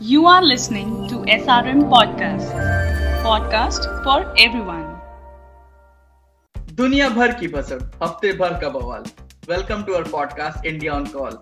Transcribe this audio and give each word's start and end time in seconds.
You 0.00 0.26
are 0.26 0.42
listening 0.42 1.08
to 1.08 1.18
SRM 1.24 1.88
Podcast. 1.88 2.50
Podcast 3.22 3.86
for 4.04 4.16
everyone. 4.36 4.84
दुनिया 6.72 7.08
भर 7.08 7.32
की 7.34 7.48
बसड़ 7.48 7.80
हफ़्ते 8.02 8.32
भर 8.32 8.58
का 8.60 8.68
बवाल। 8.68 9.04
Welcome 9.50 9.82
to 9.82 9.92
our 9.92 10.08
podcast 10.10 10.66
India 10.66 10.92
on 10.92 11.06
call 11.06 11.38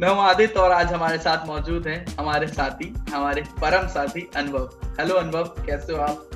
मैं 0.00 0.08
हूँ 0.08 0.22
आदित्य 0.22 0.60
और 0.60 0.72
आज 0.72 0.92
हमारे 0.92 1.18
साथ 1.18 1.46
मौजूद 1.46 1.88
हैं 1.88 2.16
हमारे 2.20 2.46
साथी 2.46 2.94
हमारे 3.10 3.42
परम 3.62 3.88
साथी 3.88 4.28
अनुभव। 4.36 4.94
हेलो 5.00 5.14
अनुभव 5.14 5.44
कैसे 5.66 5.92
हो 5.92 5.98
आप? 5.98 6.30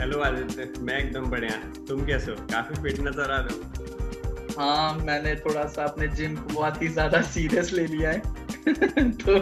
हेलो 0.00 0.20
आदित्य। 0.20 0.72
मैं 0.80 0.98
एकदम 0.98 1.30
बढ़िया। 1.30 1.62
तुम 1.88 2.04
कैसे 2.06 2.30
हो? 2.30 2.36
काफ़ी 2.52 2.82
फिट 2.82 3.00
नज़र 3.00 3.30
आ 3.30 3.40
रहे 3.40 3.56
हो। 3.56 4.60
हाँ 4.60 4.94
मैंने 4.94 5.34
थोड़ा 5.36 5.66
सा 5.66 5.84
अपने 5.84 6.08
जिम 6.08 6.36
को 6.36 6.54
बहुत 6.54 6.82
ही 6.82 6.88
ज़्यादा 6.88 7.22
सीरियस 7.22 7.72
ले 7.72 7.86
लिया 7.86 8.10
है। 8.10 8.38
तो 9.10 9.38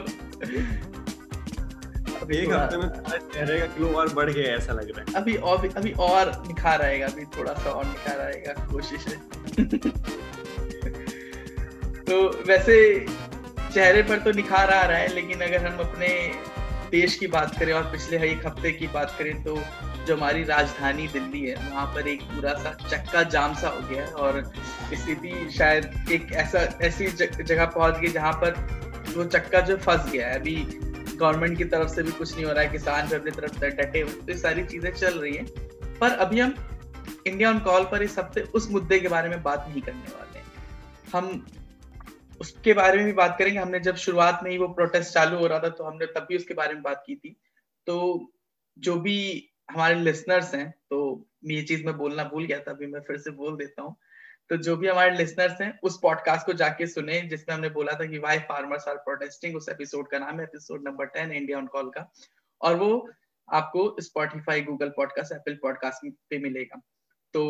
एक 2.19 2.51
हफ़्ते 2.53 2.77
में 2.77 2.89
चेहरे 3.33 3.59
का 3.61 3.67
ग्लो 3.67 3.89
और 3.89 4.13
बढ़ 4.13 4.31
गया 4.31 4.55
ऐसा 4.55 4.73
लग 4.73 4.91
रहा 4.91 5.01
है। 5.01 5.15
अभी 5.15 5.35
और 5.35 5.69
अभी 5.77 5.93
और 5.93 6.43
निखार 6.47 6.83
आएगा, 6.83 7.07
अभी 7.07 7.25
थोड़ा 7.25 7.53
सा 7.55 7.71
और 7.71 7.85
निखार 7.85 8.21
आएगा, 8.21 8.53
कोशिश 8.73 9.07
है। 9.07 9.17
तो 12.05 12.45
वैसे 12.47 13.07
चेहरे 13.75 14.03
पर 14.03 14.19
तो 14.19 14.33
निखार 14.33 14.71
आ 14.71 14.83
रहा 14.87 14.99
है, 14.99 15.09
लेकिन 15.15 15.41
अगर 15.41 15.67
हम 15.67 15.79
अपने 15.79 16.09
देश 16.91 17.15
की 17.15 17.27
बात 17.27 17.59
करें 17.59 17.73
और 17.73 17.83
पिछले 17.83 18.17
एक 18.31 18.47
हफ़्ते 18.47 18.73
की 18.73 18.87
बात 18.87 19.15
करें 19.19 19.43
तो 19.43 19.59
जो 20.07 20.17
हमारी 20.17 20.45
राजधानी 20.45 21.09
दिल्ली 21.09 21.41
है, 21.47 21.55
वहाँ 21.55 21.87
पर 21.87 22.09
एक 22.09 22.23
पूरा 22.23 22.53
सा 22.53 22.71
चक्का 22.89 23.23
जाम 23.23 23.55
सा 23.55 23.69
हो 23.69 23.81
गया 23.89 24.07
और 24.07 24.53
स्थिति 24.95 25.51
शायद 25.59 26.05
एक 26.13 26.33
ऐसा, 26.33 26.59
ऐसी 26.83 27.07
जगह 27.43 27.65
पहुँच 27.65 27.99
गई 27.99 28.09
जहाँ 28.09 28.33
पर 28.33 28.51
वो 29.17 29.25
चक्का 29.25 29.61
जो 29.61 29.77
फंस 29.77 30.11
गया 30.13 30.29
है। 30.29 30.35
अभी 30.35 30.57
गवर्नमेंट 31.19 31.57
की 31.59 31.65
तरफ़ 31.67 31.89
से 31.89 32.03
भी 32.03 32.13
कुछ 32.13 32.35
नहीं 32.35 32.45
हो 32.45 32.53
रहा 32.53 32.63
है, 32.63 32.71
किसान 32.71 33.09
भी 33.09 33.17
अपनी 33.17 33.31
तरफ़ 33.33 33.59
से 33.61 33.71
डटे 33.73 34.01
हुए 34.01 34.13
तो 34.13 34.33
ये 34.33 34.39
सारी 34.39 34.65
चीज़ें 34.67 34.91
चल 34.93 35.19
रही 35.21 35.35
है। 35.35 35.45
पर 35.99 36.11
अभी 36.19 36.41
हम 36.41 36.55
इंडिया 37.27 37.51
ऑन 37.51 37.59
कॉल 37.61 37.85
पर 37.85 38.03
इस 38.03 38.19
हफ़्ते 38.19 38.41
उस 38.55 38.71
मुद्दे 38.71 38.99
के 38.99 39.09
बारे 39.09 39.29
में 39.29 39.43
बात 39.43 39.67
नहीं 39.69 39.83
करने 39.83 40.15
वाले 40.15 40.47
हम 41.11 41.47
उसके 42.41 42.73
बारे 42.75 42.97
में 42.97 43.07
भी 43.07 43.13
बात 43.15 43.37
करेंगे। 43.39 43.59
हमने 43.59 43.81
जब 43.81 43.97
शुरुआत 43.99 44.41
में 44.45 44.51
ही 44.51 44.59
वो 44.59 44.67
प्रोटेस्ट 44.71 45.15
चालू 45.15 45.39
हो 45.39 45.47
रहा 45.47 45.59
था 45.59 45.69
तो 45.71 45.85
हमने 45.85 46.07
तब 46.09 46.27
भी 46.29 46.37
उसके 46.37 46.55
बारे 46.55 46.75
में 46.75 46.83
बात 46.83 47.03
की 47.07 47.15
थी। 47.17 47.37
तो 47.87 48.33
जो 48.77 48.97
भी 48.99 49.19
हमारे 49.71 49.95
लिसनर्स 49.97 50.55
हैं 50.55 50.71
तो 50.91 50.99
ये 51.47 51.63
चीज़ 51.63 51.85
मैं 51.87 51.97
बोलना 51.97 52.25
भूल 52.25 52.45
गया 52.45 52.59
था, 52.59 52.71
अभी 52.71 52.87
मैं 52.87 53.01
फिर 53.01 53.17
से 53.19 53.31
बोल 53.33 53.57
देता 53.57 53.83
हूँ। 53.83 53.97
तो 54.51 54.57
जो 54.57 54.77
भी 54.77 54.87
हमारे 54.89 55.17
लिसनर्स 55.17 55.61
हैं, 55.61 55.79
उस 55.83 55.99
पॉडकास्ट 56.03 56.47
को 56.47 56.53
जाके 56.53 56.87
सुने, 56.87 57.21
जिसमें 57.21 57.55
हमने 57.55 57.69
बोला 57.69 57.93
था 57.93 58.07
कि 58.07 58.19
वाई 58.19 58.39
फार्मर्स 58.39 58.89
आर 58.89 58.97
प्रोटेस्टिंग 58.97 59.57
उस 59.57 59.69
एपिसोड 59.69 60.11
का 60.11 60.19
नाम 60.19 60.39
है 60.41 60.45
episode 60.45 60.89
number 60.89 61.07
ten 61.07 61.33
India 61.33 61.59
on 61.59 61.67
call 61.67 61.91
का। 61.91 62.13
और 62.61 62.75
वो 62.75 63.09
आपको 63.49 63.97
Spotify 64.01 64.61
Google 64.61 64.89
podcast 64.89 65.33
Apple 65.33 65.55
podcast 65.55 66.11
पे 66.31 66.39
मिलेगा। 66.39 66.81
तो 67.35 67.45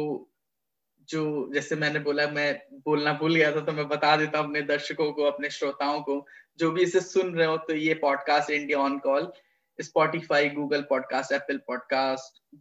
जो, 1.08 1.50
जैसे 1.54 1.76
मैंने 1.76 1.98
बोला, 1.98 2.26
मैं 2.26 2.62
बोलना 2.84 3.12
भूल 3.12 3.34
गया 3.34 3.52
था 3.56 3.60
तो 3.60 3.72
मैं 3.72 3.88
बता 3.88 4.16
देता 4.16 4.38
हूँ 4.38 4.46
अपने 4.46 4.62
दर्शकों 4.62 5.12
को, 5.12 5.24
अपने 5.24 5.50
श्रोताओं 5.50 6.00
को, 6.02 6.26
जो 6.58 6.70
भी 6.70 6.82
इसे 6.82 7.00
सुन 7.00 7.34
रहे 7.34 7.46
हो 7.46 7.56
तो 7.56 7.74
ये 7.74 7.94
podcast 7.94 8.50
India 8.50 8.78
on 8.78 8.98
call 8.98 9.32
Spotify 9.78 10.48
Google 10.48 10.82
podcast 10.82 11.32
Apple 11.32 11.58
podcast 11.66 12.58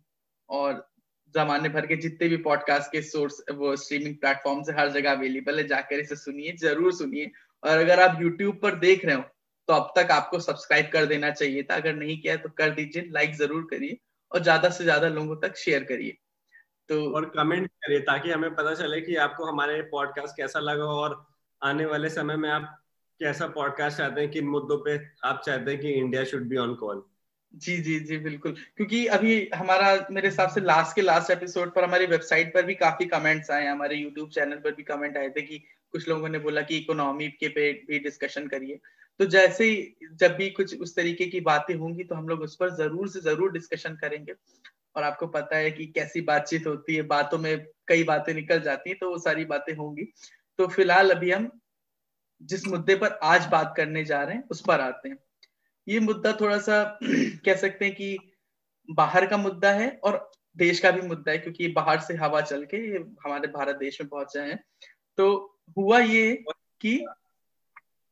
और 0.49 0.87
जमाने 1.35 1.69
भर 1.69 1.85
के 1.85 1.95
जितने 1.97 2.27
भी 2.29 2.37
पॉडकास्ट 2.43 2.91
के 2.91 3.01
सोर्स 3.03 3.41
वो 3.53 3.75
स्ट्रीमिंग 3.77 4.15
प्लेटफॉर्म 4.17 4.61
से 4.63 4.71
हर 4.73 4.89
जगह 4.91 5.11
अवेलेबल 5.11 5.57
है, 5.57 5.67
जाकर 5.67 5.99
इसे 5.99 6.15
सुनिए, 6.17 6.55
ज़रूर 6.57 6.93
सुनिए। 6.93 7.31
और 7.63 7.77
अगर 7.77 7.99
आप 8.01 8.21
यूट्यूब 8.21 8.59
पर 8.61 8.75
देख 8.77 9.05
रहे 9.05 9.15
हो 9.15 9.23
तो 9.69 9.73
अब 9.73 9.91
तक 9.95 10.11
आपको 10.11 10.39
सब्सक्राइब 10.39 10.89
कर 10.93 11.05
देना 11.05 11.29
चाहिए 11.31 11.63
था। 11.63 11.75
अगर 11.75 11.95
नहीं 11.95 12.17
किया 12.21 12.35
तो 12.37 12.49
कर 12.57 12.69
दीजिए 12.71 13.09
लाइक 13.11 13.35
ज़रूर 13.35 13.67
करिए 13.71 13.97
और 14.31 14.43
ज़्यादा 14.43 14.69
से 14.69 14.83
ज़्यादा 14.83 15.07
लोगों 15.09 15.35
तक 15.37 15.55
शेयर 15.57 15.83
करिए। 15.83 16.17
तो 16.89 17.01
और 17.11 17.25
कमेंट 17.29 17.67
करिए, 17.67 17.99
ताकि 18.01 18.31
हमें 18.31 18.55
पता 18.55 18.73
चले 18.75 19.01
कि 19.01 19.15
आपको 19.17 19.45
हमारे 19.45 19.81
पॉडकास्ट 19.91 20.37
कैसा 20.37 20.59
लगा 20.61 20.85
और 20.93 21.25
आने 21.61 21.85
वाले 21.85 22.09
समय 22.09 22.35
में 22.37 22.49
आप 22.49 22.73
कैसा 23.19 23.47
पॉडकास्ट 23.49 23.97
चाहते 23.97 24.21
हैं, 24.21 24.29
किन 24.31 24.47
मुद्दों 24.47 24.77
पे 24.85 24.99
आप 25.25 25.41
चाहते 25.45 25.71
हैं 25.71 25.79
कि 25.81 25.91
India 25.93 26.23
should 26.23 26.47
be 26.47 26.57
on 26.57 26.75
call 26.75 27.03
जी 27.53 27.77
जी 27.77 27.99
जी, 27.99 28.17
बिल्कुल। 28.17 28.51
क्योंकि 28.77 29.05
अभी 29.07 29.49
हमारा, 29.55 30.07
मेरे 30.11 30.27
हिसाब 30.27 30.49
से 30.49 30.61
लास्ट 30.61 30.95
के 30.95 31.01
लास्ट 31.01 31.31
एपिसोड 31.31 31.73
पर 31.75 31.83
हमारी 31.83 32.05
वेबसाइट 32.05 32.53
पर 32.53 32.65
भी 32.65 32.73
काफ़ी 32.75 33.05
कमेंट्स 33.05 33.51
आए, 33.51 33.65
हमारे 33.67 33.95
यूट्यूब 33.95 34.29
चैनल 34.29 34.55
पर 34.55 34.71
भी 34.71 34.83
कमेंट 34.83 35.17
आए 35.17 35.29
थे 35.29 35.41
कि 35.41 35.57
कुछ 35.93 36.07
लोगों 36.09 36.29
ने 36.29 36.39
बोला 36.39 36.61
कि 36.61 36.77
इकोनॉमी 36.77 37.27
के 37.29 37.47
पे 37.47 37.71
भी 37.89 37.99
डिस्कशन 37.99 38.47
करिए। 38.47 38.79
तो 39.19 39.25
जैसे 39.25 39.63
ही, 39.63 39.95
जब 40.13 40.35
भी 40.35 40.49
कुछ 40.49 40.79
उस 40.81 40.95
तरीके 40.95 41.25
की 41.25 41.39
बातें 41.41 41.73
होंगी 41.75 42.03
तो 42.03 42.15
हम 42.15 42.27
लोग 42.29 42.41
उस 42.41 42.55
पर 42.55 42.75
ज़रूर 42.75 43.09
से 43.09 43.19
ज़रूर 43.21 43.51
डिस्कशन 43.51 43.95
करेंगे। 43.95 44.33
और 44.95 45.03
आपको 45.03 45.27
पता 45.27 45.57
है 45.57 45.71
कि 45.71 45.85
कैसी 45.87 46.21
बातचीत 46.21 46.67
होती 46.67 46.95
है, 46.95 47.01
बातों 47.03 47.37
में 47.37 47.65
कई 47.87 48.03
बातें 48.03 48.33
निकल 48.33 48.59
जाती 48.61 48.89
हैं 48.89 48.99
तो 48.99 49.09
वो 49.09 49.17
सारी 49.19 49.45
बातें 49.45 49.73
होंगी। 49.75 50.03
तो 50.59 50.67
फ़िलहाल 50.67 51.11
अभी 51.11 51.31
हम 51.31 51.49
जिस 52.41 52.67
मुद्दे 52.67 52.95
पर 52.95 53.19
आज 53.23 53.45
बात 53.45 53.73
करने 53.77 54.03
जा 54.05 54.21
रहे 54.23 54.35
हैं, 54.35 54.43
उस 54.49 54.61
पर 54.61 54.81
आते 54.81 55.09
हैं। 55.09 55.17
ये 55.87 55.99
मुद्दा 55.99 56.31
थोड़ा 56.33 56.57
सा 56.57 56.99
कह 57.45 57.55
सकते 57.55 57.85
हैं 57.85 57.95
कि 57.95 58.17
बाहर 58.91 59.25
का 59.25 59.37
मुद्दा 59.37 59.71
है 59.71 59.99
और 60.03 60.31
देश 60.57 60.79
का 60.79 60.91
भी 60.91 61.01
मुद्दा 61.01 61.31
है, 61.31 61.37
क्योंकि 61.37 61.67
बाहर 61.67 61.99
से 61.99 62.15
हवा 62.15 62.41
चल 62.41 62.65
के 62.65 62.77
ये 62.91 62.97
हमारे 62.97 63.47
भारत 63.47 63.75
देश 63.75 64.01
में 64.01 64.09
पहुँचे 64.09 64.39
हैं। 64.39 64.63
तो 65.17 65.59
हुआ 65.77 65.99
ये 65.99 66.43
कि 66.81 67.05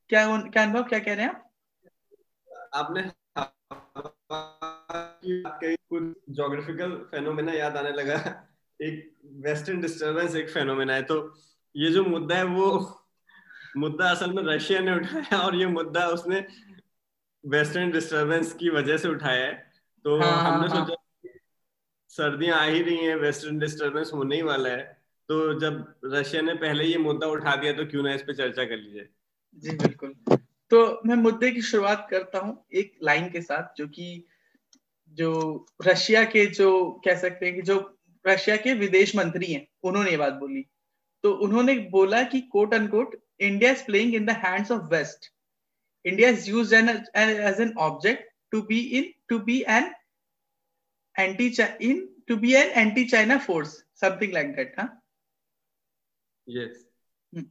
क्या 0.10 0.42
क्या 0.42 0.64
अनुभव, 0.64 0.84
क्या 0.84 1.00
कह 1.00 1.14
रहे 1.14 1.26
हैं 1.26 1.32
आप? 1.32 1.52
आपने 2.74 3.12
कुछ 5.90 6.04
जोग्राफिकल 6.30 6.92
फेनोमेना 6.92 7.54
याद 7.54 7.78
आने 7.78 7.92
लगा। 7.92 8.16
एक 8.82 9.12
वेस्टर्न 9.26 9.82
डिस्टरबेंस 9.82 10.36
एक 10.36 10.50
फेनोमेना 10.50 10.94
है। 10.94 11.04
तो 11.04 11.34
ये 11.76 11.92
जो 11.92 12.04
मुद्दा 12.04 12.36
है 12.36 12.44
वो, 12.44 13.02
मुद्दा 13.78 14.10
असल 14.10 14.32
में 14.32 14.44
रशिया 14.44 14.80
ने 14.80 14.96
उठाया 14.96 15.38
और 15.38 15.56
ये 15.56 15.66
मुद्दा 15.66 16.08
उसने 16.08 16.48
वेस्टर्न 17.46 17.92
डिस्टरबेंस 17.92 18.54
की 18.54 18.70
वजह 18.70 18.98
से 18.98 19.08
उठाया 19.08 19.46
है। 19.46 19.72
तो 20.06 20.20
हाँ, 20.20 20.32
हाँ 20.32 20.52
हमने 20.52 20.68
हाँ, 20.68 20.86
सोचा 20.86 20.96
सर्दियाँ 22.10 22.58
आ 22.60 22.64
ही 22.64 22.82
रही 22.82 22.98
हैं 22.98 23.16
वेस्टर्न 23.16 23.60
डिस्टरबेंस 23.60 24.12
होने 24.14 24.36
ही 24.36 24.42
वाला 24.42 24.70
है। 24.70 25.02
तो 25.30 25.60
जब 25.60 25.96
रशिया 26.06 26.42
ने 26.42 26.54
पहले 26.54 26.84
ये 26.84 26.98
मुद्दा 26.98 27.28
उठा 27.28 27.56
दिया 27.56 27.74
तो 27.74 27.86
क्यों 27.86 28.04
ना 28.04 28.14
इस 28.14 28.22
पे 28.22 28.34
चर्चा 28.34 28.64
कर 28.64 28.78
लीजिए 28.78 29.10
जी 29.56 29.78
बिल्कुल। 29.78 30.38
तो 30.70 31.02
मैं 31.06 31.16
मुद्दे 31.16 31.52
की 31.52 31.62
शुरुआत 31.62 32.08
करता 32.12 32.40
हूँ 32.40 32.66
एक 32.74 32.94
लाइन 33.04 33.30
के 33.30 33.42
साथ 33.42 33.78
जो 33.78 33.88
कि 33.88 34.26
जो 35.18 35.66
रशिया 35.88 36.24
के 36.24 36.46
जो 36.46 36.70
कह 37.06 37.16
सकते 37.16 37.46
हैं 37.46 37.56
कि 37.56 37.62
जो 37.62 38.00
रशिया 38.28 38.56
के 38.56 38.74
विदेश 38.74 39.16
मंत्री 39.16 39.54
हैं 39.54 39.68
उन्होंने 39.84 40.12
ये 40.12 40.18
बात 40.18 40.34
बोली। 40.34 40.66
तो 41.24 41.34
उन्होंने 41.34 41.78
बोला 41.92 42.24
कि 42.24 42.42
quote 42.42 42.74
unquote 42.74 43.16
India 43.40 43.72
is 43.72 43.86
playing 43.86 44.16
in 44.16 44.26
the 44.26 44.30
hands 44.30 44.72
of 44.72 44.82
West 44.82 45.35
India 46.06 46.30
is 46.30 46.48
used 46.48 46.72
an, 46.74 47.06
as 47.14 47.60
an 47.60 47.74
object 47.78 48.26
to 48.52 48.64
be 48.64 48.98
in 48.98 49.14
to 49.30 49.40
be 49.40 49.66
an 49.66 49.92
anti 51.16 51.48
in 51.80 52.10
to 52.28 52.38
be 52.38 52.56
an 52.56 52.70
anti-China 52.70 53.40
force, 53.40 53.84
something 53.94 54.32
like 54.32 54.56
that, 54.56 54.74
huh? 54.78 54.88
Yes. 56.48 56.76
Hmm. 57.34 57.48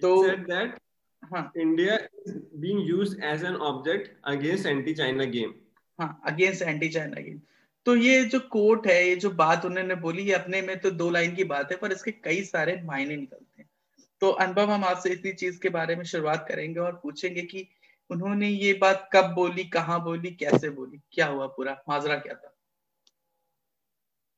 So 0.00 0.26
said 0.26 0.46
that 0.48 0.80
huh. 1.22 1.48
India 1.56 2.08
is 2.24 2.34
being 2.60 2.80
used 2.80 3.20
as 3.20 3.42
an 3.42 3.56
object 3.56 4.10
against 4.24 4.66
anti-China 4.66 5.26
game. 5.26 5.54
हाँ 6.00 6.20
against 6.26 6.62
anti 6.62 6.88
China 6.88 7.20
game 7.20 7.40
तो 7.86 7.94
ये 7.96 8.24
जो 8.32 8.38
coat 8.50 8.86
है 8.86 8.96
ये 9.08 9.14
जो 9.22 9.30
बात 9.40 9.64
उन्होंने 9.64 9.94
बोली 10.02 10.22
ये 10.22 10.32
अपने 10.34 10.60
में 10.62 10.78
तो 10.80 10.90
दो 10.90 11.08
लाइन 11.10 11.34
की 11.36 11.44
बात 11.52 11.72
है 11.72 11.76
पर 11.78 11.92
इसके 11.92 12.10
कई 12.24 12.42
सारे 12.44 12.80
मायने 12.84 13.16
निकलते 13.16 13.62
हैं 13.62 13.68
तो 14.20 14.30
अनुभव 14.44 14.70
हम 14.70 14.84
आपसे 14.84 15.10
इसी 15.12 15.32
चीज़ 15.32 15.58
के 15.60 15.68
बारे 15.78 15.96
में 15.96 16.04
शुरुआत 16.12 16.46
करेंगे 16.48 16.80
और 16.80 16.92
पूछेंगे 17.02 17.42
कि 17.42 17.66
उन्होंने 18.10 18.48
ये 18.48 18.72
बात 18.74 19.08
कब 19.12 19.32
बोली 19.34 19.64
कहाँ 19.68 20.02
बोली 20.04 20.30
कैसे 20.34 20.70
बोली 20.70 21.00
क्या 21.12 21.26
हुआ 21.26 21.46
पूरा 21.46 21.72
माजरा 21.88 22.16
क्या 22.16 22.34
था? 22.34 22.54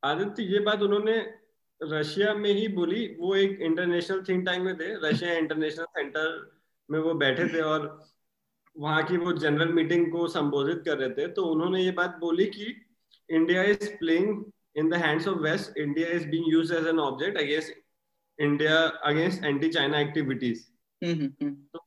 आदित्य 0.03 0.43
ये 0.43 0.59
बात 0.61 0.83
उन्होंने 0.83 1.17
रशिया 1.81 2.35
में 2.35 2.51
ही 2.51 2.67
बोली 2.69 3.07
वो 3.21 3.35
एक 3.37 3.61
इंटरनेशनल 3.61 4.23
थिंक 4.29 4.45
टैंक 4.47 4.63
में 4.63 4.77
थे 4.79 4.89
रशिया 5.09 5.35
इंटरनेशनल 5.35 5.85
सेंटर 5.97 6.29
में 6.89 6.99
वो 6.99 7.15
बैठे 7.15 7.47
थे 7.49 7.61
और 7.63 7.87
वहाँ 8.77 9.03
की 9.07 9.17
वो 9.17 9.33
जनरल 9.33 9.73
मीटिंग 9.73 10.11
को 10.13 10.27
संबोधित 10.29 10.83
कर 10.85 10.99
रहे 10.99 11.11
थे 11.11 11.27
तो 11.33 11.45
उन्होंने 11.45 11.83
ये 11.85 11.91
बात 11.93 12.17
बोली 12.21 12.45
कि 12.47 12.67
India 13.29 13.63
is 13.63 13.89
playing 13.97 14.45
in 14.77 14.91
the 14.91 14.95
hands 14.95 15.29
of 15.29 15.39
West 15.39 15.79
India 15.79 16.09
is 16.09 16.27
being 16.29 16.53
used 16.53 16.75
as 16.77 16.87
an 16.87 16.99
object 16.99 17.39
against 17.39 17.73
India 18.39 18.77
against 19.05 19.45
anti 19.45 19.69
China 19.69 20.01
activities 20.01 20.67
तो 21.03 21.79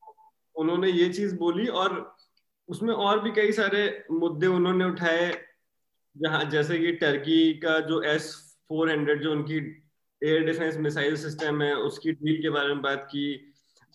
उन्होंने 0.55 0.89
ये 0.89 1.09
चीज़ 1.09 1.35
बोली 1.35 1.67
और 1.75 1.95
उसमें 2.69 2.94
और 2.94 3.19
भी 3.19 3.31
कई 3.31 3.51
सारे 3.51 3.83
मुद्दे 4.11 4.47
उन्होंने 4.50 4.85
उठाए 4.85 5.31
जहाँ 6.15 6.44
जैसे 6.45 6.77
कि 6.79 6.91
टर्की 6.97 7.53
का 7.59 7.79
जो 7.79 8.01
एस 8.07 8.33
फोर 8.69 8.91
हंड्रेड 8.91 9.21
जो 9.21 9.31
उनकी 9.31 9.57
एयर 10.21 10.45
डिफेंस 10.45 10.77
मिसाइल 10.77 11.15
सिस्टम 11.15 11.61
है 11.61 11.73
उसकी 11.75 12.11
डील 12.11 12.41
के 12.41 12.50
बारे 12.50 12.73
में 12.73 12.81
बात 12.81 13.07
की 13.11 13.25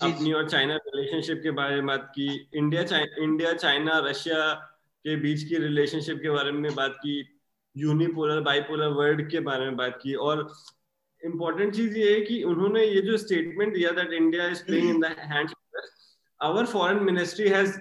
अपनी 0.01 0.33
और 0.33 0.49
चाइना 0.49 0.75
रिलेशनशिप 0.87 1.41
के 1.43 1.51
बारे 1.51 1.77
में 1.77 1.87
बात 1.87 2.11
की 2.15 2.29
इंडिया 2.55 2.83
इंडिया 3.19 3.53
चाइना 3.55 3.99
रशिया 3.99 4.53
के 5.05 5.17
बीच 5.17 5.43
की 5.43 5.59
रिलेशनशिप 5.59 6.19
के 6.23 6.31
बारे 6.31 6.53
में 6.53 6.75
बात 6.75 6.97
की 6.97 7.19
यूनिपोलर 7.77 8.41
बाइपोलर 8.41 8.89
वर्ल्ड 8.93 9.31
के 9.31 9.41
बारे 9.41 9.65
में 9.65 9.77
बात 9.77 9.99
की 10.03 10.15
और 10.23 10.49
इम्पोर्टेंट 11.23 11.75
चीज़ 11.75 11.97
ये 11.99 12.13
है 12.15 12.21
कि 12.21 12.43
उन्होंने 12.45 12.85
ये 12.85 13.01
जो 13.01 13.17
स्टेटमेंट 13.19 13.75
दिया 13.75 13.91
that 13.93 14.13
India 14.13 14.49
is 14.49 14.65
playing 14.65 14.91
in 14.91 15.01
the 15.01 15.15
hands 15.19 15.55
our 16.41 16.67
foreign 16.67 17.03
ministry 17.03 17.49
has 17.49 17.79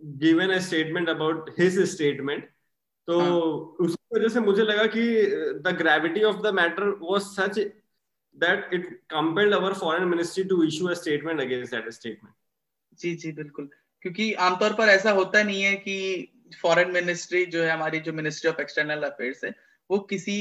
given 0.00 0.50
a 0.50 0.58
statement 0.58 1.08
about 1.08 1.50
his 1.58 1.78
statement 1.90 2.50
तो 3.08 3.20
हाँ. 3.20 3.30
उसकी 3.80 4.16
वजह 4.16 4.28
से 4.28 4.40
मुझे 4.40 4.62
लगा 4.62 4.86
कि 4.86 5.02
the 5.60 5.74
gravity 5.78 6.22
of 6.22 6.36
the 6.42 6.54
matter 6.54 6.88
was 7.02 7.22
such 7.22 7.58
that 8.36 8.74
it 8.74 8.86
compelled 9.10 9.54
our 9.54 9.74
foreign 9.74 10.08
ministry 10.08 10.44
to 10.44 10.62
issue 10.64 10.86
a 10.86 10.94
statement 10.94 11.40
against 11.40 11.74
that 11.74 11.88
statement 11.90 12.34
जी 12.98 13.14
जी 13.14 13.32
बिल्कुल। 13.32 13.68
क्योंकि 14.02 14.32
आमतौर 14.44 14.72
पर 14.72 14.88
ऐसा 14.88 15.10
होता 15.10 15.42
नहीं 15.42 15.62
है 15.62 15.74
कि 15.76 16.30
फॉरेन 16.62 16.90
मिनिस्ट्री 16.90 17.44
जो 17.46 17.62
है 17.62 17.70
हमारी 17.70 18.00
जो 18.00 18.12
मिनिस्ट्री 18.12 18.50
ऑफ़ 18.50 18.60
एक्सटर्नल 18.60 19.02
अफेयर्स 19.02 19.44
है 19.44 19.54
वो 19.90 19.98
किसी 20.10 20.36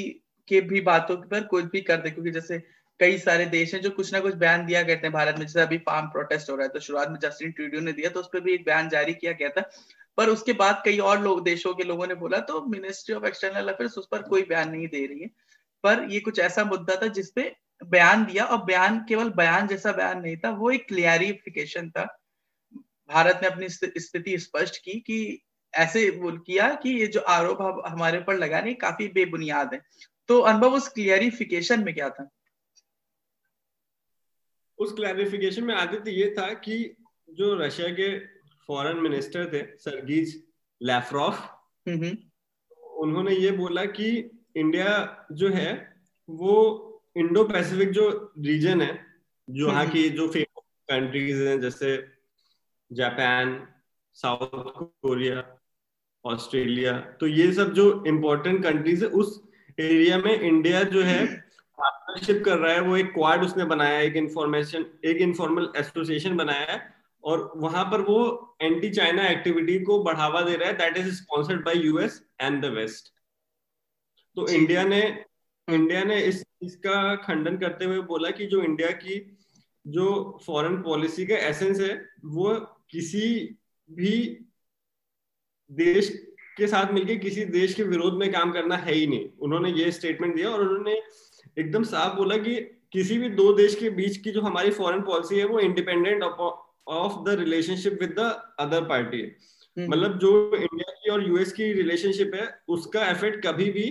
के 0.47 0.61
भी 0.61 0.81
बातों 0.81 1.15
पर 1.17 1.43
कुछ 1.43 1.65
भी 1.65 1.81
कर 1.81 1.97
दे 1.97 2.09
क्योंकि 2.09 2.31
जैसे 2.31 2.61
कई 2.99 3.17
सारे 3.17 3.45
देश 3.45 3.73
हैं 3.73 3.81
जो 3.81 3.89
कुछ 3.89 4.11
ना 4.13 4.19
कुछ 4.19 4.33
बयान 4.35 4.65
दिया 4.65 4.81
करते 4.83 5.07
हैं 5.07 5.11
भारत 5.13 5.35
में। 5.39 5.45
जैसे 5.45 5.61
अभी 5.61 5.77
फार्म 5.79 6.07
प्रोटेस्ट 6.07 6.49
हो 6.49 6.55
रहा 6.55 6.65
है 6.65 6.73
तो 6.73 6.79
शुरुआत 6.79 7.09
में 7.09 7.17
जस्टिन 7.19 7.51
ट्रूडियो 7.51 7.81
ने 7.81 7.91
दिया 7.93 8.09
तो 8.09 8.19
उस 8.19 8.27
पर 8.33 8.39
भी 8.39 8.53
एक 8.53 8.65
बयान 8.65 8.89
जारी 8.89 9.13
किया 9.13 9.31
गया 9.31 9.49
था। 9.49 9.69
पर 10.17 10.29
उसके 10.29 10.53
बाद 10.53 10.81
कई 10.85 10.97
और 10.99 11.21
लोग, 11.21 11.43
देशों 11.43 11.73
के 11.73 11.83
लोगों 11.83 12.07
ने 12.07 12.15
बोला 12.15 12.39
तो 12.41 12.61
मिनिस्ट्री 12.67 13.15
ऑफ़ 13.15 13.25
एक्सटर्नल 13.25 13.69
अफेयर्स 13.69 13.97
उस 13.97 14.07
पर 14.11 14.21
कोई 14.23 14.41
बयान 14.43 14.69
नहीं 14.71 14.87
दे 14.87 15.05
रही 15.05 15.21
है। 15.21 15.29
पर 15.83 16.07
ये 16.11 16.19
कुछ 16.19 16.39
ऐसा 16.39 16.63
मुद्दा 16.63 16.95
था 16.95 17.07
जिसपे 17.09 17.51
बयान 17.85 18.25
दिया, 18.25 18.43
और 18.45 18.63
बयान, 18.65 18.99
केवल 19.09 19.29
बयान 19.29 19.67
जैसा 19.67 19.91
बयान 19.91 20.21
नहीं 20.21 20.37
था, 20.37 20.49
वो 20.51 20.69
एक 20.71 20.87
क्लियरिफिकेशन 20.87 21.89
था। 21.89 22.03
भारत 23.09 23.39
ने 23.41 23.47
अपनी 23.47 23.69
स्थिति 23.69 24.37
स्पष्ट 24.37 24.77
की 24.77 24.99
कि 24.99 25.41
ऐसे 25.73 26.09
बोल 26.11 26.37
किया 26.37 26.69
कि 26.75 26.89
ये 26.89 27.07
जो 27.07 27.19
आरोप 27.29 27.83
हमारे 27.87 28.19
ऊपर 28.19 28.35
लगाने 28.35 28.73
काफ़ी 28.75 29.07
बेबुनियाद 29.07 29.73
है। 29.73 29.81
तो 30.29 30.39
अनुभव 30.41 30.73
उस 30.73 30.87
क्लियरिफिकेशन 30.87 31.83
में 31.83 31.93
क्या 31.93 32.09
था? 32.09 32.29
उस 34.79 34.93
क्लैरिफिकेशन 34.93 35.63
में 35.63 35.73
आदित्य 35.75 36.11
ये 36.11 36.33
था 36.37 36.53
कि 36.59 36.77
जो 37.29 37.53
रशिया 37.55 37.89
के 37.89 38.17
फॉरेन 38.69 38.97
मिनिस्टर 38.97 39.51
थे 39.53 39.63
सरगीज 39.79 40.41
लैफ्रॉफ 40.81 41.49
उन्होंने 42.97 43.35
ये 43.35 43.51
बोला 43.51 43.85
कि 43.91 44.09
इंडिया 44.57 44.91
जो 45.31 45.49
है 45.49 45.71
वो 46.29 46.55
इंडो 47.17 47.43
पैसिफिक 47.43 47.91
जो 47.91 48.09
रीजन 48.39 48.81
है 48.81 48.93
जो 49.47 49.67
यहाँ 49.67 49.85
की 49.89 50.09
जो 50.09 50.27
फ़ेमस 50.27 50.63
कंट्रीज़ 50.89 51.43
हैं 51.43 51.59
जैसे 51.61 51.95
जापान 52.91 53.59
साउथ 54.15 54.73
कोरिया 55.01 55.43
ऑस्ट्रेलिया 56.25 56.99
तो 57.19 57.27
ये 57.27 57.51
सब 57.53 57.73
जो 57.73 58.03
इम्पोर्टेंट 58.07 58.63
कंट्रीज़ 58.63 59.03
है 59.05 59.09
उस 59.11 59.41
एरिया 59.77 60.17
में 60.17 60.39
इंडिया 60.39 60.83
जो 60.83 61.01
है 61.03 61.25
पार्टनरशिप 61.77 62.43
कर 62.45 62.57
रहा 62.57 62.73
है 62.73 62.81
वो 62.81 62.97
एक 62.97 63.13
क्वाड 63.13 63.43
उसने 63.43 63.65
बनाया 63.65 63.99
एक 63.99 64.15
इंफॉर्मेशन 64.15 64.85
एक 65.05 65.17
इनफॉर्मल 65.17 65.71
एसोसिएशन 65.77 66.37
बनाया 66.37 66.71
है 66.71 66.81
और 67.23 67.51
वहाँ 67.55 67.83
पर 67.85 68.01
वो 68.01 68.19
एंटी 68.61 68.89
चाइना 68.89 69.27
एक्टिविटी 69.27 69.79
को 69.79 70.03
बढ़ावा 70.03 70.41
दे 70.41 70.55
रहा 70.55 70.69
है 70.69 70.77
that 70.77 70.97
is 70.97 71.13
sponsored 71.15 71.65
by 71.65 71.77
US 71.77 72.21
and 72.41 72.61
the 72.61 72.73
West 72.73 73.13
तो 74.37 74.47
इंडिया 74.47 74.83
ने 74.83 75.01
इंडिया 75.67 76.03
ने 76.03 76.19
इस 76.21 76.43
इसका 76.61 77.15
खंडन 77.15 77.57
करते 77.57 77.85
हुए 77.85 77.99
बोला 78.01 78.29
कि 78.29 78.45
जो 78.45 78.61
इंडिया 78.61 78.89
की 78.91 79.19
जो 79.85 80.07
फॉरेन 80.45 80.81
पॉलिसी 80.81 81.25
का 81.25 81.35
एसेंस 81.47 81.79
है 81.79 81.93
वो 82.25 82.53
किसी 82.89 83.57
भी 83.89 84.11
देश 85.71 86.09
के 86.57 86.67
साथ 86.67 86.91
मिलकर 86.93 87.15
किसी 87.15 87.45
देश 87.45 87.73
के 87.73 87.83
विरोध 87.83 88.13
में 88.13 88.31
काम 88.31 88.51
करना 88.51 88.75
है 88.77 88.93
ही 88.93 89.07
नहीं। 89.07 89.29
उन्होंने 89.39 89.71
ये 89.71 89.91
स्टेटमेंट 89.91 90.35
दिया 90.35 90.49
और 90.49 90.61
उन्होंने 90.61 91.01
एकदम 91.57 91.83
साफ़ 91.83 92.15
बोला 92.15 92.37
कि 92.37 92.55
किसी 92.93 93.17
भी 93.17 93.29
दो 93.31 93.51
देश 93.53 93.75
के 93.75 93.89
बीच 93.91 94.17
की 94.17 94.31
जो 94.31 94.41
हमारी 94.41 94.71
फॉरेन 94.71 95.01
पॉलिसी 95.01 95.39
है 95.39 95.45
वो 95.45 95.59
independent 95.59 96.23
of 96.23 97.23
the 97.23 97.35
relationship 97.39 97.97
with 98.01 98.15
the 98.19 98.29
other 98.59 98.83
party 98.85 99.21
है। 99.21 99.35
मतलब 99.77 100.17
जो 100.19 100.31
इंडिया 100.55 100.91
की 100.93 101.11
और 101.11 101.27
यूएस 101.27 101.51
की 101.51 101.71
रिलेशनशिप 101.73 102.31
है 102.35 102.47
उसका 102.67 103.09
इफ़ेक्ट 103.11 103.45
कभी 103.45 103.69
भी 103.71 103.83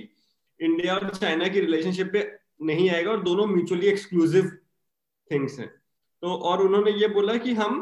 इंडिया 0.61 0.95
और 0.97 1.09
चाइना 1.11 1.49
की 1.49 1.61
रिलेशनशिप 1.61 2.11
पे 2.13 2.31
नहीं 2.63 2.91
आएगा 2.91 3.11
और 3.11 3.23
दोनों 3.23 3.47
म्यूचुअली 3.47 3.87
एक्सक्लूसिव 3.87 4.51
थिंग्स 5.31 5.59
हैं। 5.59 5.69
तो 6.23 6.29
और 6.29 6.63
उन्होंने 6.63 6.91
ये 6.91 7.09
बोला 7.09 7.37
कि 7.37 7.55
हम 7.55 7.81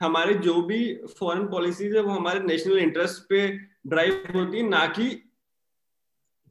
हमारे 0.00 0.34
जो 0.34 0.60
भी 0.62 0.78
फॉरेन 1.18 1.46
पॉलिसीज़ 1.46 1.96
है 1.96 2.02
वो 2.02 2.10
हमारे 2.10 2.40
नेशनल 2.40 2.78
इंटरेस्ट 2.78 3.28
पे 3.28 3.46
ड्राइव 3.86 4.24
होती 4.34 4.56
है 4.56 4.68
ना 4.68 4.86
कि 4.88 5.08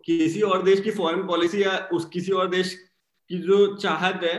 किसी 0.05 0.41
और 0.43 0.63
देश 0.63 0.79
की 0.81 0.91
फॉरेन 0.91 1.25
पॉलिसी 1.27 1.63
या 1.63 1.77
उस 1.93 2.05
किसी 2.13 2.31
और 2.33 2.49
देश 2.49 2.73
की 3.29 3.37
जो 3.39 3.75
चाहत 3.77 4.23
है, 4.23 4.35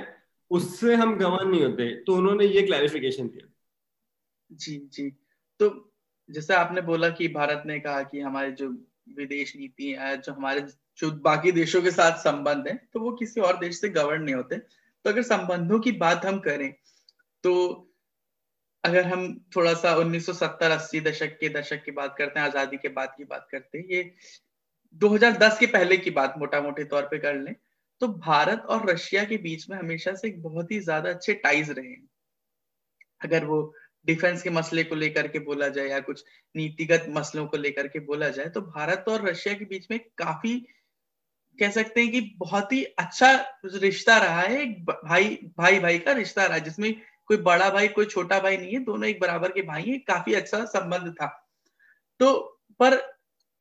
उससे 0.51 0.95
हम 0.95 1.17
गवान 1.19 1.49
नहीं 1.49 1.63
होते। 1.63 1.89
तो 1.97 2.15
उन्होंने 2.15 2.47
ये 2.47 2.63
क्लैरिफिकेशन 2.63 3.29
दिया। 3.29 3.49
जी 4.51 4.77
जी। 4.93 5.09
तो 5.61 5.69
जैसे 6.29 6.55
आपने 6.55 6.81
बोला 6.83 7.09
कि 7.11 7.29
भारत 7.31 7.63
ने 7.67 7.79
कहा 7.81 8.03
कि 8.03 8.21
हमारे 8.21 8.51
जो 8.53 8.69
विदेश 9.17 9.55
नीति 9.57 9.91
है, 9.91 10.17
जो 10.17 10.33
हमारे 10.33 10.61
जो 10.99 11.11
बाकी 11.23 11.53
देशों 11.53 11.83
के 11.83 11.91
साथ 11.91 12.19
संबंध 12.19 12.69
है 12.69 12.75
तो 12.93 13.01
वो 13.01 13.13
किसी 13.13 13.41
और 13.41 13.59
देश 13.59 13.81
से 13.81 13.89
गवर्न 13.91 14.23
नहीं 14.23 14.35
होते। 14.35 14.57
तो 14.57 15.11
अगर 15.11 15.23
संबंधों 15.25 15.79
की 15.81 15.93
बात 15.99 16.25
हम 16.27 16.39
करें 16.41 16.73
तो 17.45 17.53
अगर 18.85 19.05
हम 19.07 19.23
थोड़ा 19.57 19.73
सा 19.75 19.95
1970-80 19.97 21.01
दशक 21.01 21.37
के 21.41 21.49
दशक 21.51 21.83
की 21.85 21.91
बात 21.93 22.15
करते 22.19 22.41
हैं, 22.41 22.47
आज़ादी 22.47 22.77
के 22.77 22.89
बाद 22.91 23.15
की 23.17 23.25
बात 23.25 23.47
करते 23.51 23.79
हैं, 23.79 23.85
ये 23.87 24.03
2010 25.01 25.59
के 25.59 25.67
पहले 25.67 25.97
की 25.97 26.11
बात 26.11 26.35
मोटा 26.39 26.61
मोटे 26.61 26.85
तौर 26.85 27.03
पे 27.03 27.19
कर 27.19 27.35
लें 27.35 27.55
तो 28.01 28.09
भारत 28.09 28.67
और 28.71 28.89
रशिया 28.91 29.25
के 29.25 29.37
बीच 29.39 29.69
में 29.71 29.77
हमेशा 29.79 30.15
से 30.15 30.29
एक 30.29 30.43
बहुत 30.43 30.73
ही 30.73 30.81
ज़्यादा 30.81 31.11
अच्छे 31.11 31.35
टाइज 31.35 31.71
रहे 31.71 31.89
हैं। 31.89 32.09
अगर 33.21 33.45
वो 33.45 33.63
डिफेंस 34.07 34.43
के 34.43 34.51
मसले 34.51 34.85
को 34.85 34.95
लेकर 34.95 35.29
के 35.29 35.39
बोला 35.39 35.69
जाए 35.69 35.89
या 35.89 36.01
कुछ 36.01 36.25
नीतिगत 36.55 37.07
मसलों 37.11 37.47
को 37.47 37.57
लेकर 37.57 37.89
के 37.89 38.01
बोला 38.01 38.29
जाए 38.29 38.49
तो 38.49 38.61
भारत 38.61 39.05
और 39.09 39.29
रशिया 39.29 39.55
के 39.55 39.65
बीच 39.65 39.87
में 39.91 39.99
काफ़ी 40.19 40.59
कह 41.59 41.71
सकते 41.71 42.01
हैं 42.01 42.11
कि 42.13 42.21
बहुत 42.39 42.73
ही 42.73 42.83
अच्छा 42.85 43.33
रिश्ता 43.67 44.19
रहा 44.19 44.41
है, 44.41 44.63
एक 44.63 44.85
भाई 44.85 45.39
भाई 45.59 45.79
भाई 45.81 45.99
का 45.99 46.13
रिश्ता 46.13 46.47
रहा 46.47 46.59
जिसमें 46.61 46.93
कोई 47.29 47.37
बड़ा 47.39 47.69
भाई, 47.71 47.89
कोई 47.89 48.07
छोटा 48.07 48.39
भाई 48.41 48.57
नहीं 48.57 48.73
है, 48.75 48.79
दोनों 48.81 49.09
एक 49.09 49.21
बराबर 49.21 49.53
के 49.53 49.63
भाई 49.63 49.83
हैं, 49.83 50.01
काफ़ी 50.01 50.35
अच्छा 50.35 50.65
संबंध 50.67 51.13
था। 51.15 51.27
तो 52.21 52.33
पर 52.81 52.97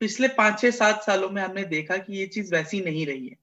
पिछले 0.02 0.28
पाँच 0.36 0.60
छह 0.60 0.70
सात 0.72 1.02
सालों 1.04 1.28
में 1.30 1.42
हमने 1.42 1.64
देखा 1.66 1.96
कि 1.98 2.18
ये 2.18 2.26
चीज़ 2.28 2.54
वैसी 2.54 2.80
नहीं 2.80 3.06
रही 3.06 3.28
है। 3.28 3.36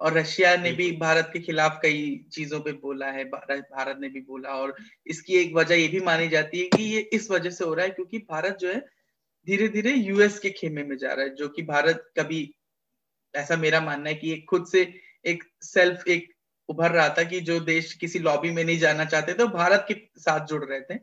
और 0.00 0.12
रशिया 0.14 0.54
ने 0.56 0.72
भी 0.72 0.90
भारत 0.98 1.30
के 1.32 1.40
खिलाफ 1.40 1.78
कई 1.82 2.02
चीज़ों 2.32 2.60
पे 2.60 2.72
बोला 2.82 3.06
है 3.12 3.24
भारत 3.26 3.98
ने 4.00 4.08
भी 4.08 4.20
बोला 4.22 4.50
और 4.56 4.74
इसकी 5.06 5.36
एक 5.36 5.54
वजह 5.56 5.76
ये 5.76 5.88
भी 5.88 6.00
मानी 6.02 6.28
जाती 6.28 6.60
है 6.60 6.68
कि 6.68 6.82
ये 6.84 7.00
इस 7.14 7.30
वजह 7.30 7.50
से 7.50 7.64
हो 7.64 7.74
रहा 7.74 7.86
है 7.86 7.90
क्योंकि 7.92 8.18
भारत 8.30 8.58
जो 8.60 8.68
है 8.68 8.80
धीरे 9.46 9.68
धीरे 9.68 9.92
यूएस 9.94 10.38
के 10.38 10.50
खेमे 10.52 10.84
में 10.84 10.96
जा 10.98 11.12
रहा 11.14 11.26
है 11.26 11.34
जो 11.36 11.48
कि 11.48 11.62
भारत 11.64 12.04
कभी 12.18 12.42
ऐसा 13.34 13.56
मेरा 13.58 13.80
मानना 13.80 14.10
है 14.10 14.14
कि 14.16 14.32
एक 14.32 14.46
खुद 14.50 14.66
से 14.68 14.82
एक 15.24 15.44
सेल्फ 15.64 16.08
एक 16.08 16.28
उभर 16.68 16.92
रहा 16.92 17.08
था 17.10 17.24
कि 17.24 17.40
जो 17.42 17.60
देश 17.62 17.94
किसी 17.96 18.18
लॉबी 18.20 18.50
में 18.52 18.64
नहीं 18.64 18.78
जाना 18.78 19.04
चाहते 19.06 19.34
तो 19.34 19.48
भारत 19.50 19.86
के 19.88 19.94
साथ 20.20 20.46
जुड़ 20.48 20.64
रहे 20.64 20.80
थे। 20.82 20.98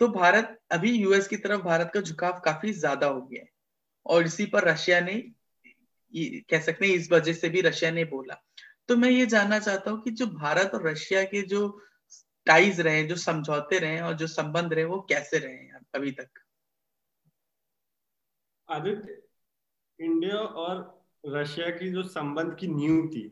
तो 0.00 0.08
भारत 0.10 0.58
अभी 0.72 0.92
यूएस 0.94 1.28
की 1.28 1.36
तरफ़ 1.38 1.62
भारत 1.64 1.92
का 1.94 2.00
झुकाव 2.02 2.40
काफ़ी 2.46 2.72
ज़्यादा 2.74 3.08
हो 3.08 3.22
गया 3.22 3.42
है। 3.42 3.49
और 4.10 4.26
इसी 4.26 4.46
पर 4.46 4.64
रशिया 4.64 5.00
ने 5.00 5.14
कह 6.50 6.60
सकते 6.60 6.86
हैं 6.86 6.94
इस 6.94 7.10
वजह 7.12 7.32
से 7.32 7.48
भी 7.48 7.60
रशिया 7.60 7.90
ने 7.90 8.04
बोला। 8.04 8.34
तो 8.88 8.96
मैं 8.96 9.10
ये 9.10 9.26
जानना 9.26 9.58
चाहता 9.58 9.90
हूँ 9.90 10.02
कि 10.02 10.10
जो 10.10 10.26
भारत 10.26 10.70
और 10.74 10.86
रशिया 10.88 11.22
के 11.24 11.42
जो 11.42 11.68
टाइज 12.46 12.80
रहे 12.80 13.02
जो 13.04 13.16
समझौते 13.16 13.78
रहे 13.78 14.00
और 14.00 14.14
जो 14.14 14.26
संबंध 14.26 14.72
रहे 14.72 14.84
वो 14.84 15.00
कैसे 15.08 15.38
रहे 15.38 15.54
हैं 15.54 15.80
अभी 15.94 16.10
तक? 16.10 16.28
आदित्य 18.68 19.22
इंडिया 20.00 20.36
और 20.36 21.04
रशिया 21.26 21.70
की 21.70 21.90
जो 21.92 22.02
संबंध 22.02 22.56
की 22.56 22.66
नींव 22.66 23.06
थी 23.08 23.26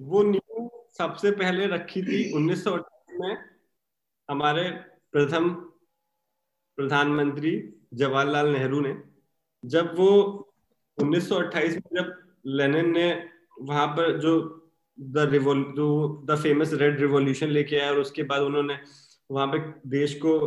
वो 0.00 0.22
नींव 0.22 0.70
सबसे 0.98 1.30
पहले 1.30 1.66
रखी 1.66 2.02
थी 2.02 2.32
उन्नीस 2.32 2.66
में 2.66 3.36
हमारे 4.28 4.70
प्रथम 5.12 5.50
प्रधानमंत्री 6.78 7.52
जवाहरलाल 7.94 8.48
नेहरू 8.48 8.80
ने। 8.80 8.92
जब 9.64 9.94
वो 9.98 10.08
1928 10.98 11.74
में 11.74 11.96
जब 11.96 12.22
लेनिन 12.46 12.90
ने 12.92 13.28
वहाँ 13.60 13.86
पर 13.86 14.18
जो 14.18 14.60
the 15.00 15.18
रिवोल 15.18 15.64
the 16.24 16.38
famous 16.42 16.72
red 16.72 17.00
revolution 17.00 17.46
लेके 17.46 17.76
आया 17.76 17.90
और 17.90 17.98
उसके 17.98 18.22
बाद 18.22 18.42
उन्होंने 18.42 18.78
वहाँ 19.30 19.46
पे 19.46 19.58
देश 19.90 20.14
को 20.14 20.38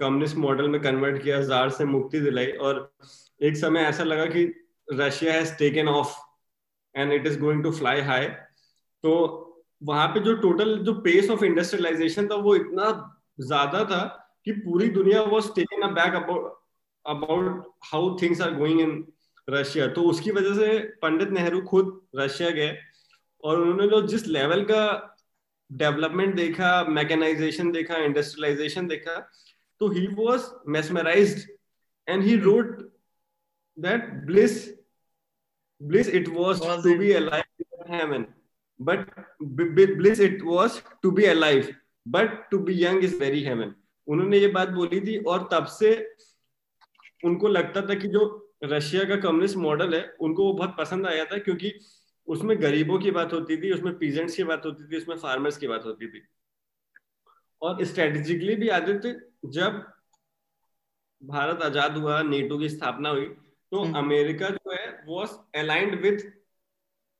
कम्युनिस्ट 0.00 0.36
मॉडल 0.36 0.68
में 0.68 0.82
कन्वर्ट 0.82 1.22
किया, 1.22 1.42
जार 1.42 1.70
से 1.70 1.84
मुक्ति 1.84 2.20
दिलाई 2.20 2.46
और 2.46 2.96
एक 3.42 3.56
समय 3.56 3.80
ऐसा 3.80 4.04
लगा 4.04 4.26
कि 4.26 4.54
Russia 4.92 5.32
has 5.32 5.54
taken 5.54 5.88
off 5.88 6.16
and 6.96 7.12
it 7.12 7.26
is 7.26 7.40
going 7.40 7.62
to 7.62 7.72
fly 7.72 8.00
high 8.00 8.26
तो 9.02 9.44
वहाँ 9.82 10.08
पे 10.08 10.20
जो 10.20 10.34
टोटल 10.34 10.78
जो 10.78 10.92
पेस 10.92 11.30
ऑफ़ 11.30 11.44
इंडस्ट्रियलाइजेशन 11.44 12.28
था 12.28 12.34
वो 12.34 12.54
इतना 12.56 13.16
ज़्यादा 13.40 13.84
था 13.84 14.04
कि 14.44 14.52
पूरी 14.52 14.88
दुनिया 14.88 15.22
was 15.22 15.48
taken 15.56 15.94
back 15.94 16.14
about 17.14 17.66
how 17.92 18.16
things 18.22 18.40
are 18.40 18.54
going 18.54 18.80
in 18.80 19.04
Russia 19.50 19.86
तो 19.98 20.02
उसकी 20.10 20.30
वजह 20.30 20.54
से 20.54 20.78
पंडित 21.02 21.30
नेहरू 21.30 21.60
खुद 21.70 22.00
रशिया 22.16 22.50
गए 22.58 22.76
और 23.44 23.60
उन्होंने 23.60 23.88
जो 23.88 24.00
जिस 24.06 24.26
लेवल 24.26 24.64
का 24.70 24.82
डेवलपमेंट 25.70 26.34
देखा 26.36 26.72
मैकेनाइजेशन 26.90 27.70
देखा 27.72 27.96
इंडस्ट्रियलाइजेशन 28.04 28.86
देखा 28.88 29.18
तो 29.80 29.88
he 29.92 30.06
was 30.14 30.50
mesmerised 30.76 31.48
and 32.08 32.22
he 32.22 32.36
wrote 32.40 32.76
that 33.78 34.12
bliss 34.26 34.58
bliss 35.80 36.08
it 36.08 36.28
was, 36.28 36.60
was 36.60 36.82
to 36.82 36.94
it? 36.94 36.98
be 36.98 37.12
alive 37.14 37.44
in 37.86 37.92
heaven. 37.94 38.26
But 38.80 39.08
bliss 39.40 40.18
it 40.18 40.44
was 40.44 40.82
to 41.02 41.12
be 41.12 41.26
alive 41.26 41.74
but 42.06 42.50
to 42.50 42.58
be 42.58 42.74
young 42.74 43.02
is 43.02 43.14
very 43.14 43.42
heaven. 43.44 43.74
उन्होंने 44.08 44.38
ये 44.38 44.46
बात 44.48 44.68
बोली 44.68 45.00
थी 45.00 45.16
और 45.28 45.48
तब 45.52 45.64
से 45.66 45.90
उनको 47.22 47.48
लगता 47.48 47.82
था 47.82 47.94
कि 47.94 48.08
जो 48.08 48.24
रशिया 48.64 49.04
का 49.04 49.16
कम्युनिस्ट 49.18 49.56
मॉडल 49.56 49.94
है 49.94 50.02
उनको 50.20 50.44
वो 50.44 50.52
बहुत 50.52 50.74
पसंद 50.78 51.06
आया 51.06 51.24
था 51.24 51.38
क्योंकि 51.38 51.72
उसमें 52.28 52.60
गरीबों 52.62 52.98
की 52.98 53.10
बात 53.10 53.32
होती 53.32 53.56
थी 53.56 53.72
उसमें 53.72 53.96
पीजेंट्स 53.98 54.36
की 54.36 54.44
बात 54.44 54.66
होती 54.66 54.84
थी 54.84 54.96
उसमें 54.96 55.16
फार्मर्स 55.16 55.56
की 55.56 55.68
बात 55.68 55.84
होती 55.84 56.08
थी 56.08 56.22
और 57.62 57.84
स्ट्रेटेजिकली 57.84 58.54
भी 58.56 58.68
आदित्य 58.70 59.20
जब 59.46 59.82
भारत 61.22 61.62
आज़ाद 61.62 61.96
हुआ 61.96 62.22
नेटो 62.22 62.58
की 62.58 62.68
स्थापना 62.68 63.08
हुई 63.08 63.26
तो 63.72 63.82
हम्म। 63.82 63.98
अमेरिका 63.98 64.48
जो 64.48 64.72
है 64.72 64.86
वॉज़ 65.06 65.30
अलाइंड 65.54 66.00
विथ 66.02 66.18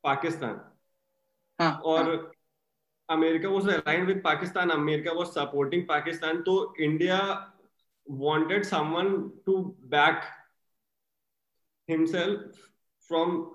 पाकिस्तान 0.04 0.60
हाँ, 1.58 1.72
और 1.74 2.02
हाँ. 2.04 2.32
America 3.08 3.48
was 3.48 3.68
aligned 3.70 4.06
with 4.06 4.20
Pakistan 4.22 4.70
America 4.70 5.12
was 5.12 5.28
supporting 5.30 5.82
Pakistan 5.88 6.42
तो 6.42 6.54
India 6.80 7.18
wanted 8.08 8.64
someone 8.64 9.30
to 9.46 9.76
back 9.84 10.24
himself 11.86 12.40
from 13.10 13.52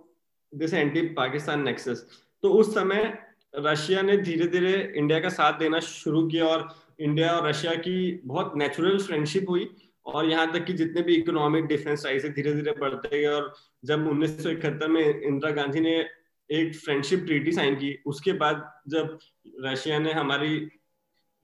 this 0.54 0.74
anti 0.74 1.14
pakistan 1.14 1.64
nexus. 1.64 2.00
तो 2.42 2.50
उस 2.50 2.74
समय 2.74 3.18
रशिया 3.56 4.02
ने 4.02 4.18
धीरे 4.18 4.48
धीरे 4.48 4.94
इंडिया 4.96 5.20
का 5.20 5.30
साथ 5.30 5.60
देना 5.60 5.80
शुरू 5.80 6.28
किया 6.28 6.46
और 6.46 6.68
इंडिया 7.00 7.32
और 7.32 7.48
रशिया 7.48 7.76
की 7.76 8.22
बहुत 8.26 8.54
नेचुरल 8.56 8.98
फ्रेंडशिप 8.98 9.50
हुई 9.50 9.76
और 10.06 10.26
यहाँ 10.26 10.54
तक 10.54 10.66
कि 10.66 10.74
जितने 10.74 11.02
भी 11.02 11.16
इकोनॉमिक 11.16 11.66
डिफरेंस 11.66 12.04
से 12.04 12.30
धीरे 12.30 12.54
धीरे 12.54 12.72
बढ़ते 12.72 13.22
गए 13.22 13.28
और 13.28 13.54
जब 13.86 14.08
उन्नीस 14.08 14.46
में 14.90 15.22
इंदिरा 15.22 15.52
गांधी 15.52 15.80
ने 15.80 16.10
एक 16.52 16.76
फ्रेंडशिप 16.76 17.24
ट्रीटी 17.26 17.52
साइन 17.52 17.76
की, 17.76 18.00
उसके 18.06 18.34
बाद 18.34 18.74
जब 18.88 19.20
रशिया 19.66 20.00
ने 20.00 20.14
हमारी 20.14 20.70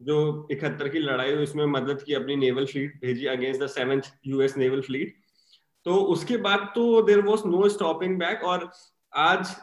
जो 0.01 0.47
इकहत्तर 0.51 0.89
की 0.89 0.99
लड़ाई 0.99 1.33
हुई 1.33 1.43
उसमें 1.43 1.65
मदद 1.67 2.01
की 2.01 2.13
अपनी 2.13 2.35
नेवल 2.35 2.65
फ्लीट 2.65 2.99
भेजी 3.01 3.25
against 3.27 3.61
the 3.61 3.67
seventh 3.69 4.11
US 4.27 4.57
naval 4.57 4.81
fleet 4.81 5.17
तो 5.85 5.95
उसके 6.13 6.37
बाद 6.39 6.71
तो 6.75 7.01
there 7.01 7.21
was 7.21 7.45
no 7.47 7.67
stopping 7.69 8.17
back 8.19 8.43
और 8.43 8.69
आज 9.13 9.55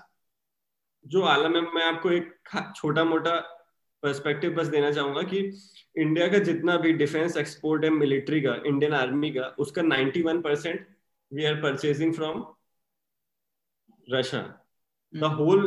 जो 1.05 1.23
आलम 1.27 1.57
है 1.57 1.61
मैं 1.75 1.85
आपको 1.85 2.11
एक 2.11 2.33
छोटा 2.77 3.05
मोटा 3.05 3.37
पर्सपेक्टिव 4.03 4.55
बस 4.55 4.67
देना 4.67 4.91
चाहूँगा 4.91 5.23
कि 5.25 5.39
इंडिया 5.97 6.27
का 6.29 6.39
जितना 6.41 6.77
भी 6.77 6.93
डिफेंस 6.95 7.37
एक्सपोर्ट 7.37 7.85
है 7.85 7.91
मिलिट्री 7.91 8.41
का 8.41 8.55
इंडियन 8.67 8.93
आर्मी 8.95 9.31
का 9.31 9.47
उसका 9.59 9.83
91 9.83 10.43
percent 10.45 10.87
we 11.33 11.45
are 11.45 11.55
purchasing 11.63 12.15
from 12.15 12.45
Russia 14.09 14.43
the 15.13 15.33
whole 15.35 15.65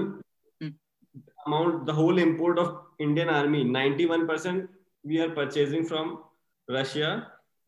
amount 0.62 1.84
the 1.86 1.96
whole 1.96 2.20
import 2.20 2.60
of 2.60 2.89
Indian 3.00 3.30
army 3.30 3.64
91 3.74 4.28
percent 4.28 4.70
we 5.06 5.20
are 5.20 5.30
purchasing 5.36 5.86
from 5.86 6.18
Russia 6.68 7.12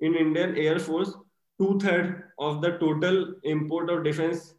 in 0.01 0.15
Indian 0.15 0.57
air force 0.57 1.13
two 1.59 1.77
third 1.83 2.15
of 2.47 2.65
the 2.65 2.77
total 2.79 3.23
import 3.53 3.91
of 3.91 4.01
defence 4.09 4.49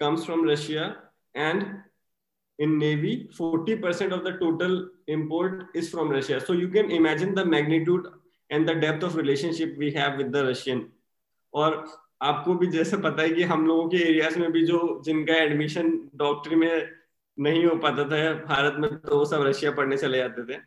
comes 0.00 0.24
from 0.26 0.40
Russia 0.44 0.84
and 1.34 1.66
in 2.58 2.78
navy 2.78 3.28
40% 3.36 4.12
of 4.12 4.24
the 4.24 4.32
total 4.32 4.88
import 5.08 5.66
is 5.74 5.90
from 5.90 6.10
russia 6.10 6.40
so 6.40 6.52
you 6.52 6.68
can 6.68 6.90
imagine 6.90 7.34
the 7.34 7.44
magnitude 7.44 8.06
and 8.50 8.68
the 8.68 8.74
depth 8.76 9.02
of 9.02 9.16
relationship 9.16 9.76
we 9.76 9.90
have 9.92 10.18
with 10.18 10.32
the 10.32 10.44
russian 10.44 10.82
और 11.54 11.84
आपको 12.22 12.54
भी 12.54 12.66
जैसे 12.66 12.96
पता 12.96 13.22
है 13.22 13.30
कि 13.30 13.42
हम 13.48 13.66
लोगों 13.66 13.88
के 13.88 13.96
एरियाज़ 14.02 14.38
में 14.38 14.50
भी 14.52 14.64
जो 14.66 14.78
जिनका 15.04 15.34
एडमिशन 15.42 15.90
डॉक्टरी 16.16 16.56
में 16.56 16.88
नहीं 17.38 17.64
हो 17.66 17.74
पाता 17.76 18.04
था 18.04 18.32
भारत 18.44 18.74
में 18.78 18.94
तो 18.96 19.18
वो 19.18 19.24
सब 19.24 19.42
रशिया 19.42 19.70
पढ़ने 19.70 19.96
चले 19.96 20.18
जाते 20.18 20.44
थे। 20.44 20.58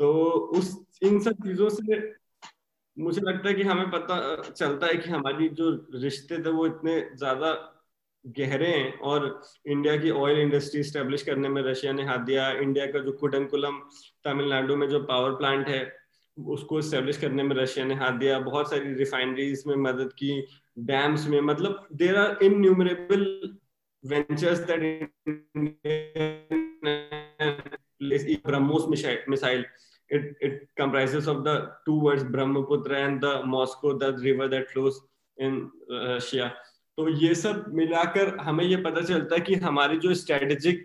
तो 0.00 0.12
उस, 0.56 0.76
इन 1.02 1.20
सब 1.20 1.42
चीज़ों 1.44 1.68
से 1.68 2.00
मुझे 2.96 3.20
लगता 3.20 3.48
है 3.48 3.54
कि 3.54 3.62
हमें 3.62 3.90
पता 3.90 4.50
चलता 4.50 4.86
है 4.86 4.96
कि 4.96 5.10
हमारी 5.10 5.48
जो 5.48 5.70
रिश्ते 5.94 6.38
थे 6.38 6.50
वो 6.50 6.66
इतने 6.66 7.00
ज़्यादा 7.14 7.52
गहरे 8.24 8.66
हैं 8.66 8.98
और 9.00 9.40
इंडिया 9.66 9.96
की 9.96 10.10
ऑयल 10.10 10.38
इंडस्ट्री 10.38 10.82
स्टेब्लिश 10.82 11.22
करने 11.22 11.48
में 11.48 11.62
रशिया 11.62 11.92
ने 11.92 12.04
हाथ 12.04 12.18
दिया। 12.18 12.50
इंडिया 12.50 12.86
का 12.86 12.98
जो 12.98 13.12
कुडनकुलम 13.12 13.78
तमिलनाडु 14.24 14.76
में 14.76 14.88
जो 14.88 15.00
पावर 15.02 15.30
प्लांट 15.30 15.68
है, 15.68 15.80
उसको 16.36 16.80
स्टेब्लिश 16.82 17.18
करने 17.18 17.42
में 17.42 17.54
रशिया 17.56 17.84
ने 17.86 17.94
हाथ 17.94 18.18
दिया। 18.18 18.38
बहुत 18.40 18.70
सारी 18.70 18.92
रिफाइनरीज 18.94 19.64
में 19.66 19.74
मदद 19.76 20.12
की 20.12 20.40
डैम्स 20.78 21.26
में 21.28 21.40
मतलब 21.40 21.86
there 21.92 22.16
are 22.16 22.38
innumerable 24.04 24.24
ventures 24.30 24.58
that 24.58 25.10
BrahMos 28.46 28.86
missile 29.28 29.64
it 30.12 30.24
it 30.40 30.68
comprises 30.76 31.26
of 31.26 31.44
the 31.44 31.70
two 31.86 31.98
words 31.98 32.24
brahmaputra 32.24 32.96
and 33.06 33.22
the 33.22 33.42
moscow 33.46 33.98
the 33.98 34.12
river 34.18 34.48
that 34.48 34.68
flows 34.70 35.00
in 35.38 35.70
russia 35.90 36.52
तो 36.98 37.08
ये 37.08 37.34
सब 37.34 37.64
मिलाकर 37.68 38.36
हमें 38.36 38.64
ये 38.64 38.76
पता 38.76 39.00
चलता 39.00 39.34
है 39.34 39.40
कि 39.40 39.54
हमारी 39.54 39.98
जो 39.98 40.14
स्ट्रेटेजिक 40.14 40.84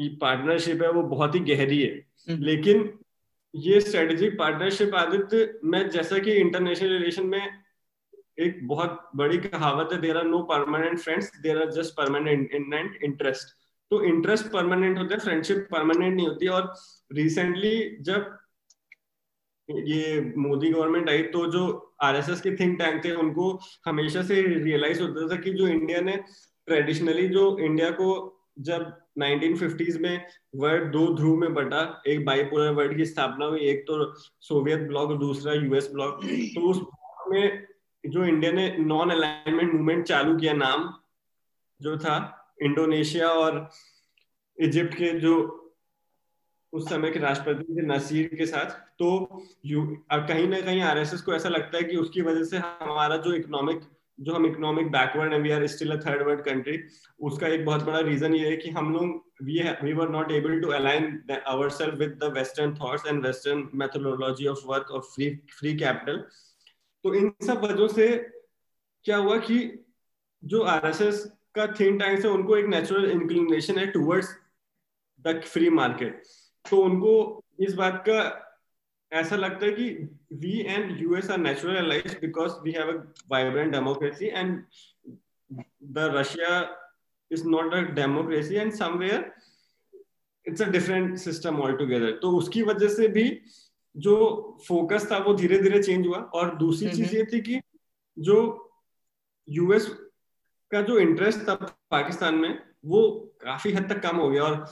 पार्टनरशिप 0.00 0.82
है 0.82 0.90
वो 0.90 1.02
बहुत 1.02 1.34
ही 1.34 1.40
गहरी 1.40 1.82
है। 1.82 2.06
हम्म। 2.30 2.42
लेकिन 2.42 2.98
ये 3.56 3.80
स्ट्रेटेजिक 3.80 4.38
पार्टनरशिप 4.38 4.94
आदित्य 4.94 5.58
मैं 5.64 5.90
जैसा 5.90 6.18
कि 6.18 6.32
इंटरनेशनल 6.32 6.88
रिलेशन 6.88 7.26
में 7.26 7.63
एक 8.38 8.66
बहुत 8.68 9.10
बड़ी 9.16 9.38
कहावत 9.38 9.92
है 9.92 10.00
there 10.00 10.16
are 10.16 10.24
no 10.24 10.38
permanent 10.42 10.98
friends 10.98 11.30
there 11.42 11.60
are 11.62 11.70
just 11.72 11.94
permanent 11.96 12.54
interest 13.04 13.54
तो 13.90 14.02
इंटरेस्ट 14.04 14.46
परमानेंट 14.52 14.98
होते 14.98 15.14
हैं 15.14 15.20
फ्रेंडशिप 15.20 15.66
परमानेंट 15.72 16.14
नहीं 16.14 16.26
होती। 16.26 16.46
और 16.48 16.72
रिसेंटली 17.12 17.74
जब 18.00 18.38
ये 19.68 20.32
मोदी 20.36 20.70
गवर्नमेंट 20.70 21.08
आई 21.10 21.22
तो 21.34 21.46
जो 21.52 21.64
आरएसएस 22.02 22.40
के 22.40 22.50
थिंक 22.56 22.78
टैंक 22.78 23.04
थे, 23.04 23.12
उनको 23.12 23.60
हमेशा 23.86 24.22
से 24.22 24.40
रियलाइज़ 24.42 25.02
होता 25.02 25.28
था 25.28 25.40
कि 25.40 25.50
जो 25.52 25.66
इंडिया 25.68 26.00
ने 26.00 26.16
ट्रेडिशनली 26.66 27.28
जो 27.28 27.56
इंडिया 27.58 27.90
को 27.90 28.08
जब 28.60 28.92
1950s 29.18 29.96
में 30.00 30.26
वर्ल्ड 30.56 30.90
दो 30.92 31.06
ध्रुव 31.16 31.36
में 31.36 31.54
बटा, 31.54 32.02
एक 32.06 32.24
बाइपोलर 32.24 32.72
वर्ल्ड 32.72 32.96
की 32.96 33.04
स्थापना 33.04 33.46
हुई, 33.46 33.60
एक 33.60 33.82
तो 33.82 34.12
सोवियत 34.40 34.80
ब्लॉक 34.88 35.12
दूसरा 35.20 35.54
यूएस 35.54 35.90
ब्लॉक 35.92 36.20
तो 36.24 36.68
उस 36.70 36.82
में 37.28 37.66
जो 38.04 38.24
इंडिया 38.24 38.52
ने 38.52 38.76
नॉन 38.78 39.10
अलाइनमेंट 39.10 39.72
मूवमेंट 39.72 40.04
चालू 40.06 40.36
किया 40.36 40.52
नाम, 40.52 40.92
जो 41.80 41.96
था 41.98 42.16
इंडोनेशिया 42.62 43.28
और 43.28 43.68
इजिप्ट 44.58 44.94
के 44.94 45.18
जो 45.20 45.34
उस 46.72 46.88
समय 46.88 47.10
के 47.10 47.18
राष्ट्रपति 47.18 47.74
थे 47.74 47.86
नसीर 47.86 48.30
के 48.34 48.46
साथ 48.46 48.70
तो 48.98 49.08
यू 49.66 49.84
कहीं 50.12 50.48
ना 50.48 50.60
कहीं 50.60 50.80
आरएसएस 50.82 51.22
को 51.22 51.34
ऐसा 51.34 51.48
लगता 51.48 51.76
है 51.76 51.84
कि 51.84 51.96
उसकी 51.96 52.20
वजह 52.20 52.44
से 52.44 52.58
हमारा 52.58 53.16
जो 53.16 53.34
इकोनॉमिक 53.34 53.80
जो 54.20 54.34
हम 54.34 54.46
इकोनॉमिक 54.46 54.90
बैकवर्ड 54.92 55.32
है 55.32 55.38
we 55.40 55.50
are 55.50 55.66
still 55.66 55.90
a 55.90 56.00
third 56.06 56.22
world 56.22 56.40
country 56.44 56.78
उसका 57.20 57.48
एक 57.48 57.64
बहुत 57.64 57.82
बड़ा 57.82 58.00
रीजन 58.00 58.34
ये 58.34 58.50
है 58.50 58.56
कि 58.56 58.70
हम 58.70 58.92
लोग 58.92 59.44
we 59.44 59.60
we 59.82 59.92
were 59.92 60.08
not 60.08 60.30
able 60.32 60.60
to 60.60 60.68
align 60.68 61.22
ourself 61.46 61.94
with 61.94 62.18
the 62.22 62.32
western 62.36 62.74
thoughts 62.74 63.06
and 63.06 63.26
western 63.26 63.68
methodology 63.74 64.46
of 64.46 64.66
work 64.66 64.90
of 64.90 65.04
free 65.04 65.34
free 65.58 65.76
capital 65.76 66.24
तो 67.04 67.14
इन 67.14 67.32
सब 67.42 67.64
वजहों 67.64 67.88
से 67.88 68.06
क्या 69.04 69.16
हुआ 69.16 69.36
कि 69.38 69.58
जो 70.42 70.62
आरएसएस 70.62 71.24
का 71.54 71.66
थिंक 71.66 72.00
टैंक 72.00 72.24
है, 72.24 72.30
उनको 72.30 72.56
एक 72.56 72.66
नेचुरल 72.66 73.10
इंक्लिनेशन 73.10 73.78
है 73.78 73.86
टूवर्ड्स 73.86 74.28
द 75.24 75.40
फ्री 75.44 75.68
मार्केट 75.70 76.22
तो 76.64 76.76
उनको 76.76 77.12
इस 77.60 77.74
बात 77.74 78.02
का 78.08 78.20
ऐसा 79.12 79.36
लगता 79.36 79.66
है 79.66 79.72
कि 79.72 79.88
we 80.36 80.58
and 80.60 81.00
US 81.00 81.30
are 81.30 81.38
natural 81.38 81.76
allies 81.76 82.16
because 82.20 82.52
we 82.62 82.72
have 82.72 82.92
a 82.92 82.96
vibrant 83.30 83.72
democracy 83.72 84.26
and 84.26 84.62
the 85.50 86.10
Russia 86.14 86.58
is 87.30 87.46
not 87.46 87.74
a 87.74 87.80
democracy 87.94 88.54
and 88.54 88.72
somewhere 88.72 89.32
it's 90.46 90.62
a 90.62 90.66
different 90.70 91.16
system 91.18 91.60
altogether 91.76 92.18
तो 92.22 92.36
उसकी 92.38 92.62
वजह 92.62 92.88
से 92.88 93.08
भी 93.08 93.28
जो 93.96 94.16
फोकस 94.68 95.10
था 95.12 95.18
वो 95.18 95.34
धीरे 95.34 95.58
धीरे 95.58 95.82
चेंज 95.82 96.06
हुआ 96.06 96.18
और 96.18 96.54
दूसरी 96.54 96.88
चीज़ 96.88 97.16
ये 97.16 97.24
थी 97.24 97.40
कि 97.40 97.60
जो 98.18 98.70
यूएस 99.48 99.86
का 100.70 100.80
जो 100.80 100.98
इंटरेस्ट 100.98 101.40
था 101.40 101.54
पाकिस्तान 101.90 102.34
में 102.34 102.58
वो 102.86 103.10
काफ़ी 103.42 103.72
हद 103.72 103.92
तक 103.92 104.02
कम 104.02 104.16
हो 104.16 104.30
गया 104.30 104.42
और 104.44 104.66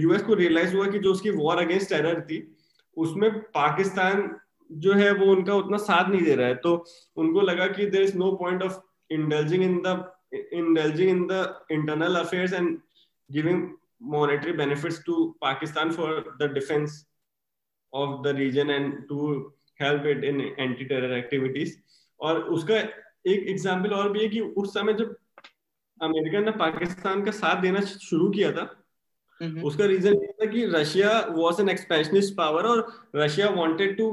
यूएस 0.00 0.22
को 0.22 0.34
रियलाइज़ 0.34 0.76
हुआ 0.76 0.86
कि 0.86 0.98
जो 0.98 1.12
उसकी 1.12 1.30
वॉर 1.30 1.58
अगेंस्ट 1.58 1.88
टेरर 1.88 2.20
थी 2.20 2.56
उसमें 2.96 3.40
पाकिस्तान 3.40 4.36
जो 4.72 4.92
है 4.92 5.12
वो 5.12 5.26
उनका 5.26 5.54
उतना 5.54 5.76
साथ 5.76 6.10
नहीं 6.10 6.22
दे 6.22 6.34
रहा 6.34 6.46
है। 6.46 6.54
तो 6.54 6.84
उनको 7.16 7.40
लगा 7.40 7.66
कि 7.66 7.86
there 7.86 8.02
is 8.02 8.16
no 8.16 8.32
point 8.32 8.62
of 8.62 8.80
indulging 9.10 9.62
in 9.62 9.82
the 9.86 10.12
indulging 10.52 11.08
in 11.08 11.26
the 11.26 11.54
internal 11.70 12.16
affairs 12.16 12.52
and 12.52 12.78
giving 13.32 13.76
monetary 14.00 14.52
benefits 14.52 14.98
to 15.04 15.36
Pakistan 15.42 15.90
for 15.90 16.08
the 16.38 16.48
defense 16.48 17.07
of 17.92 18.22
the 18.24 18.34
region 18.34 18.70
and 18.70 19.08
to 19.08 19.52
help 19.80 20.04
it 20.06 20.24
in 20.24 20.40
anti-terror 20.58 21.12
activities. 21.16 21.70
और 22.20 22.42
उसका 22.54 22.76
एक 22.76 23.46
example 23.48 23.92
और 23.94 24.10
भी 24.12 24.22
है 24.22 24.28
कि 24.28 24.40
उस 24.40 24.74
समय 24.74 24.92
जब 24.94 25.16
अमेरिका 26.00 26.40
ने 26.40 26.50
पाकिस्तान 26.58 27.24
का 27.24 27.30
साथ 27.32 27.60
देना 27.62 27.80
शुरू 27.80 28.28
किया 28.30 28.52
था 28.52 28.74
उसका 29.64 29.84
रीजन 29.86 30.14
ये 30.14 30.32
था 30.40 30.46
कि 30.52 30.64
Russia 30.66 31.10
was 31.30 31.60
an 31.62 31.68
expansionist 31.68 32.34
power 32.36 32.66
और 32.66 32.86
Russia 33.16 33.48
wanted 33.50 33.96
to 33.98 34.10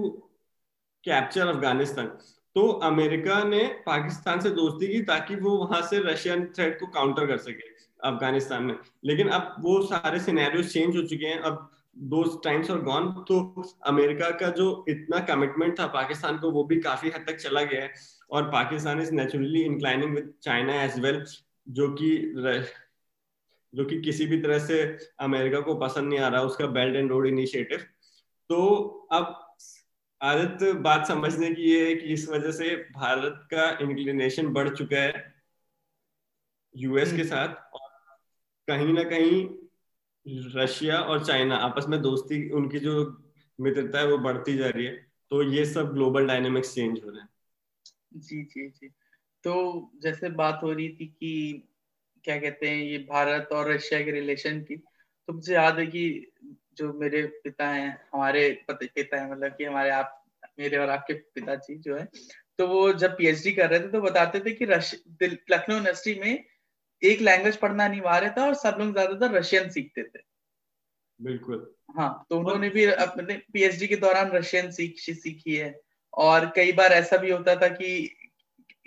capture 1.04 1.48
Afghanistan. 1.48 2.08
तो 2.56 2.68
अमेरिका 2.88 3.44
ने 3.44 3.64
पाकिस्तान 3.86 4.40
से 4.40 4.50
दोस्ती 4.52 4.88
की 4.88 5.02
ताकि 5.04 5.36
वो 5.36 5.56
वहाँ 5.58 5.82
से 5.90 6.00
रशियन 6.04 6.46
थ्रेट 6.56 6.80
को 6.80 6.88
काउंटर 6.88 7.28
कर 7.28 7.38
सके 7.38 7.74
अफ़गानिस्तान 8.10 8.64
में। 8.64 8.76
लेकिन 9.06 9.30
अब 9.30 9.56
वो 9.60 9.82
सारे 9.86 10.20
सिनेरियोस 10.20 10.74
चेंज 10.74 10.96
हो 10.98 11.02
चुके 11.04 11.26
हैं। 11.26 11.40
अब 11.40 11.70
दो 11.98 12.42
टाइम्स 12.44 12.70
और 12.72 12.82
गॉन 12.82 13.12
तो 13.28 13.64
अमेरिका 13.86 14.30
का 14.30 14.50
जो 14.50 14.86
इतना 14.90 15.20
कमिटमेंट 15.20 15.80
था 15.80 15.88
पाकिस्तान 15.88 16.38
को 16.38 16.52
वो 16.52 16.64
भी 16.64 16.80
काफ़ी 16.80 17.10
हद 17.10 17.26
तक 17.28 17.36
चला 17.36 17.64
गया 17.64 17.84
है। 17.84 17.94
और 18.32 18.50
Pakistan 18.52 19.02
is 19.02 19.12
naturally 19.14 19.62
inclining 19.62 20.16
with 20.16 20.34
China 20.44 20.84
as 20.84 21.00
well 21.00 21.24
जो 21.70 21.90
कि 21.94 22.34
जो 23.74 23.86
कि 23.86 24.02
किसी 24.02 24.26
भी 24.26 24.42
तरह 24.42 24.60
से 24.60 24.98
अमेरिका 25.20 25.60
को 25.60 25.76
पसंद 25.76 26.10
नहीं 26.10 26.20
आ 26.20 26.28
रहा 26.28 26.42
उसका 26.42 26.68
बेल्ट 26.68 26.96
एंड 26.96 27.10
रोड 27.12 27.28
इनिशिएटिव 27.28 27.80
तो 28.50 28.66
अब 29.12 29.42
आदत 30.22 30.64
बात 30.76 31.08
समझने 31.08 31.54
की 31.54 31.62
ये 31.62 31.88
है 31.88 31.96
कि 31.96 32.14
इस 32.14 32.30
वजह 32.30 32.52
से 32.52 32.76
भारत 32.76 33.48
का 33.54 33.70
इंक्लिनेशन 33.82 34.48
बढ़ 34.48 34.70
चुका 34.70 34.98
है 34.98 35.34
यूएस 36.76 37.10
के 37.10 37.18
हम्म। 37.18 37.28
साथ। 37.28 37.74
और 37.74 37.90
कहीं 38.68 38.94
ना 38.94 39.04
कहीं 39.04 39.65
रशिया 40.26 40.98
और 40.98 41.26
चाइना, 41.26 41.56
आपस 41.56 41.86
में 41.90 42.02
दोस्ती, 42.02 42.50
उनकी 42.50 42.80
जो 42.80 42.94
मित्रता 43.60 44.00
है 44.00 44.08
वो 44.08 44.18
बढ़ती 44.18 44.56
जा 44.58 44.70
रही 44.70 44.86
है। 44.86 44.94
तो 45.32 45.42
ये 45.44 45.66
सब 45.66 45.94
ग्लोबल 45.94 46.28
डायनेमिक्स 46.28 46.74
चेंज 46.76 47.00
हो 47.04 47.10
रहे 47.10 47.22
हैं। 47.22 47.30
जी 48.16 48.42
जी 48.44 48.68
जी। 48.70 48.88
तो 49.44 49.92
जैसे 50.02 50.30
बात 50.32 50.60
हो 50.64 50.72
रही 50.72 50.90
थी 50.90 51.06
कि 51.08 51.68
क्या 52.24 52.38
कहते 52.40 52.68
हैं, 52.68 52.84
ये 52.84 52.98
भारत 53.00 53.50
और 53.54 53.72
रशिया 53.72 54.02
के 54.02 54.12
रिलेशन 54.12 54.60
की 54.62 54.76
तो 54.76 55.34
मुझे 55.34 55.54
याद 55.54 55.80
है 55.80 55.86
कि 55.88 56.32
जो 56.78 56.92
मेरे 56.94 57.22
पिता 57.44 57.68
हैं, 57.68 57.90
हमारे 58.14 58.50
पिता 58.72 59.22
हैं 59.22 59.32
मतलब 59.32 59.52
कि 59.52 59.64
हमारे 59.64 59.90
आप, 59.90 60.26
मेरे 60.60 60.78
और 60.78 60.90
आपके 60.90 61.14
पिताजी 61.14 61.76
जो 61.78 61.96
है 61.98 62.08
तो 62.60 62.68
वो 62.68 62.92
जब 62.94 63.16
पीएचडी 63.18 63.52
कर 63.52 63.70
रहे 63.70 63.80
थे 63.80 63.88
तो 63.88 64.02
बताते 64.02 64.40
थे 64.40 64.52
कि 64.52 64.66
लखनऊ 64.66 65.76
यूनिवर्सिटी 65.76 66.20
में 66.20 66.44
एक 67.02 67.22
लैंग्वेज 67.22 67.58
पढ़ना 67.58 67.86
अनिवार्य 67.86 68.34
था 68.38 68.46
और 68.46 68.54
सब 68.56 68.78
लोग 68.80 68.92
ज़्यादातर 68.94 69.32
रशियन 69.34 69.70
सीखते 69.70 70.04
थे। 70.04 70.20
बिल्कुल। 71.20 71.66
हाँ 71.98 72.26
तो 72.30 72.40
उन्होंने 72.40 72.70
भी 72.70 72.86
अपने 72.86 73.38
पीएचडी 73.54 73.88
के 73.88 73.96
दौरान 73.98 74.32
रशियन 74.32 74.72
सीख 74.72 75.00
सीखी 75.00 75.56
है। 75.56 75.74
और 76.14 76.46
कई 76.56 76.72
बार 76.72 76.94
ऐसा 76.94 77.18
भी 77.18 77.32
होता 77.32 77.56
था 77.56 77.68
कि 77.70 77.90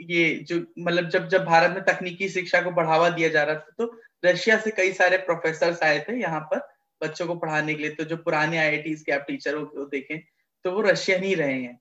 ये 0.00 0.34
जो 0.48 0.56
मतलब 0.78 1.08
जब 1.08 1.28
जब 1.28 1.44
भारत 1.44 1.70
में 1.70 1.84
तकनीकी 1.84 2.28
शिक्षा 2.28 2.60
को 2.62 2.70
बढ़ावा 2.70 3.08
दिया 3.10 3.28
जा 3.28 3.42
रहा 3.44 3.54
था 3.56 3.74
तो 3.78 3.92
रशिया 4.24 4.58
से 4.60 4.70
कई 4.70 4.92
सारे 4.92 5.16
प्रोफेसर 5.18 5.78
आए 5.84 5.98
थे 6.00 6.18
यहाँ 6.20 6.40
पर 6.52 6.60
बच्चों 7.00 7.26
को 7.26 7.34
पढ़ाने 7.36 7.74
के 7.74 7.82
लिए। 7.82 7.90
तो 7.90 8.04
जो 8.04 8.16
पुराने 8.18 8.58
आई 8.58 8.78
के 8.78 9.12
आप 9.12 9.24
टीचर 9.28 9.54
हो 9.54 9.84
देखें 9.86 10.18
तो 10.64 10.72
वो 10.72 10.80
रशियन 10.82 11.22
ही 11.22 11.34
रहे 11.34 11.60
हैं। 11.62 11.78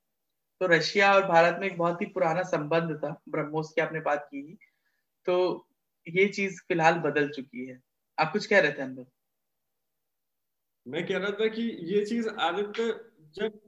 तो 0.62 0.68
रशिया 0.68 1.14
और 1.14 1.26
भारत 1.28 1.58
में 1.62 1.68
एक 1.68 1.78
बहुत 1.78 2.02
ही 2.02 2.06
पुराना 2.08 2.44
संबंध 2.46 2.96
था। 2.98 3.10
ब्रह्मोस 3.30 3.72
की 3.76 3.82
आपने 3.82 4.00
बात 4.02 4.24
की 4.26 4.58
तो 5.26 5.67
ये 6.10 6.28
चीज़ 6.30 6.62
फ़िलहाल 6.62 7.00
बदल 7.02 7.30
चुकी 7.30 7.66
है। 7.66 7.80
आप 8.18 8.32
कुछ 8.32 8.46
कह 8.46 8.60
रहे 8.60 8.72
थे 8.72 8.82
अंदर 8.82 9.06
मैं 10.86 11.06
कह 11.08 11.18
रहा 11.18 11.32
था 11.32 11.48
कि 11.48 11.64
ये 11.86 12.04
चीज़ 12.06 12.30
आदित्य 12.42 12.94
जब 13.36 13.60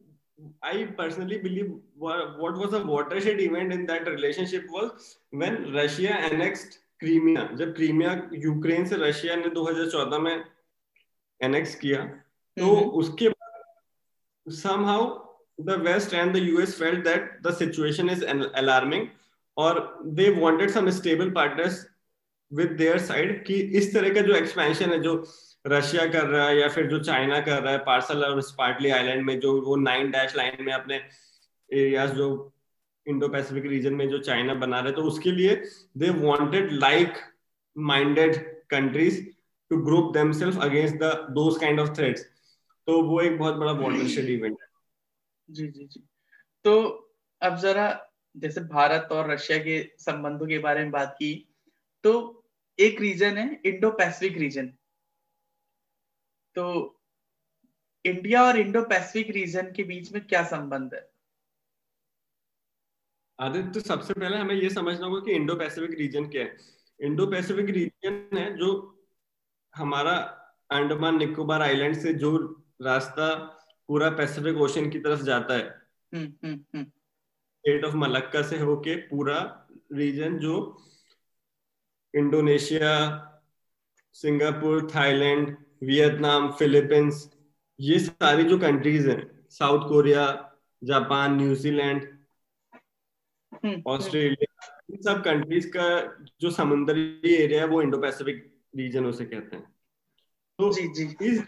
I 0.63 0.85
personally 0.97 1.37
believe 1.37 1.71
what 1.99 2.57
was 2.57 2.73
a 2.73 2.83
watershed 2.85 3.39
event 3.39 3.73
in 3.73 3.85
that 3.85 4.07
relationship 4.07 4.67
was 4.71 4.89
when 5.33 5.65
Russia 5.75 6.17
annexed 6.27 6.79
Crimea 6.99 7.43
जब 7.55 7.75
क्रीमिया 7.75 8.13
यूक्रेन 8.35 8.85
से 8.85 8.95
रशिया 8.99 9.35
ने 9.35 9.49
2014 9.49 10.19
में 10.19 10.43
एनेक्स 11.41 11.75
किया 11.75 12.03
तो 12.05 12.75
हम्म। 12.75 12.89
उसके 12.99 13.29
somehow 14.45 15.07
the 15.61 15.79
West 15.81 16.13
and 16.13 16.33
the 16.33 16.37
US 16.37 16.77
felt 16.79 17.03
that 17.03 17.39
the 17.41 17.53
situation 17.53 18.09
is 18.09 18.25
alarming 18.25 19.07
और 19.57 19.79
they 20.05 20.29
wanted 20.39 20.69
some 20.69 20.89
stable 20.89 21.31
partners 21.31 21.85
with 22.51 22.77
their 22.77 22.97
side 22.97 23.43
कि 23.47 23.53
इस 23.53 23.93
तरह 23.93 24.13
का 24.13 24.21
जो 24.21 24.35
एक्सपेंशन 24.35 24.89
है 24.89 24.99
जो 24.99 25.27
रशिया 25.67 26.05
कर 26.05 26.25
रहा 26.25 26.47
है 26.47 26.59
या 26.59 26.67
फिर 26.69 26.87
जो 26.87 26.99
चाइना 26.99 27.39
कर 27.41 27.63
रहा 27.63 27.71
है 27.73 27.77
पार्सल 27.77 28.23
और 28.23 28.41
स्पार्टली 28.41 28.89
आइलैंड 28.89 29.25
में 29.25 29.39
जो 29.39 29.61
वो 29.61 29.75
नाइन 29.75 30.11
डैश 30.11 30.35
लाइन 30.35 30.63
में 30.65 30.73
अपने 30.73 30.95
एरियाज़ 31.73 32.11
जो 32.11 32.53
इंडो 33.07 33.27
पैसिफिक 33.27 33.65
रीजन 33.65 33.93
में 33.93 34.09
जो 34.09 34.17
चाइना 34.17 34.53
बना 34.53 34.79
रहे 34.79 34.93
तो 34.93 35.01
उसके 35.01 35.31
लिए 35.31 35.55
they 35.97 36.09
wanted 36.09 36.71
like 36.71 37.13
minded 37.77 38.63
countries 38.69 39.25
to 39.69 39.77
group 39.77 40.13
themselves 40.13 40.59
against 40.61 40.95
the 40.95 41.27
those 41.31 41.57
kind 41.57 41.79
of 41.79 41.89
threats 41.89 42.21
तो 42.87 43.01
वो 43.03 43.21
एक 43.21 43.37
बहुत 43.37 43.55
बड़ा 43.55 43.71
वॉटरशेड 43.71 44.25
इवेंट 44.25 44.57
है। 44.61 44.67
जी 45.49 45.67
जी 45.67 45.87
जी। 45.87 46.03
तो 46.63 46.81
अब 47.41 47.57
जरा 47.57 48.05
जैसे 48.37 48.61
भारत 48.61 49.09
और 49.11 49.31
रशिया 49.31 49.57
के 49.57 49.91
संबंधों 49.99 50.47
के 50.47 50.57
बारे 50.57 50.79
में 50.79 50.91
बात 50.91 51.15
की 51.19 51.55
तो 52.03 52.38
एक 52.79 53.01
रीजन 53.01 53.37
है 53.37 53.61
इंडो 53.65 53.89
पैसिफिक 53.91 54.37
रीजन 54.37 54.67
तो 56.55 56.65
इंडिया 58.05 58.43
और 58.43 58.57
इंडो 58.57 58.81
पैसिफिक 58.81 59.29
रीजन 59.35 59.71
के 59.71 59.83
बीच 59.83 60.11
में 60.13 60.25
क्या 60.27 60.43
संबंध 60.43 60.93
है? 60.93 61.09
आदित्य 63.39 63.71
तो 63.71 63.79
सबसे 63.79 64.13
पहले 64.13 64.37
हमें 64.37 64.55
यह 64.55 64.69
समझना 64.69 65.07
होगा 65.07 65.19
कि 65.19 65.31
इंडो 65.31 65.55
पैसिफिक 65.55 65.97
रीजन 65.99 66.27
क्या 66.29 66.43
है। 66.43 66.57
इंडो 66.99 67.27
पैसिफिक 67.27 67.65
रीजन 67.65 68.37
है 68.37 68.57
जो 68.57 68.71
हमारा 69.75 70.15
अंडमान 70.71 71.17
निकोबार 71.17 71.61
आइलैंड 71.61 71.95
से 71.95 72.13
जो 72.13 72.37
रास्ता 72.81 73.35
पूरा 73.87 74.09
पैसिफिक 74.09 74.57
ओशन 74.57 74.89
की 74.89 74.99
तरफ़ 74.99 75.21
जाता 75.21 75.53
है। 75.53 75.69
स्टेट 76.15 77.85
ऑफ़ 77.85 77.95
मलक्का 77.95 78.41
से 78.41 78.57
होके 78.57 78.95
पूरा 79.07 79.67
रीजन 79.93 80.37
जो 80.37 80.55
Indonesia 82.13 82.93
Singapore 84.13 84.91
Thailand 84.95 85.57
Vietnam 85.83 86.51
Philippines 86.51 87.31
ये 87.79 87.99
सारी 87.99 88.43
जो 88.43 88.57
कंट्रीज़ 88.59 89.09
हैं 89.09 89.47
South 89.49 89.87
Korea 89.89 90.23
Japan 90.83 91.35
New Zealand 91.37 92.07
Australia 93.87 94.47
इन 94.93 95.01
सब 95.01 95.23
कंट्रीज़ 95.23 95.67
का 95.77 95.87
जो 96.41 96.51
समुद्री 96.51 97.35
एरिया 97.35 97.61
है 97.61 97.67
वो 97.67 97.81
इंडो 97.81 97.97
पैसिफिक 97.97 98.53
रीजन 98.75 99.05
उसे 99.05 99.25
कहते 99.25 99.55
हैं। 99.55 99.63
तो 100.59 100.73
जी 100.73 100.87
जी। 100.87 101.03
इस 101.03 101.43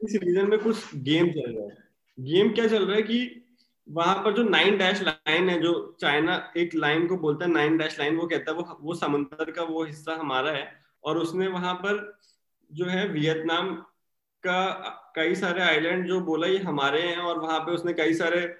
इस 0.00 0.14
रीजन 0.14 0.50
में 0.50 0.58
कुछ 0.58 0.94
गेम 0.96 1.30
चल 1.30 1.54
रहा 1.54 1.64
है। 1.64 1.76
गेम 2.20 2.52
क्या 2.52 2.66
चल 2.68 2.86
रहा 2.86 2.96
है 2.96 3.02
कि 3.02 3.44
वहाँ 3.90 4.14
पर 4.16 4.32
जो 4.32 4.42
नाइन 4.42 4.78
डैश 4.78 5.02
लाइन 5.02 5.48
है, 5.48 5.60
जो 5.60 5.96
चाइना 6.00 6.52
एक 6.56 6.74
लाइन 6.74 7.06
को 7.06 7.16
बोलता 7.16 7.44
है 7.44 7.50
नाइन 7.50 7.78
डैश 7.78 7.98
लाइन 7.98 8.16
वो 8.16 8.26
कहता 8.26 8.50
है, 8.50 8.56
वो 8.56 8.78
वो 8.80 8.94
समुद्र 8.94 9.50
का 9.50 9.62
वो 9.62 9.84
हिस्सा 9.84 10.14
हमारा 10.14 10.50
है। 10.50 10.72
और 11.04 11.18
उसने 11.18 11.48
वहाँ 11.48 11.74
पर 11.74 12.18
जो 12.72 12.84
है, 12.84 13.08
वियतनाम 13.08 13.74
का 14.46 14.70
कई 15.16 15.34
सारे 15.34 15.62
आइलैंड 15.62 16.06
जो 16.06 16.20
बोला, 16.20 16.46
ये 16.46 16.58
हमारे 16.58 17.02
हैं। 17.02 17.16
और 17.16 17.38
वहाँ 17.38 17.60
पे 17.60 17.72
उसने 17.72 17.92
कई 17.92 18.14
सारे 18.14 18.56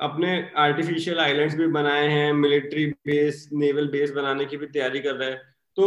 अपने 0.00 0.50
आर्टिफिशियल 0.56 1.18
आइलैंड्स 1.18 1.54
भी 1.54 1.66
बनाए 1.66 2.08
हैं 2.08 2.32
मिलिट्री 2.32 2.86
बेस 2.86 3.50
नेवल 3.52 3.88
बेस 3.88 4.10
बनाने 4.10 4.44
की 4.44 4.56
भी 4.56 4.66
तैयारी 4.66 5.00
कर 5.00 5.14
रहे 5.14 5.30
हैं। 5.30 5.42
तो 5.76 5.84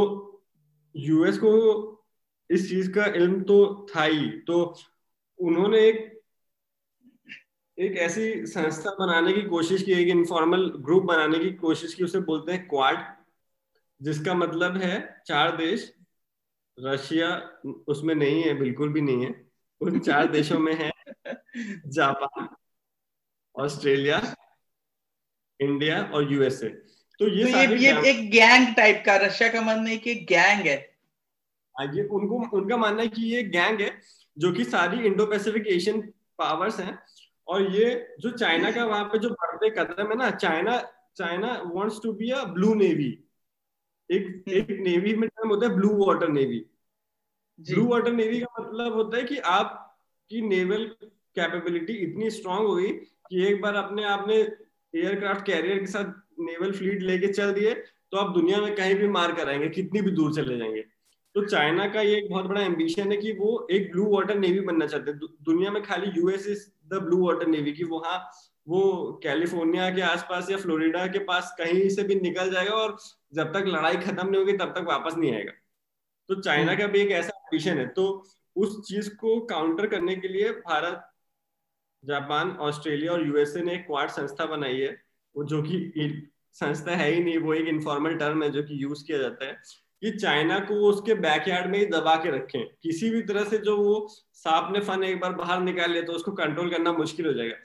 यूएस 0.96 1.38
को 1.38 1.52
इस 2.50 2.70
चीज़ 2.70 2.92
का 2.92 3.06
इल्म 3.06 3.42
तो 3.42 3.88
था 3.96 4.04
ही। 4.04 4.30
तो 4.30 4.80
उन्होंने 5.40 5.80
एक 5.80 6.15
एक 7.78 7.98
ऐसी 7.98 8.46
संस्था 8.46 8.92
बनाने 8.92 9.34
की 9.34 9.42
कोशिश 9.42 9.84
की 9.84 9.92
एक 9.92 10.08
इनफॉर्मल 10.08 10.70
ग्रुप 10.76 11.04
बनाने 11.04 11.40
की 11.40 11.52
कोशिश 11.52 11.94
की 11.94 12.04
उसे 12.04 12.20
बोलते 12.20 12.52
हैं 12.52 12.68
क्वाड 12.68 13.04
जिसका 14.02 14.34
मतलब 14.34 14.78
है 14.78 15.24
चार 15.28 15.58
देश 15.58 15.94
रशिया 16.80 17.30
उसमें 17.88 18.16
नहीं 18.16 18.44
है 18.44 18.54
बिल्कुल 18.54 18.94
भी 18.94 19.02
नहीं 19.02 19.26
है 19.26 19.52
उन 19.82 20.00
चार 20.00 20.28
देशों 20.28 20.60
में 20.60 20.74
है 20.74 20.92
जापान 21.88 22.48
ऑस्ट्रेलिया 23.56 24.36
इंडिया 25.60 26.02
और 26.04 26.34
यूएसए। 26.34 26.70
तो 27.20 27.28
ये 27.28 27.44
तो 27.44 27.50
ये, 27.50 27.78
ये 27.78 28.10
एक 28.10 28.32
गैंग 28.32 28.76
टाइप 28.76 29.04
का 29.06 29.16
रशिया 29.16 29.50
का 29.50 29.62
मानना 29.62 29.90
है 29.90 29.98
कि 29.98 30.16
गैंग 30.16 30.66
है। 30.68 30.78
हाँ, 31.76 31.86
ये 31.96 32.04
उनको 32.04 32.58
उनका 32.58 32.78
मानना 32.78 33.02
है 33.02 33.08
कि 33.08 33.22
ये 33.22 33.44
गैंग 33.44 33.82
है 33.82 34.02
जो 34.38 34.52
कि 34.52 34.64
सारी 34.64 35.06
इंडो 35.06 35.26
पैसिफिक 35.26 35.68
एशियन 35.68 36.02
पावर्स 36.38 36.80
हैं 36.80 37.00
और 37.48 37.72
ये 37.72 38.16
जो 38.20 38.30
चाइना 38.32 38.72
का 38.72 38.86
वहाँ 38.86 39.04
पे 39.04 39.20
जो 39.20 39.30
बढ़ते 39.30 39.70
कदम 39.70 40.10
है 40.10 40.16
ना 40.16 40.30
China 40.32 40.78
China 41.18 41.62
wants 41.66 42.00
to 42.04 42.14
be 42.14 42.30
a 42.30 42.44
blue 42.44 42.74
navy 42.74 43.12
एक 44.10 44.28
हम्म। 44.28 44.58
एक 44.58 44.68
नेवी 44.80 45.16
में 45.16 45.30
टर्म 45.30 45.50
होता 45.50 45.68
है 45.68 45.76
blue 45.76 45.90
water 46.06 46.30
navy 46.30 46.66
blue 47.60 47.86
water 47.88 48.14
navy 48.14 48.40
का 48.40 48.64
मतलब 48.64 48.94
होता 48.94 49.18
है 49.18 49.24
कि 49.24 49.38
आपकी 49.38 50.42
नेवल 50.42 50.86
कैपेबिलिटी 51.36 51.94
इतनी 51.94 52.30
स्ट्रांग 52.30 52.68
हो 52.68 52.76
गई 52.76 52.92
कि 53.30 53.46
एक 53.46 53.62
बार 53.62 53.76
अपने 53.76 54.04
आपने 54.04 54.36
एयरक्राफ्ट 54.94 55.46
कैरियर 55.46 55.80
के 55.80 55.86
साथ 55.86 56.14
नेवल 56.40 56.72
फ्लीट 56.72 57.02
लेके 57.02 57.28
चल 57.28 57.54
दिए 57.54 57.74
तो 58.12 58.18
आप 58.18 58.34
दुनिया 58.34 58.62
में 58.62 58.76
कहीं 58.76 58.96
भी 58.96 59.08
मार 59.08 59.32
कराएँगे 59.32 59.70
कितनी 59.70 60.02
भी 60.02 60.12
दूर 60.12 60.34
चले 60.34 60.58
जाएँगे। 60.58 60.84
तो 61.36 61.46
चाइना 61.46 61.88
का 61.88 62.02
ये 62.02 62.18
एक 62.18 62.30
बहुत 62.30 62.46
बड़ा 62.46 62.62
एम्बिशन 62.62 63.12
है 63.12 63.18
कि 63.18 63.32
वो 63.32 63.68
एक 63.72 63.92
ब्लू 63.92 64.06
वाटर 64.06 64.36
नेवी 64.40 64.60
बनना 64.60 64.86
चाहते 64.88 65.12
हैं। 65.12 65.20
दुनिया 65.20 65.72
में 65.72 65.84
खाली 65.84 66.12
US 66.20 66.48
is 66.48 66.68
the 66.88 66.94
blue 66.94 67.18
water 67.26 67.48
navy 67.48 67.72
की 67.74 67.84
वहाँ 67.84 68.32
वो 68.68 68.82
कैलिफ़ोर्निया 69.24 69.90
के 69.96 70.02
आसपास 70.02 70.50
या 70.52 70.58
फ्लोरिडा 70.58 71.08
के 71.08 71.20
पास 71.20 71.56
कहीं 71.58 71.90
से 71.90 72.04
भी 72.04 72.16
निकल 72.16 72.52
जाएगा 72.52 72.72
और 72.72 72.98
जब 73.34 73.52
तक 73.54 73.66
लड़ाई 73.68 73.96
खत्म 73.96 74.28
नहीं 74.28 74.40
होगी 74.40 74.54
तब 74.54 74.74
तक 74.78 74.86
वापस 74.88 75.18
नहीं 75.18 75.34
आएगा। 75.34 75.52
तो 76.30 76.42
चाइना 76.42 76.72
हम्म। 76.72 76.82
का 76.82 76.88
भी 76.88 77.00
एक 77.00 77.12
ऐसा 77.12 77.38
एम्बिशन 77.38 77.78
है। 77.78 77.88
तो 77.88 78.24
उस 78.56 78.82
चीज़ 78.88 79.16
को 79.16 79.40
काउंटर 79.42 79.88
करने 79.88 80.16
के 80.16 80.28
लिए 80.28 80.50
भारत 80.50 81.12
जापान 82.04 82.52
ऑस्ट्रेलिया 82.52 83.12
और 83.12 83.28
यूएसए 83.28 83.62
ने 83.62 83.74
एक 83.74 83.86
क्वाड 83.88 84.10
संस्था 84.10 84.46
बनाई 84.46 84.78
है। 84.78 85.02
वो 85.36 85.44
जो 85.44 85.62
कि 85.62 86.32
संस्था 86.54 86.96
है 86.96 87.12
ही 87.12 87.24
नहीं 87.24 87.38
वो 87.38 87.54
एक 87.54 87.68
इनफॉर्मल 87.68 88.16
टर्म 88.16 88.44
है 88.44 88.50
जो 88.50 88.64
कि 88.64 88.84
यूज़ 88.84 89.06
किया 89.06 89.18
जाता 89.18 89.46
है। 89.46 89.62
कि 90.02 90.12
चाइना 90.12 90.60
को 90.60 90.76
वो 90.76 90.90
उसके 90.90 91.14
बैकयार्ड 91.14 91.72
में 91.72 91.80
ही 91.80 91.86
दबा 91.86 92.16
के 92.16 92.32
रखें। 92.32 92.66
किसी 92.84 93.10
भी 93.10 93.22
तरह 93.22 93.44
से 93.44 93.58
जो 93.58 93.78
वो 93.78 94.08
सांप 94.34 94.74
ने 94.74 94.80
फन 94.80 95.04
एक 95.04 95.20
बार 95.20 95.34
बाहर 95.34 95.60
निकाल 95.60 95.92
लिया 95.92 96.04
तो 96.04 96.14
उसको 96.14 96.32
कंट्रोल 96.32 96.70
करना 96.70 96.94
मुश्किल 96.94 97.26
हो 97.26 97.34
जाएगा। 97.34 97.56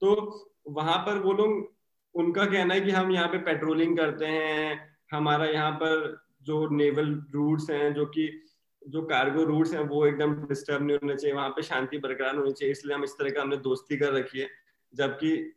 तो 0.00 0.40
वहाँ 0.68 0.98
पर 0.98 1.18
वो 1.18 1.32
लोग, 1.32 1.76
उनका 2.14 2.44
कहना 2.44 2.74
है 2.74 2.80
कि 2.80 2.90
हम 2.90 3.12
यहाँ 3.12 3.28
पे 3.28 3.38
पेट्रोलिंग 3.38 3.98
करते 3.98 4.26
हैं, 4.26 4.96
हमारा 5.12 5.46
यहाँ 5.46 5.72
पर 5.72 6.22
जो 6.42 6.68
नेवल 6.68 7.22
रूट्स 7.30 7.70
हैं, 7.70 7.94
जो 7.94 8.06
कि, 8.06 8.42
जो 8.88 9.02
कार्गो 9.02 9.44
रूट्स 9.44 9.72
हैं, 9.72 9.80
वो 9.80 10.06
एकदम 10.06 10.34
डिस्टर्ब 10.34 10.86
नहीं 10.86 10.96
होने 10.96 11.16
चाहिए, 11.16 11.36
वहाँ 11.36 11.50
पे 11.50 11.62
शांति 11.62 11.98
बरकरार 11.98 12.36
होनी 12.36 12.52
चाहिए, 12.52 12.72
इसलिए 12.72 12.94
हम 12.94 13.04
इस 13.04 13.10
तरह 13.10 13.30
का 13.30 13.42
हमने 13.42 13.56
दोस्ती 13.56 13.96
कर 13.96 14.12
रखी 14.12 14.38
है। 14.38 14.48
जबकि 14.94 15.52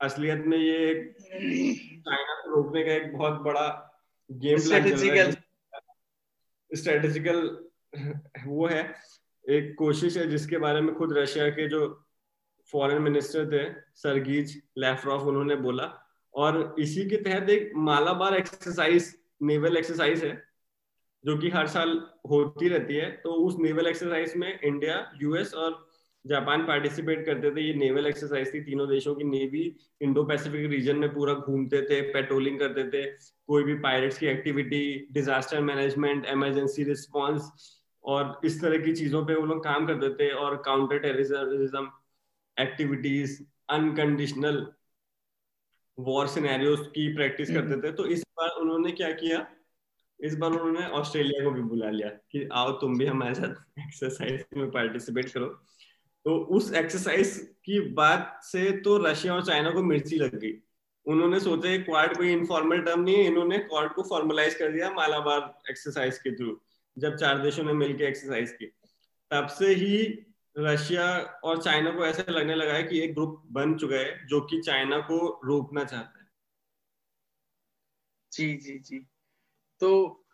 असलियत 0.00 0.44
में 0.46 0.58
ये 0.58 0.94
चाइना 1.96 2.34
को 2.34 2.54
रोकने 2.54 2.84
का 2.84 2.92
एक 2.92 3.16
बहुत 3.16 3.32
बड़ा 3.32 3.98
गेम 4.32 4.58
प्लान 4.58 5.32
स्ट्रेटेजिकल 6.76 7.46
वो 8.46 8.66
है। 8.66 8.82
एक 9.44 9.74
कोशिश 9.78 10.16
है 10.16 10.26
जिसके 10.28 10.58
बारे 10.58 10.80
में 10.80 10.94
खुद 10.94 11.12
रशिया 11.18 11.48
के 11.50 11.68
जो 11.68 11.80
फॉरेन 12.72 13.02
मिनिस्टर 13.02 13.46
थे, 13.46 13.64
सरगीज 13.94 14.62
लेफ्रॉफ, 14.78 15.22
उन्होंने 15.22 15.56
बोला। 15.56 15.92
और 16.34 16.74
इसी 16.78 17.08
के 17.10 17.16
तहत 17.16 17.50
एक 17.50 17.70
मालाबार 17.76 18.34
एक्सरसाइज 18.36 19.14
नेवल 19.42 19.76
एक्सरसाइज 19.76 20.24
है, 20.24 20.32
जो 21.24 21.36
कि 21.38 21.50
हर 21.50 21.66
साल 21.66 21.90
होती 22.30 22.68
रहती 22.68 22.94
है। 22.94 23.10
तो 23.16 23.32
उस 23.46 23.56
नेवल 23.60 23.86
एक्सरसाइज 23.86 24.34
में 24.36 24.60
इंडिया 24.60 25.12
यूएस 25.22 25.54
और 25.54 25.84
जापान 26.26 26.66
पार्टिसिपेट 26.66 27.24
करते 27.26 27.50
थे 27.50 27.60
ये 27.60 27.74
नेवल 27.74 28.06
एक्सरसाइज 28.06 28.54
थी 28.54 28.60
तीनों 28.60 28.88
देशों 28.88 29.14
की 29.14 29.24
नेवी 29.24 29.76
इंडो 30.02 30.24
पैसिफिक 30.24 30.70
रीजन 30.70 30.96
में 30.96 31.14
पूरा 31.14 31.34
घूमते 31.34 31.82
थे 31.82 32.00
पेट्रोलिंग 32.00 32.58
करते 32.58 32.84
थे 32.90 33.04
कोई 33.46 33.64
भी 33.64 33.74
पायरेट्स 33.74 34.18
की 34.18 34.26
activity 34.26 35.08
disaster 35.12 35.60
management 35.60 36.26
emergency 36.26 36.84
response 36.84 37.50
और 38.04 38.40
इस 38.44 38.60
तरह 38.62 38.78
की 38.78 38.92
चीज़ों 38.92 39.26
पे 39.26 39.34
वो 39.34 39.46
लोग 39.46 39.64
काम 39.64 39.86
करते 39.86 40.08
थे 40.14 40.30
और 40.30 40.56
counter 40.64 40.98
terrorism 40.98 41.90
activities 42.60 43.42
unconditional 43.68 44.66
war 45.98 46.26
scenarios 46.26 46.86
की 46.86 47.14
प्रैक्टिस 47.14 47.50
करते 47.50 47.74
हम्म। 47.74 47.82
थे। 47.82 47.92
तो 47.92 48.06
इस 48.06 48.22
बार 48.22 48.48
उन्होंने 48.48 48.92
क्या 48.92 49.12
किया? 49.12 49.46
इस 50.20 50.36
बार 50.36 50.50
उन्होंने 50.50 50.86
ऑस्ट्रेलिया 50.86 51.44
को 51.44 51.50
भी 51.50 51.62
बुला 51.62 51.90
लिया 51.90 52.08
कि 52.08 52.48
आओ 52.52 52.72
तुम 52.72 52.98
भी 52.98 53.06
हमारे 53.06 53.34
साथ 53.34 53.80
एक्सरसाइज 53.80 54.44
में 54.56 54.70
पार्टिसिपेट 54.70 55.28
करो। 55.28 55.46
तो 56.26 56.36
उस 56.36 56.72
एक्सरसाइज 56.74 57.36
की 57.64 57.80
बात 57.94 58.40
से 58.44 58.70
तो 58.80 58.96
रशिया 58.98 59.34
और 59.34 59.44
चाइना 59.46 59.70
को 59.70 59.82
मिर्ची 59.82 60.16
लग 60.16 60.34
गई। 60.34 60.52
उन्होंने 61.06 61.40
सोचा 61.40 61.76
क्वाड 61.76 62.16
कोई 62.16 62.32
इनफॉर्मल 62.32 62.80
टर्म 62.82 63.00
नहीं 63.00 63.16
है, 63.16 63.24
इन्होंने 63.24 63.58
क्वाड 63.58 63.92
को 63.94 64.02
फॉर्मलाइज 64.02 64.54
कर 64.54 64.72
दिया 64.72 64.90
मालाबार 64.90 65.70
एक्सरसाइज 65.70 66.18
के 66.18 66.34
थ्रू 66.36 66.60
जब 66.98 67.16
चार 67.16 67.38
देशों 67.38 67.64
ने 67.64 67.72
मिलकर 67.72 68.04
एक्सरसाइज 68.04 68.52
की। 68.52 68.66
तब 69.30 69.46
से 69.46 69.74
ही 69.74 70.24
रशिया 70.58 71.06
और 71.44 71.62
चाइना 71.62 71.90
को 71.90 72.06
ऐसा 72.06 72.32
लगने 72.32 72.54
लगा 72.54 72.72
है 72.72 72.82
कि 72.82 73.00
एक 73.00 73.14
ग्रुप 73.14 73.42
बन 73.52 73.74
चुका 73.74 73.96
है, 73.96 74.26
जो 74.26 74.40
कि 74.40 74.60
चाइना 74.60 74.98
को 74.98 75.40
रोकना 75.44 75.84
चाहता 75.84 76.20
है। 76.20 76.26
जी 78.32 78.54
जी 78.56 78.78
जी। 78.78 78.98
तो 79.80 80.25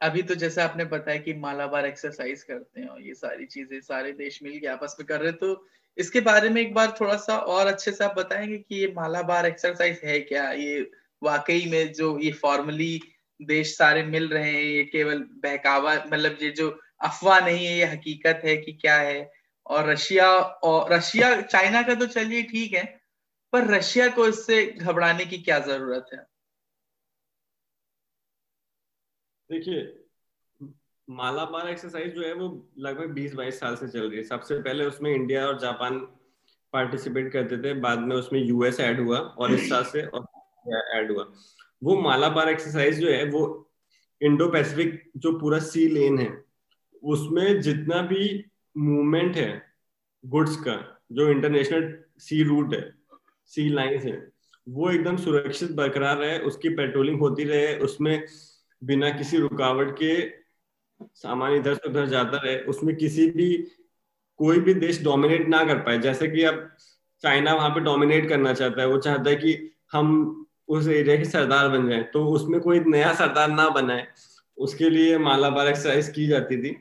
अभी 0.00 0.22
तो 0.22 0.34
जैसे 0.34 0.60
आपने 0.62 0.84
बताया 0.84 1.18
कि 1.18 1.32
मालाबार 1.34 1.86
एक्सरसाइज 1.86 2.42
करते 2.42 2.80
हैं 2.80 2.88
और 2.88 3.02
ये 3.02 3.14
सारी 3.14 3.46
चीज़ें 3.46 3.80
सारे 3.80 4.12
देश 4.12 4.38
मिल 4.42 4.58
के 4.60 4.66
आपस 4.66 4.96
में 5.00 5.06
कर 5.06 5.20
रहे 5.20 5.32
तो 5.32 5.66
इसके 5.96 6.20
बारे 6.20 6.48
में 6.48 6.60
एक 6.62 6.74
बार 6.74 6.94
थोड़ा 7.00 7.16
सा 7.16 7.36
और 7.36 7.66
अच्छे 7.66 7.92
से 7.92 8.04
आप 8.04 8.14
बताएँगे 8.18 8.58
कि 8.58 8.74
ये 8.76 8.92
मालाबार 8.96 9.46
एक्सरसाइज 9.46 10.00
है 10.04 10.20
क्या? 10.20 10.50
ये 10.52 10.90
वाकई 11.22 11.64
में 11.70 11.92
जो 11.92 12.18
ये 12.18 12.32
फॉर्मली 12.32 13.00
देश 13.40 13.76
सारे 13.78 14.02
मिल 14.02 14.28
रहे 14.28 14.50
हैं, 14.52 14.62
ये 14.62 14.84
केवल 14.84 15.18
बहकावा 15.44 15.94
मतलब 15.94 16.38
ये 16.42 16.50
जो 16.50 16.70
अफवाह 17.00 17.40
नहीं 17.40 17.66
है, 17.66 17.76
ये 17.78 17.84
हकीकत 17.84 18.40
है 18.44 18.56
कि 18.56 18.72
क्या 18.72 18.96
है? 18.96 19.30
और 19.66 19.88
रशिया 19.90 20.28
और 20.38 20.92
रशिया, 20.92 21.40
चाइना 21.40 21.82
का 21.82 21.94
तो 21.94 22.06
चलिए 22.06 22.42
ठीक 22.42 22.72
है, 22.72 22.84
पर 23.52 23.66
रशिया 23.66 24.08
को 24.08 24.26
इससे 24.28 24.64
घबराने 24.66 25.24
की 25.26 25.38
क्या 25.38 25.58
ज़रूरत 25.58 26.06
है? 26.14 26.26
देखिए, 29.50 29.82
मालाबार 31.08 31.68
एक्सरसाइज 31.68 32.14
जो 32.14 32.22
है 32.22 32.32
वो 32.34 32.46
लगभग 32.78 33.12
20-22 33.14 33.60
साल 33.60 33.76
से 33.76 33.88
चल 33.88 34.08
रही 34.08 34.18
है। 34.18 34.24
सबसे 34.24 34.58
पहले 34.62 34.84
उसमें 34.84 35.10
इंडिया 35.10 35.46
और 35.46 35.58
जापान 35.58 35.98
पार्टिसिपेट 36.72 37.32
करते 37.32 37.56
थे, 37.58 37.72
बाद 37.74 37.98
में 37.98 38.14
उसमें 38.16 38.40
यूएस 38.40 38.80
ऐड 38.80 39.00
हुआ 39.00 39.18
और 39.18 39.52
इस 39.52 39.68
साल 39.68 39.84
से 39.84 40.00
ऐड 40.98 41.12
हुआ। 41.12 41.24
वो 41.82 41.96
मालाबार 42.00 42.48
एक्सरसाइज 42.48 43.00
जो 43.00 43.08
है, 43.10 43.24
वो 43.24 43.70
इंडो 44.20 44.48
पैसिफिक 44.48 45.10
जो 45.16 45.32
पूरा 45.38 45.58
सी 45.60 45.86
लेन 45.88 46.18
है, 46.18 46.30
उसमें 47.02 47.60
जितना 47.60 48.02
भी 48.02 48.44
मूवमेंट 48.76 49.36
है 49.36 49.50
गुड्स 50.24 50.56
का, 50.56 50.76
जो 51.12 51.28
इंटरनेशनल 51.30 51.92
सी 52.18 52.42
रूट 52.42 52.74
है 52.74 52.82
सी 53.50 53.68
लाइन 53.68 53.98
है, 53.98 54.16
वो 54.66 54.90
एकदम 54.90 55.16
सुरक्षित 55.16 55.70
बरकरार 55.72 56.16
रहे, 56.16 56.38
उसकी 56.38 56.68
पेट्रोलिंग 56.68 57.18
होती 57.20 57.44
रहे, 57.44 57.76
उसमें 57.78 58.26
बिना 58.82 59.10
किसी 59.10 59.36
रुकावट 59.36 59.96
के 59.98 60.14
सामान 61.14 61.54
इधर 61.54 61.74
से 61.74 61.88
उधर 61.88 62.06
जाता 62.06 62.36
रहे, 62.36 62.58
उसमें 62.60 62.94
किसी 62.96 63.30
भी, 63.30 63.56
कोई 64.40 64.60
भी 64.60 64.74
देश 64.74 65.02
डोमिनेट 65.04 65.48
ना 65.48 65.62
कर 65.64 65.78
पाए। 65.78 65.98
जैसे 65.98 66.28
कि 66.28 66.42
अब 66.44 66.68
चाइना 67.22 67.54
वहाँ 67.54 67.70
पे 67.70 67.80
डोमिनेट 67.80 68.28
करना 68.28 68.52
चाहता 68.54 68.80
है, 68.80 68.86
वो 68.88 68.98
चाहता 68.98 69.30
है 69.30 69.36
कि 69.36 69.70
हम 69.92 70.46
उस 70.68 70.88
एरिया 70.88 71.16
के 71.16 71.24
सरदार 71.24 71.68
बन 71.68 71.88
जाए 71.88 72.02
तो 72.12 72.24
उसमें 72.26 72.60
कोई 72.60 72.80
नया 72.80 73.12
सरदार 73.14 73.48
ना 73.50 73.68
बनाए। 73.70 74.06
उसके 74.58 74.90
लिए 74.90 75.18
मालाबार 75.18 75.68
एक्सरसाइज 75.68 76.08
की 76.08 76.26
जाती 76.26 76.56
थी। 76.62 76.76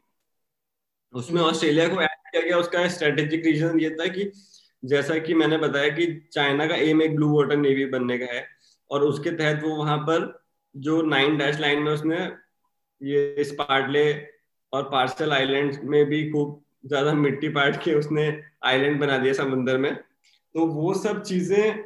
उसमें 1.13 1.41
ऑस्ट्रेलिया 1.41 1.87
को 1.87 2.01
ऐड 2.01 2.09
किया 2.09 2.41
गया, 2.41 2.57
उसका 2.57 2.87
स्ट्रेटेजिक 2.87 3.45
रीजन 3.45 3.79
ये 3.79 3.89
था 3.89 4.07
कि 4.07 4.31
जैसा 4.83 5.17
कि 5.19 5.33
मैंने 5.33 5.57
बताया 5.57 5.89
कि 5.89 6.05
चाइना 6.33 6.67
का 6.67 6.75
एम 6.75 7.01
एक 7.01 7.15
ब्लू 7.15 7.29
वाटर 7.35 7.57
नेवी 7.57 7.85
बनने 7.87 8.17
का 8.17 8.33
है, 8.33 8.45
और 8.91 9.03
उसके 9.03 9.31
तहत 9.31 9.63
वो 9.63 9.75
वहाँ 9.75 9.97
पर 9.99 10.27
जो 10.75 11.01
नाइन 11.03 11.37
डैश 11.37 11.59
लाइन 11.59 11.81
में 11.83 11.91
उसने 11.91 12.17
ये 13.01 13.43
स्पार्टले 13.43 14.11
और 14.73 14.83
पार्सल 14.91 15.33
आइलैंड 15.33 15.79
में 15.83 16.05
भी 16.05 16.29
खूब 16.31 16.61
ज़्यादा 16.85 17.13
मिट्टी 17.15 17.49
पाट 17.49 17.83
के 17.83 17.93
उसने 17.93 18.27
आइलैंड 18.65 18.99
बना 18.99 19.17
दिया 19.17 19.33
समुद्र 19.33 19.77
में। 19.77 19.93
तो 19.95 20.65
वो 20.67 20.93
सब 20.95 21.21
चीज़ें 21.23 21.77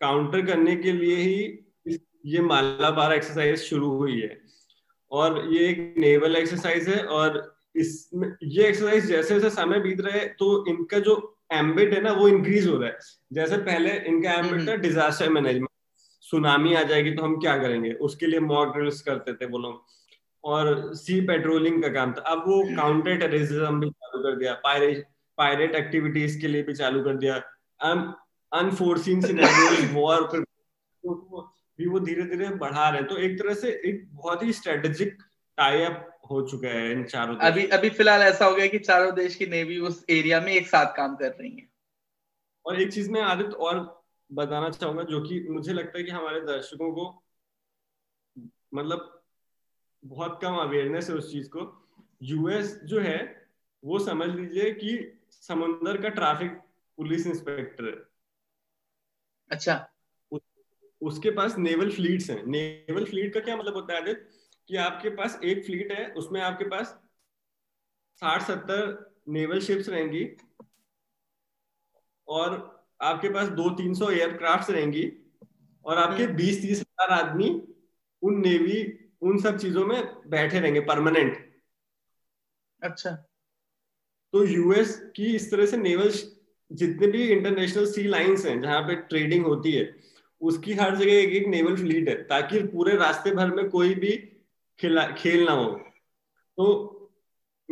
काउंटर 0.00 0.46
करने 0.46 0.76
के 0.76 0.92
लिए 0.92 1.16
ही 1.16 1.98
ये 2.26 2.40
मालाबार 2.42 3.12
एक्सरसाइज 3.12 3.58
शुरू 3.60 3.90
हुई 3.90 4.20
है। 4.20 4.36
और 5.12 5.40
ये 5.52 5.68
एक 5.68 5.94
नेवल 5.98 6.36
एक्सरसाइज 6.36 6.88
है 6.88 7.02
और 7.06 7.40
इसमें 7.76 8.28
ये 8.44 8.66
एक्सरसाइज 8.68 9.06
जैसे 9.06 9.34
जैसे 9.34 9.50
समय 9.52 9.80
बीत 9.80 10.00
रहे 10.00 10.24
तो 10.38 10.64
इनका 10.68 10.98
जो 11.00 11.16
एम्बिट 11.52 11.94
है 11.94 12.00
ना 12.00 12.12
वो 12.12 12.28
इंक्रीज 12.28 12.66
हो 12.68 12.76
रहा 12.76 12.88
है। 12.88 12.98
जैसे 13.32 13.56
पहले 13.58 13.96
इनका 14.08 14.32
एम्बिट 14.34 14.68
था 14.68 14.76
डिजास्टर 14.78 15.28
मैनेजमेंट 15.30 15.68
सुनामी 16.22 16.74
आ 16.74 16.82
जाएगी 16.82 17.10
तो 17.10 17.22
हम 17.22 17.36
क्या 17.40 17.56
करेंगे? 17.58 17.92
उसके 17.92 18.26
लिए 18.26 18.40
मॉक 18.40 18.76
ड्रिल्स 18.76 19.00
करते 19.02 19.32
थे 19.34 19.46
वो 19.46 19.58
लोग। 19.58 19.84
और 20.44 20.94
सी 20.94 21.20
पेट्रोलिंग 21.20 21.82
का 21.82 21.88
काम 21.88 22.12
था। 22.12 22.20
अब 22.22 22.38
वो 22.48 22.62
काउंटर 22.76 23.16
टेररिज्म 23.16 23.80
भी 23.80 23.90
चालू 23.90 24.22
कर 24.22 24.36
दिया। 24.36 24.54
पायरेट 24.64 25.04
पायरेट 25.38 25.74
एक्टिविटीज़ 25.74 26.40
के 26.40 26.48
लिए 26.48 26.62
भी 26.62 26.72
चालू 26.74 27.02
कर 27.04 27.16
दिया। 27.16 27.36
अनफोर्सिन 28.52 29.20
वॉर 29.94 30.44
भी 31.78 31.86
वो 31.88 32.00
धीरे 32.00 32.22
धीरे 32.22 32.48
बढ़ा 32.56 32.88
रहे 32.88 32.98
हैं। 33.00 33.08
तो 33.08 33.16
एक 33.16 33.38
तरह 33.38 33.54
से 33.54 33.70
एक 33.86 34.08
बहुत 34.12 34.42
ही 34.42 34.52
स्ट्रेटेजिक 34.52 35.16
टाई 35.58 35.82
अप 35.82 36.08
हो 36.30 36.40
चुका 36.48 36.68
है 36.68 36.90
इन 36.92 37.04
चारों 37.04 37.36
अभी 37.36 37.66
अभी 37.66 37.88
फ़िलहाल 37.90 38.20
ऐसा 38.20 38.44
हो 38.44 38.54
गया 38.54 38.66
कि 38.66 38.78
चारों 38.78 39.14
देश 39.14 39.34
की 39.36 39.46
नेवी 39.46 39.78
उस 39.78 40.04
एरिया 40.10 40.40
में 40.40 40.52
एक 40.52 40.66
साथ 40.68 40.94
काम 40.96 41.16
कर 41.16 41.30
रही 41.40 41.50
है। 41.56 41.66
और 42.66 42.80
एक 42.82 42.92
चीज़ 42.92 43.10
में 43.10 43.20
आदित्य 43.20 43.56
और 43.60 44.01
बताना 44.32 44.70
चाहूँगा 44.70 45.02
जो 45.02 45.20
कि 45.20 45.48
मुझे 45.50 45.72
लगता 45.72 45.98
है 45.98 46.04
कि 46.04 46.10
हमारे 46.10 46.40
दर्शकों 46.40 46.92
को 46.92 47.24
मतलब 48.74 49.22
बहुत 50.04 50.38
कम 50.42 50.54
अवेयरनेस 50.54 51.10
है 51.10 51.16
उस 51.16 51.32
चीज़ 51.32 51.48
को। 51.48 51.88
यूएस 52.22 52.80
जो 52.84 53.00
है 53.00 53.48
वो 53.84 53.98
समझ 53.98 54.28
लीजिए 54.28 54.70
कि 54.70 55.20
समुंदर 55.30 56.02
का 56.02 56.08
ट्रैफ़िक 56.08 56.52
पुलिस 56.96 57.26
इंस्पेक्टर 57.26 57.84
है। 57.84 58.02
अच्छा। 59.50 59.88
उस, 60.30 60.40
उसके 61.00 61.30
पास 61.30 61.58
नेवल 61.58 61.90
फ्लीट्स 61.90 62.30
हैं। 62.30 62.42
नेवल 62.46 63.04
फ्लीट 63.04 63.34
का 63.34 63.40
क्या 63.40 63.56
मतलब 63.56 63.74
होता 63.74 63.94
है 63.94 64.14
कि 64.68 64.76
आपके 64.76 65.10
पास 65.10 65.40
एक 65.44 65.64
फ्लीट 65.64 65.92
है 65.92 66.12
उसमें 66.12 66.40
आपके 66.40 66.64
पास 66.64 67.02
साठ 68.16 68.42
सत्तर 68.42 69.12
नेवल 69.28 69.60
शिप्स 69.60 69.88
रहेंगी। 69.88 70.36
और 72.28 72.81
आपके 73.02 73.28
पास 73.28 73.48
दो 73.48 73.70
तीन 73.70 73.94
सौ 73.94 74.10
एयरक्राफ्ट 74.10 74.70
रहेंगी 74.70 75.12
और 75.84 75.98
आपके 75.98 76.24
हम्म। 76.24 76.36
बीस 76.36 76.62
तीस 76.62 76.80
हज़ार 76.80 77.10
आदमी 77.10 77.48
उन 78.22 78.40
नेवी 78.40 78.82
उन 79.22 79.38
सब 79.38 79.58
चीज़ों 79.58 79.86
में 79.86 80.02
बैठे 80.26 80.60
रहेंगे 80.60 80.80
परमानेंट 80.80 81.36
अच्छा। 82.82 83.10
तो 84.32 84.44
यूएस 84.44 84.96
की 85.16 85.34
इस 85.34 85.50
तरह 85.50 85.66
से 85.66 85.76
नेवल 85.76 86.12
जितने 86.70 87.06
भी 87.06 87.26
इंटरनेशनल 87.28 87.86
सी 87.86 88.02
लाइंस 88.02 88.46
हैं 88.46 88.60
जहाँ 88.62 88.80
पे 88.82 88.94
ट्रेडिंग 88.94 89.46
होती 89.46 89.72
है 89.72 89.94
उसकी 90.40 90.74
हर 90.74 90.96
जगह 90.96 91.12
एक 91.12 91.30
एक 91.30 91.46
नेवल 91.46 91.76
फ्लीट 91.76 92.08
है 92.08 92.14
ताकि 92.22 92.62
पूरे 92.62 92.96
रास्ते 92.96 93.30
भर 93.30 93.54
में 93.54 93.68
कोई 93.70 93.94
भी 93.94 94.16
खिला 94.80 95.06
खेल 95.06 95.44
ना 95.44 95.52
हो। 95.52 95.70
तो 96.58 96.91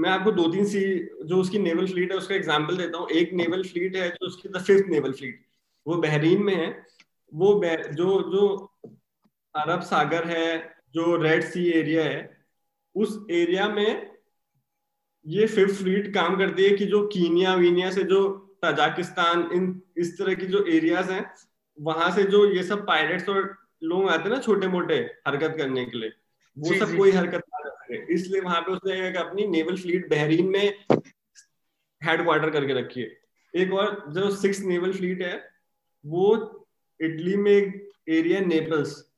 मैं 0.01 0.11
आपको 0.11 0.31
दो 0.33 0.47
तीन 0.53 0.65
सी 0.67 0.81
जो 1.25 1.41
उसकी 1.41 1.59
नेवल 1.59 1.87
फ्लीट 1.87 2.13
है 2.13 2.19
उसका 2.19 2.35
एग्ज़ाम्पल 2.35 2.77
देता 2.77 2.99
हूँ। 2.99 3.09
एक 3.13 3.33
नेवल 3.35 3.63
फ्लीट 3.65 3.97
है 3.97 4.09
जो 4.11 4.27
उसकी 4.27 4.49
द 4.49 4.63
फिफ्थ 4.63 4.89
नेवल 4.91 5.13
फ्लीट 5.13 5.45
वो 5.87 5.97
बहरीन 5.99 6.43
में 6.43 6.55
है। 6.55 6.69
वो 7.33 7.55
जो 7.65 8.07
जो 8.31 8.47
अरब 9.55 9.81
सागर 9.83 10.25
है 10.29 10.47
जो 10.95 11.17
रेड 11.23 11.45
सी 11.45 11.69
एरिया 11.73 12.05
है 12.05 12.21
उस 12.97 13.19
एरिया 13.31 13.69
में 13.69 14.11
ये 15.27 15.47
फिफ्थ 15.47 15.75
फ्लीट 15.75 16.13
काम 16.15 16.37
करती 16.39 16.65
है 16.65 16.77
कि 16.77 16.87
जो 16.87 17.07
कीनिया 17.09 17.55
वीनिया 17.57 17.91
से 17.91 18.03
जो 18.05 18.23
तजाकिस्तान 18.65 19.49
इन 19.55 19.81
इस 19.99 20.19
तरह 20.19 20.35
की 20.35 20.47
जो 20.47 20.65
एरियाज़ 20.69 21.11
हैं 21.13 21.25
वहाँ 21.79 22.11
से 22.17 22.23
जो 22.33 22.45
ये 22.53 22.63
सब 22.63 22.87
पायलट्स 22.87 23.29
और 23.29 23.55
लोग 23.85 24.09
आते 24.11 24.23
हैं 24.23 24.31
ना 24.31 24.41
छोटे 24.43 24.69
मोटे 24.69 24.95
हरकत 25.27 25.55
करने 25.59 25.85
के 25.85 25.99
लिए 25.99 26.13
वो 26.57 26.75
सब 26.75 26.97
कोई 26.97 27.11
हरकत 27.11 27.45
इसलिए 27.95 28.41
वहाँ 28.41 28.61
पे 28.61 28.73
उसने 28.73 29.09
एक 29.09 29.17
अपनी 29.17 29.47
नेवल 29.47 29.77
फ्लीट 29.77 30.09
बहरीन 30.11 30.47
में 30.47 30.75
हेडक्वार्टर 32.03 32.51
करके 32.51 32.73
रखी 32.73 33.01
है। 33.01 33.21
एक 33.55 33.73
और 33.73 34.05
जो 34.09 34.31
सिक्स 34.31 34.61
नेवल 34.61 34.93
फ्लीट 34.93 35.23
है 35.23 35.51
वो 36.07 36.27
इटली 37.01 37.37
में 37.37 37.53
एक 37.53 37.91
एरिया 38.09 38.41
नेपल्स 38.41 39.11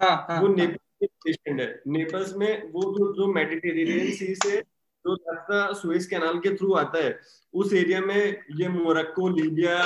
हाँ, 0.00 0.26
हाँ, 0.30 0.40
वो 0.40 0.48
नेपल्स 0.48 1.36
है। 1.48 1.82
नेपल्स 1.86 2.34
में 2.36 2.70
वो 2.72 2.82
जो 2.82 3.12
जो 3.14 3.32
मेडिटेरेनियन 3.32 4.10
सी 4.10 4.34
से 4.44 4.60
जो 5.04 5.14
रास्ता 5.14 5.72
सुएज 5.72 6.06
कैनाल 6.06 6.38
के 6.38 6.54
थ्रू 6.56 6.72
आता 6.74 7.04
है 7.04 7.18
उस 7.54 7.72
एरिया 7.72 8.00
में 8.00 8.16
ये 8.60 8.68
मोरक्को 8.68 9.28
लीबिया 9.28 9.76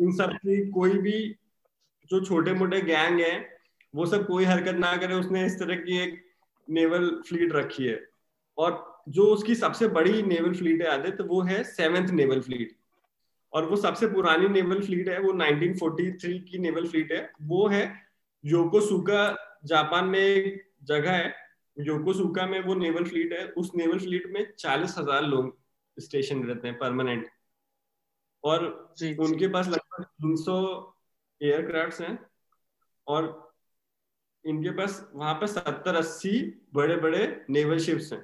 इन 0.00 0.12
सब 0.12 0.32
की 0.32 0.70
कोई 0.70 0.90
भी 0.98 1.36
जो 2.10 2.24
छोटे 2.24 2.52
मोटे 2.52 2.80
गैंग 2.80 3.20
है 3.20 3.58
वो 3.94 4.06
सब 4.06 4.26
कोई 4.26 4.44
हरकत 4.44 4.74
ना 4.74 4.96
करे 4.96 5.14
उसने 5.14 5.46
इस 5.46 5.58
तरह 5.58 5.76
की 5.76 5.98
एक 5.98 6.24
नेवल 6.70 7.22
फ्लीट 7.28 7.52
रखी 7.52 7.86
है। 7.86 8.00
और 8.58 9.02
जो 9.08 9.24
उसकी 9.24 9.54
सबसे 9.54 9.88
बड़ी 9.88 10.22
नेवल 10.22 10.54
फ्लीट 10.54 10.82
है 10.82 10.88
आदित्य 10.88 11.24
वो 11.24 11.40
है 11.42 11.62
सेवेंथ 11.64 12.08
नेवल 12.08 12.40
फ्लीट। 12.40 12.76
और 13.52 13.64
वो 13.64 13.76
सबसे 13.76 14.06
पुरानी 14.06 14.48
नेवल 14.48 14.80
फ्लीट 14.82 15.08
है 15.08 15.18
वो 15.20 15.32
1943 15.32 16.38
की 16.38 16.58
नेवल 16.58 16.86
फ्लीट 16.86 17.12
है। 17.12 17.30
वो 17.42 17.66
है 17.68 17.82
योकोसुका 18.44 19.36
जापान 19.64 20.04
में 20.04 20.18
एक 20.18 20.62
जगह 20.84 21.10
है। 21.10 21.34
योकोसुका 21.76 22.46
में 22.46 22.60
वो 22.60 22.74
नेवल 22.74 23.04
फ्लीट 23.04 23.32
है। 23.32 23.46
उस 23.46 23.70
नेवल 23.74 23.98
फ्लीट 23.98 24.26
में 24.26 24.46
चालीस 24.58 24.94
हज़ार 24.98 25.22
लोग 25.22 25.56
स्टेशन 25.96 26.42
रहते 26.44 26.68
हैं 26.68 26.78
परमानेंट। 26.78 27.28
और 28.44 28.94
जी, 28.98 29.14
उनके 29.14 29.46
जी. 29.46 29.48
पास 29.48 29.68
लगभग 29.68 30.04
तीन 30.04 30.36
सौ 30.36 30.56
एयरक्राफ्ट 31.40 32.00
हैं। 32.00 32.18
और 33.06 33.53
इनके 34.44 34.70
पास, 34.70 35.08
वहाँ 35.14 35.34
पर 35.34 35.46
सत्तर 35.46 35.94
अस्सी 35.94 36.40
बड़े 36.74 36.96
बड़े 36.96 37.44
नेवल 37.50 37.78
शिप्स 37.78 38.12
हैं। 38.12 38.20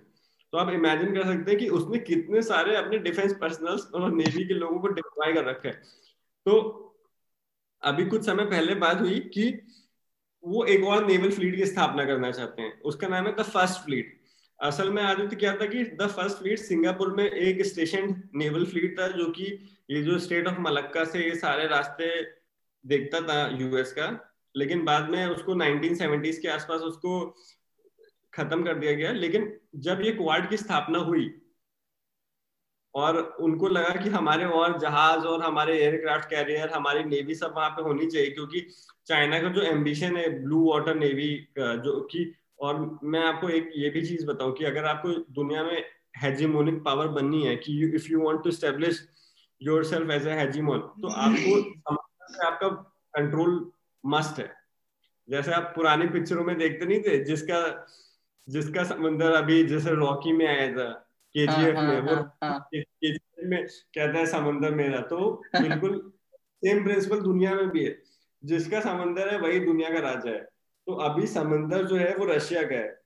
तो 0.53 0.59
आप 0.59 0.73
इमेजिन 0.73 1.15
कर 1.15 1.25
सकते 1.25 1.51
हैं 1.51 1.61
कि 1.61 1.69
उसने 1.69 1.99
कितने 1.99 2.43
सारे 2.43 2.77
अपने 2.77 2.99
डिफेंस 2.99 3.33
पर्सनल्स 3.33 3.91
और 3.95 4.13
नेवी 4.13 4.45
के 4.45 4.55
लोगों 4.55 4.79
को 4.79 4.89
डिप्लॉय 4.89 5.33
कर 5.33 5.45
रखा 5.45 5.69
है। 5.69 5.75
तो 6.47 6.87
अभी 7.83 8.05
कुछ 8.07 8.25
समय 8.27 8.45
पहले 8.45 8.75
बात 8.75 9.01
हुई 9.01 9.19
कि 9.35 9.51
वो 10.45 10.65
एक 10.65 10.85
और 10.85 11.07
नेवल 11.07 11.31
फ्लीट 11.31 11.57
की 11.57 11.67
स्थापना 11.67 12.05
करना 12.05 12.31
चाहते 12.31 12.63
हैं। 12.63 12.81
उसका 12.81 13.09
नाम 13.09 13.27
है 13.27 13.35
द 13.37 13.43
फ़र्स्ट 13.43 13.85
फ्लीट 13.85 14.19
असल 14.59 14.91
में 14.91 15.03
आदित्य 15.03 15.37
क्या 15.37 15.55
था 15.57 15.67
कि 15.67 15.85
द 15.85 16.07
फ़र्स्ट 16.07 16.39
फ्लीट 16.39 16.59
सिंगापुर 16.59 17.15
में 17.17 17.25
एक 17.25 17.63
स्टेशन 17.67 18.23
नेवल 18.35 18.65
फ्लीट 18.65 18.99
था 19.01 19.09
जो 19.09 19.27
कि 19.31 19.45
ये 19.91 20.03
जो 20.03 20.19
स्टेट 20.19 20.47
ऑफ़ 20.47 20.59
मलक्का 20.61 21.05
से 21.05 21.25
ये 21.25 21.35
सारे 21.35 21.67
रास्ते 21.67 22.09
देखता 22.85 23.21
था 23.21 23.47
यूएस 23.59 23.93
का। 23.93 24.09
लेकिन 24.57 24.85
बाद 24.85 25.11
में 25.11 25.27
उसको 25.27 25.55
1970s 25.55 26.39
के 26.39 26.49
आसपास 26.49 26.81
उसको 26.81 27.37
खत्म 28.35 28.65
कर 28.65 28.75
दिया 28.75 28.93
गया। 28.93 29.13
लेकिन 29.13 29.61
जब 29.77 30.01
ये 30.01 30.13
क्वाड 30.13 30.51
की 30.51 30.57
स्थापना 30.57 30.99
हुई 30.99 31.35
और 32.95 33.17
उनको 33.41 33.69
लगा 33.69 33.95
कि 34.03 34.09
हमारे 34.09 34.45
और 34.45 34.79
जहाज़ 34.79 35.25
और 35.25 35.43
हमारे 35.43 35.79
एयरक्राफ्ट 35.79 36.31
कैरियर 36.31 36.71
हमारी 36.71 37.05
नेवी 37.05 37.35
सब 37.35 37.53
वहाँ 37.57 37.71
पे 37.71 37.83
होनी 37.83 38.07
चाहिए 38.07 38.31
क्योंकि 38.31 38.61
चाइना 39.07 39.43
का 39.43 39.49
जो 39.49 39.63
एम्बिशन 39.63 40.17
है 40.17 40.29
ब्लू 40.45 40.65
वाटर 40.71 40.95
नेवी 40.95 41.35
का 41.59 41.75
जो 41.77 42.01
कि 42.01 42.35
और 42.61 42.99
मैं 43.05 43.21
आपको 43.21 43.49
एक 43.49 43.71
ये 43.77 43.91
भी 43.91 44.07
चीज़ 44.07 44.27
बताऊँ 44.27 44.53
कि 44.53 44.65
अगर 44.65 44.85
आपको 44.85 45.09
दुनिया 45.35 45.63
में 45.65 45.85
हेजीमोनिक 46.17 46.83
पावर 46.85 47.09
बननी 47.09 47.43
है 47.43 47.57
कि 47.57 47.95
if 47.97 48.07
you 48.11 48.21
want 48.21 48.45
to 48.45 48.51
establish 48.51 49.09
yourself 49.63 50.11
as 50.11 50.27
hegemon 50.29 50.81
तो 50.81 51.09
आपको 51.09 51.95
आपका 52.47 52.69
कंट्रोल 53.15 53.71
मस्ट 54.07 54.39
है। 54.39 54.51
जैसे 55.29 55.53
आप 55.53 55.73
पुराने 55.77 56.07
पिक्चरों 56.07 56.45
में 56.45 56.57
देखते 56.59 56.87
नहीं 56.87 57.01
थे 57.01 57.25
जिसका 57.25 57.87
जिसका 58.49 58.85
समंदर 58.85 59.33
अभी 59.33 59.65
जैसे 59.65 59.91
रॉकी 59.91 60.33
में 60.33 60.47
आया 60.47 60.73
था 60.73 60.89
के 61.35 61.47
जी 61.47 61.67
एफ़ 61.67 61.77
में 61.77 62.01
वो 62.01 62.15
हाँ, 62.15 62.39
हाँ। 62.45 62.69
में 63.45 63.67
कहता 63.67 64.19
है 64.19 64.27
समंदर 64.27 64.71
मेरा। 64.71 65.01
तो 65.01 65.43
बिल्कुल 65.61 66.13
सेम 66.65 66.83
प्रिंसिपल 66.85 67.21
दुनिया 67.21 67.55
में 67.55 67.69
भी 67.69 67.85
है। 67.85 68.03
जिसका 68.45 68.81
समंदर 68.81 69.29
है 69.29 69.39
वही 69.41 69.61
दुनिया 69.61 69.91
का 69.91 69.99
राजा 69.99 70.31
है। 70.31 70.41
तो 70.87 70.95
अभी 70.95 71.27
समंदर 71.27 71.85
जो 71.85 71.97
है 71.97 72.17
वो 72.17 72.25
रशिया 72.25 72.63
का 72.63 72.75
है। 72.75 73.01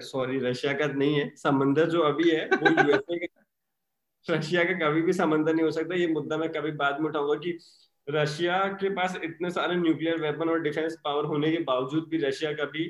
सॉरी 0.00 0.38
रशिया 0.38 0.72
का 0.72 0.86
नहीं 0.86 1.14
है। 1.14 1.34
समंदर 1.36 1.88
जो 1.88 2.00
अभी 2.00 2.30
है 2.30 2.46
वो 2.46 2.70
यूएसए 2.70 3.26
का 3.26 4.34
रशिया 4.34 4.64
का 4.64 4.72
कभी 4.72 5.02
भी 5.02 5.12
समंदर 5.12 5.54
नहीं 5.54 5.64
हो 5.64 5.70
सकता। 5.70 5.94
ये 5.94 6.06
मुद्दा 6.06 6.36
मैं 6.36 6.48
कभी 6.52 6.70
बाद 6.72 7.00
में 7.00 7.08
उठाऊँगा 7.08 7.34
कि 7.34 7.58
रशिया 8.08 8.58
के 8.80 8.88
पास 8.94 9.16
इतने 9.24 9.50
सारे 9.50 9.74
न्यूक्लियर 9.76 10.20
वेपन 10.20 10.48
और 10.48 10.60
डिफेंस 10.62 10.96
पावर 11.04 11.24
होने 11.24 11.50
के 11.52 11.58
बावजूद 11.64 12.06
भी 12.08 12.18
रशिया 12.18 12.52
कभी 12.54 12.84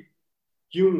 क्यों 0.73 0.93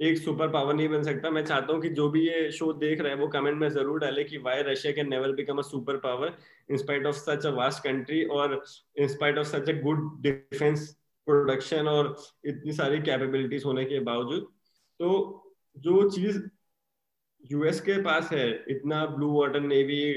एक 0.00 0.18
सुपर 0.18 0.48
पावर 0.48 0.74
नहीं 0.74 0.88
बन 0.88 1.02
सकता? 1.02 1.30
मैं 1.30 1.44
चाहता 1.44 1.72
हूँ 1.72 1.80
कि 1.82 1.88
जो 1.88 2.08
भी 2.10 2.26
ये 2.28 2.50
शो 2.52 2.72
देख 2.72 3.00
रहे 3.00 3.12
हैं, 3.12 3.18
वो 3.18 3.28
कमेंट 3.28 3.58
में 3.58 3.68
ज़रूर 3.68 3.98
डाले 4.00 4.24
कि 4.24 4.38
why 4.38 4.62
Russia 4.62 4.92
can 4.92 5.08
never 5.08 5.32
become 5.32 5.58
a 5.58 5.62
super 5.62 5.96
power 5.96 6.36
in spite 6.70 7.06
of 7.06 7.16
such 7.16 7.46
a 7.46 7.50
vast 7.50 7.82
country 7.84 8.24
और 8.24 8.62
in spite 8.96 9.38
of 9.38 9.46
such 9.46 9.70
a 9.70 9.72
good 9.82 10.22
defence 10.22 10.88
production 11.26 11.88
और 11.88 12.16
इतनी 12.46 12.72
सारी 12.72 13.00
कैपेबिलिटीज 13.02 13.64
होने 13.64 13.84
के 13.84 14.00
बावजूद। 14.00 14.42
तो 15.00 15.10
जो 15.76 16.08
चीज़ 16.10 16.42
यूएस 17.52 17.80
के 17.80 18.00
पास 18.02 18.30
है, 18.32 18.64
इतना 18.68 19.04
blue 19.06 19.30
water 19.32 19.60
navy 19.60 20.12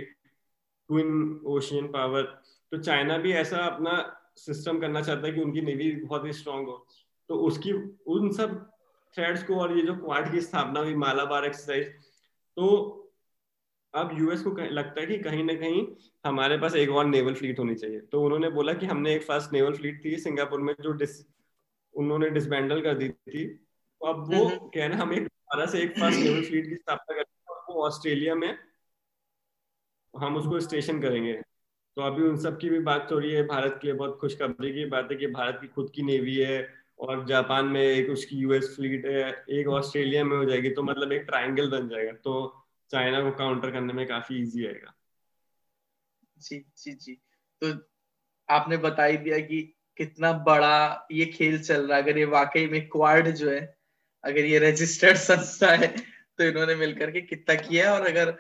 twin 0.90 1.42
ocean 1.46 1.88
power 1.88 2.24
तो 2.72 2.78
चाइना 2.78 3.18
भी 3.18 3.32
ऐसा 3.34 3.58
अपना 3.58 3.94
सिस्टम 4.36 4.80
करना 4.80 5.02
चाहता 5.02 5.28
है 5.28 5.34
कि 5.34 5.42
उनकी 5.42 5.62
नेवी 5.62 5.92
बहुत 5.96 6.26
ही 6.26 6.34
स्ट्रांग 6.34 6.68
हो। 6.68 6.86
तो 7.30 7.36
उसकी 7.38 7.72
उन 8.08 8.32
सब 8.32 8.56
थ्रेड्स 9.16 9.44
को 9.44 9.56
और 9.56 9.78
ये 9.78 9.84
जो 9.84 9.96
क्वाड 9.96 10.32
की 10.32 10.42
स्थापना 10.42 10.80
हुई 10.80 10.96
मालाबार 10.96 11.46
एक्सरसाइज 11.46 11.88
तो 12.58 12.68
अब 13.94 14.10
यूएस 14.20 14.42
को 14.42 14.52
लगता 14.52 15.02
है 15.02 15.06
कि 15.08 15.18
कहीं 15.18 15.44
ना 15.44 15.54
कहीं 15.54 15.86
हमारे 16.26 16.58
पास 16.58 16.76
एक 16.76 16.90
और 16.90 17.06
नेवल 17.06 17.34
फ्लीट 17.34 17.60
होनी 17.60 17.76
चाहिए। 17.76 18.00
तो 18.02 18.22
उन्होंने 18.24 18.50
बोला 18.50 18.74
कि 18.74 18.86
हमने 18.86 19.14
एक 19.16 19.24
फ़र्स्ट 19.24 19.54
नेवल 19.54 19.74
फ्लीट 19.74 20.04
थी 20.06 20.16
सिंगापुर 20.18 20.62
में 20.62 20.74
जो 20.82 20.92
डिस 20.92 21.26
उन्होंने 21.96 22.30
डिसबैंडल 22.30 22.82
कर 22.82 22.98
दी 22.98 23.10
थी। 23.10 23.46
तो 23.48 24.08
अब 24.08 24.34
वो। 24.34 24.70
कह 24.74 24.88
रहे 24.88 24.98
हम 24.98 25.14
एक 25.14 25.24
दोबारा 25.24 25.66
से 25.66 25.82
एक 25.82 25.98
फ़र्स्ट 26.00 26.20
नेवल 26.20 26.44
फ्लीट 26.44 26.68
की 26.70 26.76
स्थापना 26.76 27.16
करेंगे 27.16 27.74
वो 27.74 27.86
ऑस्ट्रेलिया 27.86 28.36
में 28.36 28.58
हम 30.14 30.38
उसको 30.38 30.60
स्टेशन 30.60 31.02
करेंगे। 31.02 31.42
तो 31.98 32.02
अभी 32.04 32.24
उन 32.24 32.38
सब 32.38 32.58
की 32.60 32.70
भी 32.70 32.80
बात 32.80 33.08
हो 33.12 33.18
रही 33.20 33.32
है, 33.32 33.44
भारत 33.44 33.78
के 33.82 33.88
लिए 33.88 33.96
बहुत 33.96 34.18
खुशखबरी 34.22 34.72
की 34.74 34.86
बात 34.86 35.08
है 35.12 35.16
कि 35.18 35.28
भारत 35.28 35.58
की 35.62 35.68
खुद 35.68 35.92
की 35.96 36.02
नेवी 36.02 36.36
है 36.36 36.58
और 37.00 37.26
जापान 37.28 37.66
में 37.66 37.82
एक 37.82 38.10
उसकी 38.10 38.36
यूएस 38.38 38.76
फ्लीट 38.76 39.06
है, 39.06 39.46
एक 39.50 39.68
ऑस्ट्रेलिया 39.68 40.24
में 40.24 40.36
हो 40.38 40.46
जाएगी 40.46 40.70
तो 40.70 40.84
मतलब 40.84 41.12
एक 41.12 41.22
ट्राइंगल 41.22 41.70
बन 41.70 41.88
जाएगा 41.90 42.12
तो 42.24 42.34
चाइना 42.92 43.22
को 43.22 43.32
काउंटर 43.32 43.72
करने 43.72 43.94
में 43.94 44.06
काफ़ी 44.08 44.42
इजी 44.42 44.66
आएगा। 44.66 44.94
जी 46.38 46.64
जी 46.78 46.94
जी। 46.94 47.14
तो 47.62 47.74
आपने 48.50 48.78
बता 48.78 49.04
ही 49.04 49.18
दिया 49.18 49.40
कि 49.40 49.62
कितना 49.98 50.32
बड़ा 50.46 51.08
ये 51.12 51.26
खेल 51.26 51.60
चल 51.62 51.88
रहा 51.88 51.98
है, 51.98 52.04
अगर 52.04 52.18
ये 52.18 52.26
वाकई 52.28 52.68
में 52.68 52.88
क्वाड 52.90 53.30
जो 53.30 53.50
है, 53.52 53.78
अगर 54.24 54.46
ये 54.46 54.60
रजिस्टर्ड 54.60 55.18
संस्था 55.18 55.72
है 55.76 55.94
तो 56.38 56.44
इन्होंने 56.44 56.76
मिलकर 56.76 57.12
के 57.12 57.22
कितना 57.22 57.56
किया 57.56 57.94
और 57.94 58.08
अगर 58.08 58.38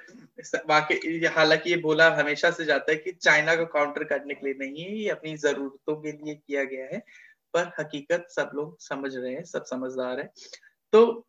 वाकई 0.69 1.25
हालाँकि 1.25 1.69
ये 1.69 1.77
बोला 1.77 2.09
हमेशा 2.15 2.51
से 2.51 2.65
जाता 2.65 2.91
है 2.91 2.97
कि 2.97 3.11
चाइना 3.11 3.55
को 3.55 3.65
काउंटर 3.65 4.03
करने 4.03 4.33
के 4.33 4.45
लिए 4.45 4.55
नहीं 4.59 4.83
है, 4.83 4.95
ये 4.95 5.09
अपनी 5.09 5.37
जरूरतों 5.37 5.95
के 5.95 6.11
लिए 6.11 6.35
किया 6.35 6.63
गया 6.63 6.85
है, 6.85 7.03
पर 7.53 7.71
हकीकत 7.79 8.27
सब 8.29 8.51
लोग 8.55 8.79
समझ 8.79 9.15
रहे 9.15 9.33
हैं, 9.33 9.43
सब 9.43 9.63
समझदार 9.63 10.19
है। 10.19 10.29
तो 10.93 11.27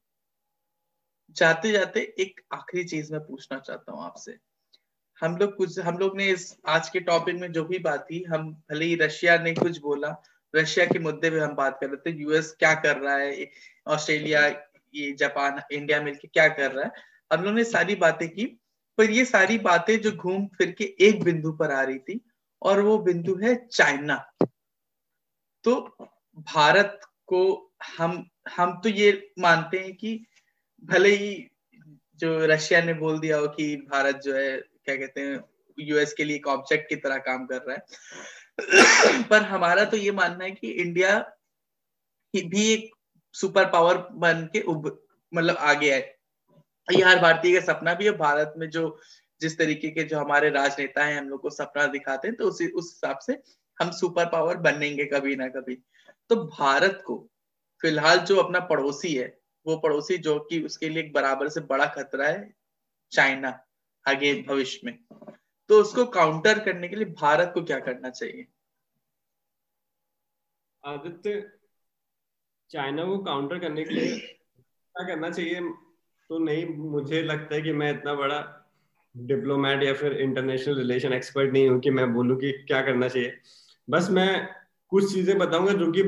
जाते 1.31 1.73
जाते 1.73 2.15
एक 2.19 2.41
आखिरी 2.53 2.85
चीज़ 2.85 3.13
मैं 3.13 3.21
पूछना 3.21 3.59
चाहता 3.59 3.93
हूँ 3.93 4.05
आपसे। 4.05 4.37
हम 5.21 5.37
लोग 5.37 5.57
कुछ, 5.57 5.79
हम 5.79 5.99
लोग 5.99 6.17
ने 6.17 6.27
इस 6.27 6.57
आज 6.67 6.89
के 6.89 7.01
टॉपिक 7.01 7.35
में 7.35 7.53
जो 7.53 7.65
भी 7.65 7.79
बात 7.79 8.07
की, 8.09 8.23
हम 8.23 8.53
भले 8.71 8.85
ही 8.85 8.95
रशिया 8.95 9.39
ने 9.39 9.55
कुछ 9.55 9.79
बोला, 9.79 10.23
रशिया 10.57 10.87
के 10.87 10.99
मुद्दे 10.99 11.31
पे 11.31 11.39
हम 11.39 11.55
बात 11.55 11.79
कर 11.81 11.91
रहे 11.91 12.13
थे 12.13 12.17
यूएस 12.17 12.57
क्या 12.59 12.75
कर 12.75 12.97
रहा 12.97 13.17
है 13.17 13.51
ऑस्ट्रेलिया 13.87 14.49
ये 14.95 15.13
जापान, 15.13 15.61
इंडिया 15.73 16.01
मिलके 16.03 16.29
क्या 16.29 16.49
कर 16.49 16.73
रहा 16.73 16.85
है। 16.85 16.91
हम 17.31 17.45
लोग 17.45 17.55
ने 17.55 17.65
सारी 17.65 17.95
बातें 17.97 18.29
की, 18.29 18.45
पर 18.99 19.11
ये 19.11 19.25
सारी 19.25 19.59
बातें 19.59 20.01
जो 20.01 20.13
घूम 20.13 20.47
फिर 20.49 20.71
के 20.71 20.85
एक 21.01 21.23
बिंदु 21.25 21.53
पर 21.53 21.71
आ 21.71 21.83
रही 21.83 21.99
थी, 21.99 22.21
और 22.63 22.81
वो 22.81 22.99
बिंदु 22.99 23.35
है 23.37 23.55
चाइना। 23.67 24.17
तो 25.65 25.75
भारत 26.49 27.01
को 27.27 27.73
हम 27.97 28.25
हम 28.49 28.81
तो 28.81 28.89
ये 28.89 29.11
मानते 29.39 29.79
हैं 29.79 29.95
कि 29.97 30.25
भले 30.83 31.09
ही 31.11 31.49
जो 32.21 32.47
रशिया 32.47 32.81
ने 32.83 32.95
बोल 32.95 33.19
दिया 33.19 33.37
हो 33.37 33.49
कि 33.49 33.75
भारत 33.91 34.21
जो 34.25 34.35
है, 34.35 34.57
क्या 34.59 34.97
कहते 34.97 35.21
हैं 35.21 35.41
यूएस 35.79 36.13
के 36.13 36.25
लिए 36.25 36.37
एक 36.37 36.47
ऑब्जेक्ट 36.47 36.89
की 36.89 36.97
तरह 36.97 37.19
काम 37.19 37.47
कर 37.47 37.63
रहा 37.63 37.75
है। 37.75 39.23
पर 39.23 39.43
हमारा 39.43 39.85
तो 39.85 39.97
ये 39.97 40.13
मानना 40.13 40.45
है 40.45 40.51
कि 40.51 40.71
इंडिया 40.73 41.19
भी 42.35 42.73
एक 42.73 42.91
सुपर 43.35 43.71
पावर 43.71 43.99
बन 44.13 44.49
के 44.53 44.61
उब 44.61 44.87
मतलब 45.33 45.57
आगे 45.57 45.91
आए। 45.91 46.15
ये 46.89 47.03
हर 47.03 47.19
भारतीय 47.19 47.61
का 47.61 47.73
सपना 47.73 47.95
भी 47.95 48.05
है, 48.05 48.11
भारत 48.11 48.55
में 48.57 48.69
जो, 48.71 48.99
जिस 49.41 49.59
तरीके 49.59 49.91
के 49.91 50.03
जो 50.05 50.19
हमारे 50.19 50.51
राजनेता 50.51 51.05
हैं, 51.05 51.19
हम 51.19 51.29
लोग 51.29 51.43
को 51.43 51.51
सपना 51.51 51.87
दिखाते 51.87 52.29
हैं 52.29 52.37
तो 52.37 52.45
उसी, 52.45 52.69
उस 52.69 52.85
हिसाब 52.85 53.19
से 53.19 53.43
हम 53.81 53.91
सुपर 53.91 54.27
पावर 54.27 54.57
बनेंगे 54.57 55.05
कभी 55.05 55.37
ना 55.37 55.49
कभी। 55.49 55.75
तो 56.31 56.37
भारत 56.37 57.03
को 57.07 57.29
फ़िलहाल 57.83 58.19
जो 58.19 58.37
अपना 58.37 58.61
पड़ोसी 58.61 59.15
है, 59.15 59.39
वो 59.67 59.77
पड़ोसी 59.77 60.19
जो 60.19 60.39
कि 60.41 60.61
उसके 60.63 60.89
लिए 60.89 61.03
एक 61.03 61.13
बराबर 61.13 61.49
से 61.49 61.61
बड़ा 61.61 61.87
खतरा 61.87 62.27
है, 62.27 62.55
चाइना, 63.13 63.49
आगे 64.09 64.33
भविष्य 64.43 64.81
में। 64.85 64.99
तो 65.69 65.81
उसको 65.81 66.05
काउंटर 66.05 66.59
करने 66.59 66.89
के 66.89 66.97
लिए 66.97 67.05
भारत 67.05 67.51
को 67.55 67.63
क्या 67.65 67.79
करना 67.79 68.11
चाहिए? 68.11 68.47
आदित्य 70.85 71.58
चाइना 72.71 73.05
को 73.05 73.19
काउंटर 73.19 73.59
करने 73.59 73.85
के 73.85 73.95
लिए 73.95 74.17
क्या 74.17 75.07
करना 75.07 75.31
चाहिए? 75.31 75.61
तो 76.31 76.39
नहीं, 76.39 76.67
मुझे 76.67 77.23
लगता 77.23 77.55
है 77.55 77.63
कि 77.63 77.73
मैं 77.73 77.91
इतना 77.91 78.15
बड़ा 78.15 78.41
डिप्लोमेट 79.15 79.83
या 79.83 79.95
फिर 79.95 80.13
इंटरनेशनल 80.13 80.77
रिलेशन 80.79 81.13
एक्सपर्ट 81.13 81.53
नहीं 81.53 81.69
हूँ 81.69 81.81
कि 81.81 81.91
मैं 81.91 82.13
बोलूँ 82.15 82.37
कि 82.37 82.53
क्या 82.53 82.83
करना 82.83 83.09
चाहिए। 83.09 83.33
बस 83.91 84.11
मैं 84.11 84.49
कुछ 84.89 85.13
चीज़ें 85.15 85.39
बताऊँगा 85.39 85.73
जो 85.73 85.93
कि 85.93 86.03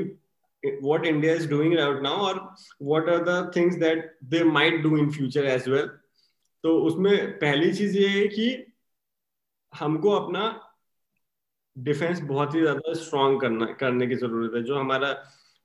what 0.83 1.05
India 1.05 1.35
is 1.35 1.45
doing 1.47 1.71
right 1.75 2.01
now 2.03 2.17
or 2.21 2.33
what 2.89 3.07
are 3.09 3.21
the 3.25 3.37
things 3.53 3.77
that 3.77 4.01
they 4.29 4.43
might 4.43 4.83
do 4.83 4.95
in 4.95 5.11
future 5.11 5.45
as 5.45 5.67
well. 5.67 5.87
तो 6.63 6.77
उसमें 6.85 7.31
पहली 7.39 7.73
चीज़ 7.73 7.97
ये 7.97 8.07
है 8.07 8.27
कि 8.27 8.45
हमको 9.73 10.09
अपना 10.09 10.43
डिफेंस 11.77 12.21
बहुत 12.21 12.55
ही 12.55 12.61
ज़्यादा 12.61 12.93
स्ट्रॉन्ग 12.93 13.41
करना, 13.41 13.65
करने 13.65 14.07
की 14.07 14.15
ज़रूरत 14.15 14.51
है। 14.55 14.63
जो 14.63 14.75
हमारा 14.75 15.11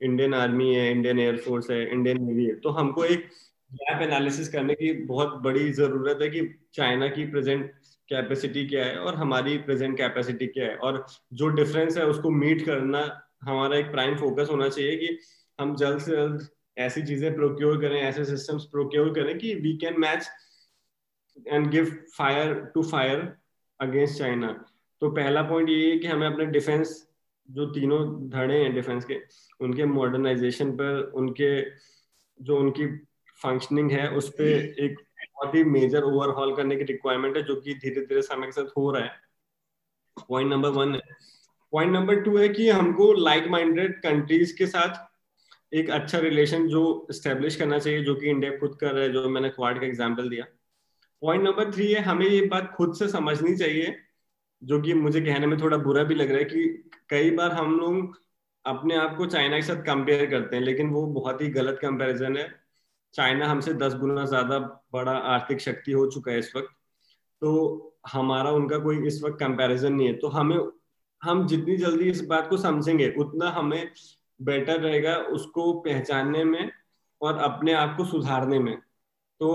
इंडियन 0.01 0.35
आर्मी 0.35 0.75
है 0.75 0.91
इंडियन 0.91 1.19
एयरफोर्स 1.21 1.71
है 1.71 1.81
इंडियन 1.93 2.25
नेवी 2.25 2.45
है। 2.45 2.55
तो 2.61 2.71
हमको 2.71 3.05
एक 3.05 3.29
गैप 3.71 4.03
एनालिसिस 4.03 4.49
करने 4.49 4.75
की 4.75 4.93
बहुत 5.05 5.41
बड़ी 5.43 5.71
ज़रूरत 5.73 6.19
है 6.23 6.29
कि 6.31 6.43
चाइना 6.75 7.09
की 7.09 7.25
प्रेजेंट 7.27 7.71
कैपेसिटी 8.09 8.67
क्या 8.67 8.85
है 8.85 8.99
और 8.99 9.15
हमारी 9.15 9.57
प्रेजेंट 9.59 9.97
कैपेसिटी 9.99 10.47
क्या 10.47 10.67
है। 10.67 10.77
और 10.77 11.05
जो 11.33 11.49
डिफरेंस 11.51 11.97
है, 11.99 12.05
उसको 12.07 12.31
मीट 12.31 12.65
करना 12.67 13.01
हमारा 13.45 13.77
एक 13.77 13.91
प्राइम 13.93 14.17
फोकस 14.17 14.49
होना 14.51 14.69
चाहिए 14.69 14.97
कि 14.97 15.19
हम 15.59 15.75
जल्द 15.77 16.01
से 16.01 16.13
जल्द 16.13 16.47
ऐसी 16.79 17.03
चीज़ें 17.03 17.35
प्रोक्योर 17.35 17.81
करें, 17.81 18.01
ऐसे 18.01 18.25
सिस्टम्स 18.25 18.65
प्रोक्योर 18.65 19.13
करें 19.15 19.37
कि 19.39 19.55
we 19.55 19.77
can 19.77 20.01
match 20.01 20.29
and 21.49 21.71
give 21.71 21.85
fire 22.17 22.55
to 22.75 22.83
fire 22.83 23.33
against 23.81 24.19
China 24.19 24.49
तो 25.03 25.11
पहला 25.11 25.43
पॉइंट 25.43 25.69
ये 25.69 25.91
है 25.91 25.99
कि 25.99 26.07
हमें 26.07 26.27
अपने 26.27 26.47
डिफेंस 26.47 27.06
जो 27.51 27.67
तीनों 27.67 28.29
धड़े 28.31 28.63
हैं 28.63 28.75
डिफेंस 28.75 29.05
के, 29.05 29.21
उनके 29.61 29.85
मॉडर्नाइजेशन 29.85 30.73
पर 30.73 31.13
उनके, 31.15 31.61
जो 32.43 32.57
उनकी 32.57 32.87
फंक्शनिंग 33.43 33.91
है, 33.91 34.09
उस 34.11 34.29
पर 34.29 34.45
एक 34.85 34.97
बहुत 35.33 35.55
ही 35.55 35.65
मेजर 35.65 36.03
ओवरहॉल 36.03 36.57
करने 36.57 36.77
की 36.77 36.85
रिक्वायरमेंट 36.85 37.37
है, 37.37 37.43
जो 37.43 37.57
कि 37.57 37.75
धीरे 37.75 38.01
धीरे 38.01 38.23
समय 38.23 38.47
के 38.47 38.53
साथ 38.53 38.77
हो 38.77 38.91
रहा 38.91 39.03
है। 39.03 39.13
पॉइंट 40.29 40.51
नंबर 40.51 40.69
वन 40.69 40.95
है। 40.95 41.01
पॉइंट 41.73 41.93
नंबर 41.93 42.21
टू 42.21 42.37
है 42.39 42.49
कि 42.49 42.69
हमको 42.71 43.13
लाइक 43.13 43.47
माइंडेड 43.47 44.01
कंट्रीज़ 44.01 44.57
के 44.57 44.67
साथ 44.67 45.75
एक 45.75 45.91
अच्छा 45.91 46.19
रिलेशन 46.19 46.69
जो 46.69 47.07
स्टेब्लिश 47.11 47.57
करना 47.57 47.79
चाहिए, 47.79 48.03
जो 48.03 48.15
कि 48.15 48.31
इंडिया 48.31 48.57
खुद 48.57 48.77
कर 48.81 48.93
रहा 48.93 49.03
है, 49.03 49.13
जो 49.13 49.29
मैंने 49.29 49.49
क्वाड 49.49 49.81
का 49.81 49.87
एग्ज़ाम्पल 49.87 50.29
दिया। 50.29 50.45
पॉइंट 51.23 51.45
नंबर 51.45 51.73
थ्री 51.73 51.93
है, 51.93 52.01
हमें 52.01 52.27
ये 52.27 52.41
बात 52.41 52.73
खुद 52.77 52.95
से 52.95 53.09
समझनी 53.09 53.57
चाहिए 53.57 53.97
जो 54.63 54.81
कि 54.81 54.95
मुझे 54.95 55.21
कहने 55.21 55.47
में 55.47 55.59
थोड़ा 55.61 55.77
बुरा 55.77 56.03
भी 56.05 56.15
लग 56.15 56.29
रहा 56.31 56.39
है 56.39 56.45
कि 56.45 56.91
कई 57.11 57.31
बार 57.31 57.53
हम 57.53 57.79
लोग 57.79 58.19
अपने 58.65 58.97
आप 58.97 59.17
को 59.17 59.27
चाइना 59.27 59.57
के 59.57 59.63
साथ 59.63 59.83
कंपेयर 59.83 60.27
करते 60.31 60.57
हैं, 60.57 60.63
लेकिन 60.63 60.91
वो 60.91 61.07
बहुत 61.07 61.43
ही 61.43 61.49
गलत 61.49 61.79
कंपैरिजन 61.83 62.37
है। 62.37 62.49
चाइना 63.15 63.49
हमसे 63.49 63.75
दस 63.75 63.95
गुना 63.95 64.25
ज़्यादा 64.25 64.59
बड़ा 64.93 65.13
आर्थिक 65.13 65.61
शक्ति 65.61 65.93
हो 65.93 66.07
चुका 66.07 66.33
है 66.33 66.39
इस 66.39 66.53
वक्त। 66.57 66.69
तो 67.43 67.99
हमारा 68.13 68.51
उनका 68.51 68.79
कोई 68.79 69.07
इस 69.07 69.23
वक्त 69.23 69.39
कंपैरिजन 69.41 69.93
नहीं 69.93 70.07
है। 70.07 70.15
तो 70.15 70.29
हमें, 70.29 70.59
हम 71.23 71.47
जितनी 71.47 71.77
जल्दी 71.77 72.11
इस 72.11 72.25
बात 72.25 72.49
को 72.51 72.57
समझेंगे, 72.57 73.09
उतना 73.19 73.51
हमें 73.51 73.91
बेटर 74.41 74.81
रहेगा 74.81 75.17
उसको 75.17 75.73
पहचानने 75.81 76.45
में 76.45 76.71
और 77.21 77.39
अपने 77.39 77.73
आप 77.73 77.97
को 77.97 78.05
सुधारने 78.05 78.59
में। 78.59 78.77
तो 79.41 79.49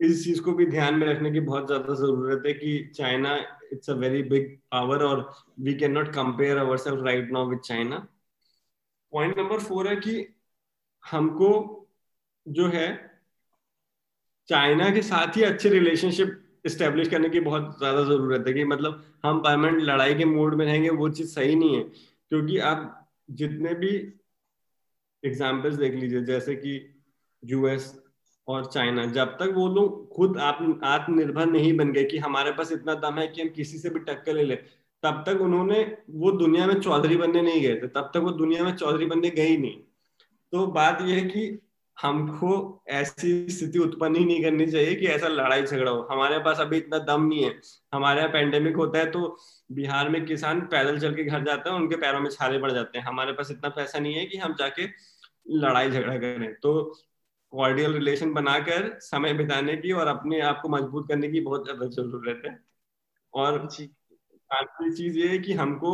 इस 0.00 0.24
चीज़ 0.24 0.42
को 0.42 0.52
भी 0.52 0.66
ध्यान 0.66 0.94
में 0.94 1.06
रखने 1.06 1.30
की 1.30 1.40
बहुत 1.40 1.66
ज़्यादा 1.66 1.94
ज़रूरत 1.94 2.42
है 2.46 2.52
कि 2.52 2.92
China 2.96 3.34
it's 3.72 3.90
a 3.90 3.94
very 3.94 4.22
big 4.22 4.58
power 4.70 5.02
और 5.02 5.30
we 5.60 5.74
can 5.74 5.92
not 5.92 6.08
compare 6.08 6.56
our 6.56 6.76
self 6.76 7.04
right 7.04 7.32
now 7.32 7.48
with 7.48 7.58
China 7.58 8.06
point 9.12 9.38
है 9.88 9.96
कि 9.96 10.34
हमको 11.10 11.50
जो 12.48 12.68
है 12.68 13.12
चाइना 14.48 14.90
के 14.90 15.02
साथ 15.02 15.36
ही 15.36 15.42
अच्छे 15.42 15.68
रिलेशनशिप 15.68 16.38
स्टेब्लिश 16.66 17.08
करने 17.08 17.28
की 17.28 17.40
बहुत 17.40 17.78
ज़्यादा 17.78 18.02
ज़रूरत 18.04 18.44
है 18.48 18.52
कि 18.54 18.64
मतलब 18.64 19.04
हम 19.24 19.38
परमानेंट 19.40 19.82
लड़ाई 19.82 20.14
के 20.14 20.24
मोड 20.24 20.54
में 20.54 20.64
रहेंगे, 20.66 20.90
वो 20.90 21.08
चीज़ 21.08 21.34
सही 21.34 21.54
नहीं 21.54 21.76
है। 21.76 21.82
क्योंकि 22.28 22.58
आप 22.58 23.08
जितने 23.30 23.74
भी 23.74 23.90
एग्जाम्पल्स 25.24 25.74
देख 25.74 25.94
लीजिए, 25.94 26.22
जैसे 26.22 26.54
कि 26.56 27.02
यूएस 27.44 28.02
और 28.48 28.64
चाइना। 28.66 29.04
जब 29.08 29.36
तक 29.36 29.52
वो 29.54 29.68
लोग 29.70 30.08
खुद 30.10 30.38
आत्मनिर्भर 30.38 31.46
नहीं 31.46 31.76
बन 31.76 31.92
गए 31.92 32.04
कि 32.04 32.18
हमारे 32.18 32.52
पास 32.52 32.72
इतना 32.72 32.94
दम 33.00 33.18
है 33.18 33.26
कि 33.28 33.42
हम 33.42 33.48
किसी 33.50 33.78
से 33.78 33.90
भी 33.90 34.00
टक्कर 34.02 34.34
ले 34.34 34.42
ले, 34.44 34.56
तब 35.02 35.22
तक 35.26 35.40
उन्होंने 35.40 35.80
वो 36.10 36.32
दुनिया 36.34 36.66
में 36.66 36.74
चौधरी 36.80 37.16
बनने 37.16 37.42
नहीं 37.42 37.60
गए 37.62 37.74
थे। 37.74 37.86
तब 37.88 38.10
तक 38.14 38.20
वो 38.20 38.30
दुनिया 38.32 38.64
में 38.64 38.74
चौधरी 38.74 39.06
बनने 39.06 39.30
गए 39.30 39.46
ही 39.46 39.56
नहीं। 39.58 39.76
तो 40.52 40.66
बात 40.68 41.02
यह 41.02 41.14
है 41.14 41.22
कि 41.22 41.58
हमको 41.96 42.82
ऐसी 42.90 43.48
स्थिति 43.50 43.78
उत्पन्न 43.78 44.16
ही 44.16 44.24
नहीं 44.24 44.42
करनी 44.42 44.66
चाहिए 44.66 44.94
कि 44.94 45.06
ऐसा 45.06 45.28
लड़ाई 45.28 45.62
झगड़ा 45.62 45.90
हो। 45.90 46.06
हमारे 46.10 46.38
पास 46.38 46.60
अभी 46.60 46.76
इतना 46.76 46.98
दम 47.00 47.26
नहीं 47.26 47.44
है। 47.44 47.54
हमारे 47.92 48.20
यहाँ 48.20 48.32
पेंडेमिक 48.32 48.76
होता 48.76 48.98
है 48.98 49.10
तो 49.10 49.36
बिहार 49.70 50.08
में 50.08 50.24
किसान 50.26 50.60
पैदल 50.72 50.98
चल 51.00 51.14
के 51.14 51.24
घर 51.24 51.44
जाते 51.44 51.70
हैं 51.70 51.76
उनके 51.76 51.96
पैरों 51.96 52.20
में 52.20 52.30
छाले 52.30 52.58
पड़ 52.58 52.70
जाते 52.72 52.98
हैं। 52.98 53.04
हमारे 53.06 53.32
पास 53.32 53.50
इतना 53.50 53.68
पैसा 53.70 53.98
नहीं 53.98 54.14
है 54.14 54.24
कि 54.26 54.38
हम 54.38 54.54
जाके 54.58 54.86
लड़ाई 55.58 55.90
झगड़ा 55.90 56.16
करें। 56.16 56.52
तो 56.54 56.72
कॉर्डियल 57.52 57.92
रिलेशन 57.92 58.32
बनाकर 58.34 58.88
समय 59.02 59.34
बिताने 59.34 59.76
की 59.76 59.92
और 59.92 60.06
अपने 60.08 60.40
आप 60.42 60.60
को 60.62 60.68
मज़बूत 60.68 61.08
करने 61.08 61.28
की 61.28 61.40
बहुत 61.42 61.64
ज़्यादा 61.64 61.86
ज़रूरत 61.92 62.42
है। 62.46 62.58
और 63.34 63.58
आखिरी 64.50 64.92
चीज़ 64.92 65.18
ये 65.18 65.28
है 65.28 65.38
कि 65.38 65.52
हमको 65.54 65.92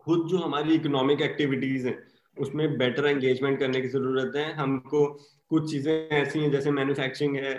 खुद 0.00 0.26
जो 0.28 0.38
हमारी 0.38 0.74
इकोनॉमिक 0.74 1.20
एक्टिविटीज़ 1.22 1.86
हैं 1.88 1.96
उसमें 2.36 2.76
बेटर 2.78 3.06
एंगेजमेंट 3.06 3.58
करने 3.58 3.80
की 3.80 3.88
ज़रूरत 3.88 4.36
है। 4.36 4.52
हमको 4.54 5.06
कुछ 5.50 5.70
चीज़ें 5.70 5.92
ऐसी 5.92 6.40
हैं 6.40 6.50
जैसे 6.50 6.70
मैन्युफैक्चरिंग 6.70 7.36
है 7.36 7.54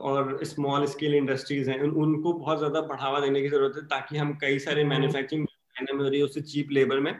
और 0.00 0.38
स्मॉल 0.44 0.86
स्केल 0.86 1.14
इंडस्ट्रीज़ 1.14 1.70
हैं 1.70 1.80
उन, 1.80 1.90
उनको 1.90 2.32
बहुत 2.32 2.58
ज़्यादा 2.58 2.80
बढ़ावा 2.82 3.20
देने 3.20 3.42
की 3.42 3.48
ज़रूरत 3.48 3.76
है 3.76 3.82
ताकि 3.88 4.16
हम 4.16 4.36
कई 4.40 4.58
सारे 4.58 4.84
मैन्युफैक्चरिंग 4.84 5.46
में 5.92 6.02
हो 6.04 6.08
रही 6.08 6.18
है 6.18 6.24
उससे 6.24 6.40
चीप 6.42 6.70
लेबर 6.72 7.00
में 7.00 7.14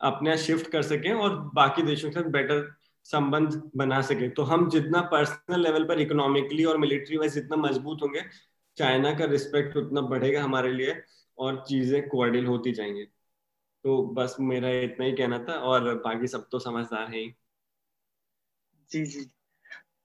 अपने 0.00 0.36
शिफ्ट 0.38 0.70
कर 0.72 0.82
सकें 0.82 1.12
और 1.12 1.36
बाकी 1.54 1.82
देशों 1.82 2.10
के 2.10 2.20
साथ 2.20 2.30
बेटर 2.30 2.60
संबंध 3.06 3.60
बना 3.76 4.00
सके। 4.02 4.28
तो 4.28 4.42
हम 4.42 4.68
जितना 4.70 5.00
पर्सनल 5.12 5.60
लेवल 5.60 5.84
पर 5.84 6.00
इकोनॉमिकली 6.00 6.64
और 6.64 6.78
मिलिट्री 6.78 7.16
वाइज 7.16 7.34
जितना 7.34 7.56
मज़बूत 7.58 8.02
होंगे 8.02 8.22
चाइना 8.76 9.12
का 9.14 9.24
रिस्पेक्ट 9.24 9.76
उतना 9.76 10.00
बढ़ेगा 10.00 10.42
हमारे 10.42 10.72
लिए 10.72 11.02
और 11.38 11.64
चीज़ें 11.68 12.08
कोऑर्डिनेट 12.08 12.48
होती 12.48 12.72
जाएँगी। 12.72 13.04
तो 13.84 14.02
बस 14.14 14.36
मेरा 14.40 14.70
इतना 14.80 15.06
ही 15.06 15.12
कहना 15.12 15.38
था 15.38 15.52
और 15.64 15.94
बाकी 16.04 16.26
सब 16.28 16.48
तो 16.52 16.58
समझदार 16.58 17.06
है 17.06 17.24
जी 18.90 19.04
जी। 19.06 19.24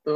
तो 0.06 0.16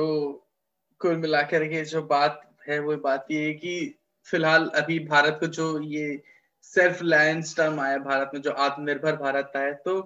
कुल 1.02 1.16
मिलाकर 1.18 1.66
के 1.66 1.84
जो 1.86 2.02
बात 2.04 2.42
है, 2.70 2.80
वो 2.80 2.96
बात 2.98 3.28
ये 3.32 3.46
है 3.46 3.54
कि 3.54 3.96
फ़िलहाल 4.28 4.68
अभी 4.76 5.00
भारत 5.00 5.38
को 5.40 5.48
जो 5.48 5.80
ये 5.82 6.22
सेल्फ 6.64 7.02
रिलायंस 7.02 7.56
टर्म 7.58 7.80
आया, 7.80 7.98
भारत 7.98 8.32
में 8.34 8.42
जो 8.42 8.52
आत्मनिर्भर 8.52 9.16
भारत 9.16 9.52
आया 9.56 9.72
तो 9.74 10.02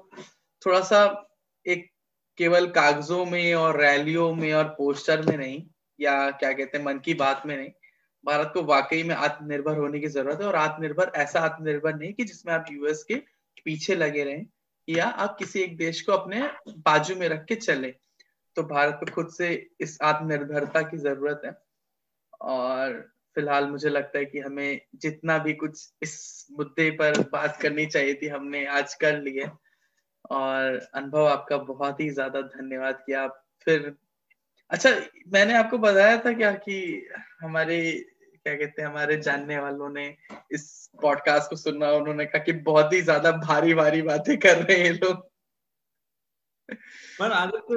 थोड़ा 0.62 0.82
सा 0.82 1.02
एक 1.66 1.90
केवल 2.38 2.68
कागजों 2.68 3.26
में 3.26 3.54
और 3.54 3.82
रैलियों 3.82 4.34
में 4.36 4.54
और 4.54 4.64
पोस्टर 4.64 5.22
में 5.22 5.38
नहीं, 5.38 5.64
या 6.00 6.32
क्या 6.32 6.52
कहते 6.54 6.78
हैं, 6.78 6.86
मन 6.86 7.00
की 7.00 7.14
बात 7.14 7.44
में 7.46 7.58
नहीं। 7.58 7.70
भारत 8.26 8.52
को 8.54 8.64
वाकई 8.64 9.04
में 9.04 9.16
आत्मनिर्भर 9.16 9.78
होने 9.78 10.00
की 10.00 10.08
ज़रूरत 10.08 10.42
है, 10.42 10.48
और 10.48 10.56
आत्मनिर्भर, 10.56 11.12
ऐसा 11.16 11.40
आत्मनिर्भर 11.40 11.96
नहीं 11.96 12.14
कि 12.14 12.24
जिसमें 12.24 12.54
आप 12.54 12.66
यूएस 12.72 13.04
के 13.04 13.16
पीछे 13.66 13.96
लगे 13.96 14.24
रहें, 14.24 14.46
या 14.90 15.06
आप 15.06 15.36
किसी 15.40 15.60
एक 15.60 15.78
देश 15.78 16.02
को 16.02 16.12
अपने 16.12 16.50
बाजू 16.78 17.16
में 17.16 17.30
रख 17.30 17.46
के 17.46 17.56
चले। 17.56 17.94
तो 18.56 18.64
भारत 18.64 18.98
को 19.00 19.12
खुद 19.12 19.30
से 19.30 19.70
इस 19.82 19.98
आत्मनिर्भरता 20.02 20.82
की 20.82 20.98
ज़रूरत 20.98 21.42
है। 21.46 21.58
और 22.42 22.94
फ़िलहाल 23.36 23.68
मुझे 23.68 23.90
लगता 23.90 24.20
है 24.20 24.26
कि 24.26 24.40
हमें 24.40 24.82
जितना 24.96 25.38
भी 25.38 25.54
कुछ 25.54 25.94
इस 26.02 26.48
मुद्दे 26.52 26.92
पर 26.92 27.20
बात 27.20 27.58
करनी 27.62 27.86
चाहिए 27.86 28.14
थी, 28.14 28.28
हमने 28.28 28.66
आज 28.66 28.94
कर 28.94 29.22
लिए 29.22 29.46
और 30.30 30.90
अनुभव 30.94 31.28
आपका 31.28 31.58
बहुत 31.58 32.00
ही 32.00 32.10
ज़्यादा 32.10 32.42
धन्यवाद 32.42 33.04
कि 33.06 33.14
आप 33.14 33.46
फिर 33.66 33.96
अच्छा 34.70 34.90
मैंने 35.28 35.54
आपको 35.54 35.78
बताया 35.78 36.18
था 36.18 36.34
क्या 36.34 36.52
कि 36.52 37.08
हमारे 37.42 38.06
क्या 38.46 38.56
कहते 38.56 38.82
हैं 38.82 38.90
हमारे 38.90 39.18
जानने 39.18 39.60
वालों 39.60 39.90
ने 39.90 40.18
इस 40.52 40.90
पॉडकास्ट 41.02 41.50
को 41.50 41.56
सुनना 41.56 41.92
उन्होंने 41.92 42.26
कहा 42.26 42.44
कि 42.44 42.52
बहुत 42.52 42.94
ही 42.94 43.02
ज़्यादा 43.02 43.32
भारी 43.32 43.74
भारी 43.74 44.02
बातें 44.02 44.40
कर 44.40 44.58
रहे 44.58 44.78
हैं 44.78 44.94
लोग। 44.94 45.16
पर 47.20 47.32
आदित्य 47.32 47.76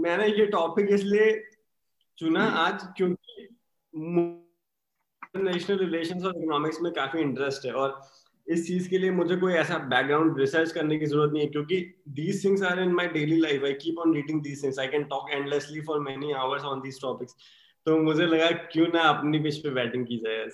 मैंने 0.00 0.26
ये 0.26 0.46
टॉपिक 0.46 0.86
इसलिए 0.90 1.50
चुना 2.18 2.44
आज 2.44 2.88
क्योंकि 2.96 3.48
इंटरनेशनल 3.94 5.78
रिलेशंस 5.78 6.24
और 6.24 6.36
इकोनॉमिक्स 6.38 6.80
में 6.80 6.92
काफ़ी 6.92 7.20
इंटरेस्ट 7.20 7.66
है 7.66 7.72
और 7.72 8.00
इस 8.50 8.66
चीज़ 8.66 8.88
के 8.90 8.98
लिए 8.98 9.10
मुझे 9.12 9.36
कोई 9.36 9.52
ऐसा 9.54 9.78
बैकग्राउंड 9.90 10.38
रिसर्च 10.40 10.72
करने 10.72 10.98
की 10.98 11.06
ज़रूरत 11.06 11.32
नहीं 11.32 11.42
है, 11.42 11.48
क्योंकि 11.48 11.76
these 12.10 12.44
things 12.44 12.62
are 12.62 12.80
in 12.80 12.92
my 12.94 13.08
daily 13.08 13.36
life 13.40 13.64
I 13.64 13.72
keep 13.82 13.98
on 13.98 14.14
reading 14.14 14.42
these 14.42 14.62
things 14.62 14.78
I 14.78 14.88
can 14.88 15.04
talk 15.10 15.30
endlessly 15.30 15.80
for 15.82 16.00
many 16.00 16.32
hours 16.38 16.62
on 16.64 16.80
these 16.80 17.00
topics 17.02 17.34
तो 17.86 17.96
मुझे 17.98 18.26
लगा, 18.26 18.50
क्यों 18.72 18.86
ना 18.94 19.02
अपनी 19.08 19.38
पिच 19.40 19.56
पे 19.58 19.70
बैटिंग 19.70 20.06
की 20.06 20.16
जाए 20.18 20.46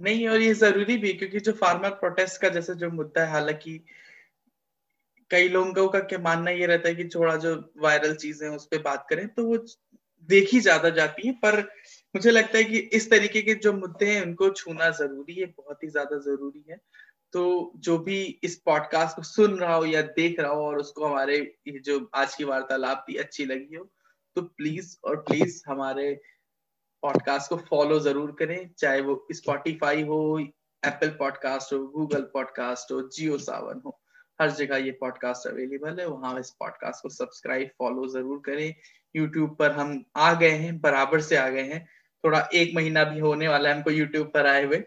नहीं, 0.00 0.28
और 0.28 0.40
ये 0.40 0.52
ज़रूरी 0.54 0.96
भी 0.98 1.12
क्योंकि 1.12 1.40
जो 1.40 1.52
फार्मर 1.54 1.90
प्रोटेस्ट 2.00 2.40
का 2.42 2.48
जैसे 2.48 2.74
जो 2.74 2.90
मुद्दा 2.90 3.24
है, 3.24 3.30
हालाँकि 3.32 3.78
कई 5.30 5.48
लोगों 5.48 5.88
का 5.88 5.98
क्या 6.02 6.18
मानना 6.18 6.50
ये 6.50 6.66
रहता 6.66 6.88
है 6.88 6.94
कि 6.94 7.04
थोड़ा 7.14 7.34
जो 7.38 7.54
वायरल 7.82 8.14
चीज़ें 8.16 8.48
उस 8.48 8.66
पर 8.66 8.78
बात 8.82 9.06
करें 9.10 9.26
तो 9.28 9.44
वो 9.44 9.56
देखी 10.28 10.60
ज़्यादा 10.60 10.90
जाती 10.90 11.26
है, 11.26 11.32
पर 11.34 11.60
मुझे 12.14 12.30
लगता 12.30 12.58
है 12.58 12.64
कि 12.64 12.78
इस 12.94 13.10
तरीके 13.10 13.42
के 13.42 13.54
जो 13.56 13.72
मुद्दे 13.72 14.06
हैं, 14.06 14.22
उनको 14.22 14.48
छूना 14.52 14.88
ज़रूरी 14.92 15.34
है, 15.34 15.46
बहुत 15.46 15.82
ही 15.84 15.88
ज़्यादा 15.88 16.18
ज़रूरी 16.20 16.64
है। 16.70 16.76
तो 17.32 17.72
जो 17.78 17.96
भी 17.98 18.20
इस 18.44 18.56
पॉडकास्ट 18.66 19.16
को 19.16 19.22
सुन 19.22 19.58
रहा 19.58 19.74
हो 19.74 19.84
या 19.86 20.02
देख 20.02 20.40
रहा 20.40 20.52
हो 20.52 20.64
और 20.66 20.78
उसको 20.78 21.04
हमारे 21.06 21.36
जो 21.84 21.98
आज 22.14 22.34
की 22.34 22.44
वार्तालाप 22.44 23.04
थी 23.08 23.16
अच्छी 23.16 23.44
लगी 23.44 23.74
हो 23.74 23.84
तो 24.36 24.42
प्लीज़ 24.42 24.96
और 25.04 25.16
प्लीज़ 25.22 25.62
हमारे 25.68 26.12
पॉडकास्ट 27.02 27.48
को 27.48 27.56
फॉलो 27.68 27.98
ज़रूर 28.00 28.34
करें। 28.38 28.70
चाहे 28.78 29.00
वो 29.00 29.26
स्पॉटिफाई 29.32 30.02
हो 30.02 30.18
एप्पल 30.38 31.08
पॉडकास्ट 31.18 31.72
हो 31.72 31.78
गूगल 31.88 32.22
पॉडकास्ट 32.34 32.92
हो 32.92 33.00
जियो 33.08 33.38
सावन 33.38 33.80
हो, 33.86 33.98
हर 34.38 34.50
जगह 34.52 34.76
ये 34.76 34.90
पॉडकास्ट 35.00 35.46
अवेलेबल 35.48 36.00
है। 36.00 36.06
वहाँ 36.08 36.38
इस 36.40 36.50
पॉडकास्ट 36.60 37.02
को 37.02 37.08
सब्सक्राइब 37.10 37.70
फॉलो 37.78 38.06
ज़रूर 38.08 38.42
करें। 38.46 38.74
यूट्यूब 39.14 39.56
पर 39.56 39.70
हम 39.72 40.04
आ 40.16 40.32
गए 40.34 40.50
हैं, 40.50 40.78
बराबर 40.80 41.20
से 41.20 41.36
आ 41.36 41.48
गए 41.48 41.62
हैं। 41.64 41.86
थोड़ा 42.24 42.48
एक 42.54 42.74
महीना 42.74 43.04
भी 43.04 43.20
होने 43.20 43.48
वाला 43.48 43.68
है 43.68 43.74
हमको 43.74 43.90
यूट्यूब 43.90 44.26
पर 44.34 44.46
आए 44.46 44.64
हुए। 44.64 44.82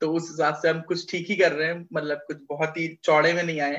तो 0.00 0.12
उस 0.12 0.30
हिसाब 0.30 0.54
से 0.54 0.68
हम 0.68 0.80
कुछ 0.82 1.10
ठीक 1.10 1.26
ही 1.30 1.36
कर 1.36 1.52
रहे 1.52 1.68
हैं 1.68 1.86
मतलब 1.92 2.18
कुछ 2.26 2.36
बहुत 2.48 2.76
ही 2.76 2.88
चौड़े 3.04 3.32
में 3.32 3.42
नहीं 3.42 3.60
आए 3.60 3.78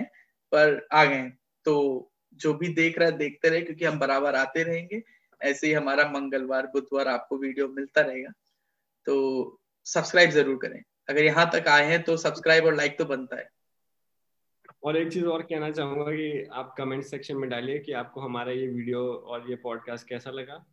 पर 0.52 0.88
आ 0.94 1.04
गए 1.06 1.30
तो 1.66 2.12
जो 2.40 2.54
भी 2.54 2.68
देख 2.74 2.98
रहा 3.00 3.10
है, 3.10 3.18
देखते 3.18 3.50
रहे, 3.50 3.62
क्योंकि 3.62 3.86
हम 3.86 4.00
बराबर 4.00 4.36
आते 4.36 4.64
रहेंगे। 4.64 5.02
ऐसे 5.42 5.68
ही 5.68 5.74
हमारा 5.74 6.04
मंगलवार, 6.12 6.68
बुधवार 6.68 7.08
आपको 7.08 7.38
वीडियो 7.38 7.68
मिलता 7.68 8.02
रहेगा। 8.02 8.32
तो 9.08 9.60
सब्सक्राइब 9.86 10.30
ज़रूर 10.30 10.58
करें। 10.62 10.82
अगर 11.10 11.24
यहाँ 11.24 11.50
तक 11.54 11.68
आए 11.68 11.86
हैं 11.86 12.02
तो 12.04 12.18
सब्सक्राइब 12.18 12.66
और 12.66 12.76
लाइक 12.76 12.98
तो 12.98 13.06
बनता 13.06 13.38
है। 13.38 13.50
और 14.84 14.98
एक 14.98 15.12
चीज़ 15.14 15.26
और 15.26 15.42
कहना 15.42 15.72
चाहूँगा 15.72 16.12
कि 16.12 16.48
आप 16.54 16.74
कमेंट 16.78 17.04
सेक्शन 17.04 17.38
में 17.38 17.50
डालिए 17.50 17.80
कि 17.80 17.92
आपको 17.94 18.22
हमारा 18.22 18.52
ये 18.52 18.68
वीडियो 18.68 19.04
और 19.14 19.50
ये 19.50 19.56
पॉडकास्ट 19.56 20.08
कैसा 20.08 20.32
लगा। 20.32 20.64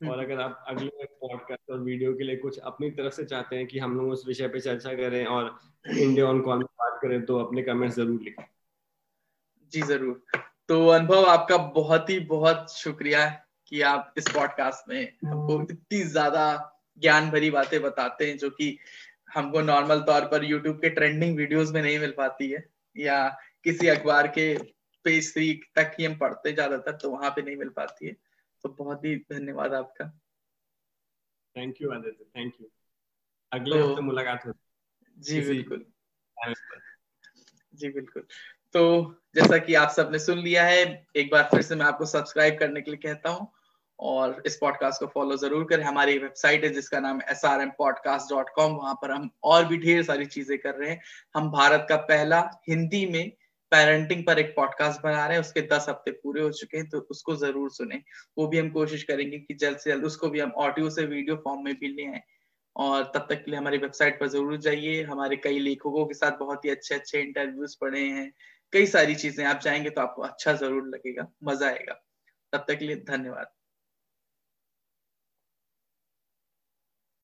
और 0.00 0.08
हम्म। 0.08 0.22
अगर 0.22 0.40
आप 0.40 0.64
अगले 0.68 1.04
पॉडकास्ट 1.04 1.70
और 1.70 1.78
वीडियो 1.80 2.12
के 2.14 2.24
लिए 2.24 2.36
कुछ 2.36 2.58
अपनी 2.60 2.90
तरफ़ 2.90 3.14
से 3.14 3.24
चाहते 3.24 3.56
हैं 3.56 3.66
कि 3.66 3.78
हम 3.78 3.96
लोग 3.96 4.08
उस 4.08 4.24
विषय 4.26 4.48
पे 4.48 4.60
चर्चा 4.60 4.94
करें 4.94 5.24
और 5.26 5.58
इंडिया 5.86 6.26
ऑन 6.26 6.40
कॉन 6.40 6.62
बात 6.62 6.98
करें 7.02 7.24
तो 7.26 7.38
अपने 7.38 7.62
कमेंट्स 7.62 7.96
ज़रूर 7.96 8.20
लिखें 8.20 8.44
जी 9.72 9.82
ज़रूर 9.82 10.22
तो 10.68 10.86
अनुभव 10.88 11.26
आपका 11.26 11.56
बहुत 11.74 12.10
ही 12.10 12.18
बहुत 12.26 12.72
शुक्रिया 12.72 13.28
कि 13.66 13.80
आप 13.84 14.14
इस 14.18 14.28
पॉडकास्ट 14.28 14.88
में 14.88 15.02
हमको 15.24 15.56
हम्म। 15.56 15.66
इतनी 15.70 16.02
ज़्यादा 16.06 16.46
ज्ञान 17.02 17.30
भरी 17.30 17.50
बातें 17.50 17.80
बताते 17.82 18.28
हैं 18.28 18.36
जो 18.38 18.50
कि 18.50 18.76
हमको 19.34 19.60
नॉर्मल 19.62 20.00
तौर 20.02 20.24
पर 20.24 20.44
यूट्यूब 20.44 20.76
के 20.76 20.88
ट्रेंडिंग 20.90 21.36
वीडियोस 21.36 21.70
में 21.72 21.82
नहीं 21.82 21.98
मिल 21.98 22.14
पाती 22.16 22.50
है 22.50 22.64
या 22.96 23.28
किसी 23.64 23.88
अखबार 23.88 24.26
के 24.28 24.52
पेज 25.04 25.32
थ्री 25.34 25.52
तक 25.76 25.94
ही 25.98 26.04
हम 26.04 26.14
पढ़ते 26.16 26.52
ज़्यादातर 26.52 26.96
तो 26.96 27.10
वहाँ 27.10 27.30
पे 27.30 27.42
नहीं 27.42 27.56
मिल 27.56 27.68
पाती 27.76 28.06
है 28.06 28.16
तो 28.64 28.68
बहुत 28.78 29.04
ही 29.04 29.14
धन्यवाद 29.32 29.74
आपका। 29.74 30.08
Thank 31.56 31.80
you 31.82 31.90
Aditya 31.90 32.24
thank 32.36 32.54
you 32.60 32.68
अगले 33.52 33.78
तो, 33.78 33.86
हफ़्ते 33.86 34.02
मुलाकात 34.02 34.46
हो 34.46 34.52
जी 35.16 35.40
बिल्कुल। 35.40 35.84
जी 37.74 37.88
बिल्कुल। 37.90 38.26
तो 38.74 38.82
जैसा 39.36 39.58
कि 39.58 39.74
आप 39.74 39.88
सबने 39.90 40.18
सुन 40.18 40.38
लिया 40.38 40.64
है 40.66 40.82
एक 41.16 41.30
बार 41.32 41.48
फिर 41.52 41.62
से 41.62 41.74
मैं 41.74 41.86
आपको 41.86 42.06
सब्सक्राइब 42.06 42.58
करने 42.58 42.80
के 42.80 42.90
लिए 42.90 43.00
कहता 43.02 43.30
हूँ 43.30 43.46
और 43.98 44.42
इस 44.46 44.56
पॉडकास्ट 44.56 45.00
को 45.00 45.06
फॉलो 45.06 45.36
ज़रूर 45.36 45.64
करें। 45.64 45.82
हमारी 45.84 46.16
वेबसाइट 46.18 46.64
है 46.64 46.70
जिसका 46.70 47.00
नाम 47.00 47.20
S 47.30 47.44
R 47.44 47.60
M 47.60 47.70
podcast 47.78 48.30
dot 48.30 48.50
com 48.54 48.72
वहाँ 48.72 48.94
पर 49.02 49.10
हम 49.10 49.28
और 49.44 49.64
भी 49.64 49.78
ढेर 49.78 50.02
सारी 50.02 50.26
चीज़ें 50.26 50.58
कर 50.58 50.74
रहे 50.74 50.90
हैं। 50.90 51.00
हम 51.34 51.50
भारत 51.50 51.86
का 51.88 51.96
पहला 52.06 52.40
हिंदी 52.68 53.04
में 53.06 53.32
पेरेंटिंग 53.72 54.24
पर 54.26 54.38
एक 54.38 54.52
पॉडकास्ट 54.56 55.02
बना 55.02 55.26
रहे 55.26 55.36
हैं, 55.36 55.40
उसके 55.40 55.60
दस 55.62 55.86
हफ़्ते 55.88 56.10
पूरे 56.12 56.42
हो 56.42 56.50
चुके 56.52 56.78
हैं 56.78 56.88
तो 56.88 56.98
उसको 57.10 57.36
ज़रूर 57.36 57.70
सुने। 57.70 58.02
वो 58.38 58.46
भी 58.46 58.58
हम 58.58 58.70
कोशिश 58.70 59.02
करेंगे 59.02 59.38
कि 59.38 59.54
जल्द 59.54 59.78
से 59.78 59.90
जल्द 59.90 60.04
उसको 60.04 60.28
भी 60.28 60.40
हम 60.40 60.50
ऑडियो 60.58 60.90
से 60.90 61.04
वीडियो 61.06 61.36
फॉर्म 61.36 61.64
में 61.64 61.74
भी 61.74 61.88
ले 61.88 62.06
आए। 62.06 62.22
और 62.76 63.04
तब 63.14 63.26
तक 63.30 63.44
के 63.44 63.50
लिए 63.50 63.58
हमारी 63.60 63.78
वेबसाइट 63.78 64.20
पर 64.20 64.28
ज़रूर 64.28 64.56
जाइए। 64.58 65.02
हमारे 65.02 65.36
कई 65.36 65.58
लेखकों 65.58 66.04
के 66.06 66.14
साथ 66.14 66.38
बहुत 66.38 66.64
ही 66.64 66.70
अच्छे 66.70 66.94
अच्छे 66.94 67.20
इंटरव्यूज़ 67.20 67.76
पड़े 67.80 68.00
हैं। 68.00 68.30
कई 68.72 68.86
सारी 68.86 69.14
चीज़ें, 69.14 69.44
आप 69.44 69.60
जाएँगे 69.60 69.90
तो 69.90 70.00
आपको 70.00 70.22
अच्छा 70.22 70.52
ज़रूर 70.54 70.88
लगेगा, 70.88 71.26
मज़ा 71.44 71.66
आएगा। 71.68 71.94
तब 72.52 72.64
तक 72.68 72.78
के 72.78 72.84
लिए 72.84 72.96
धन्यवाद। 73.08 73.52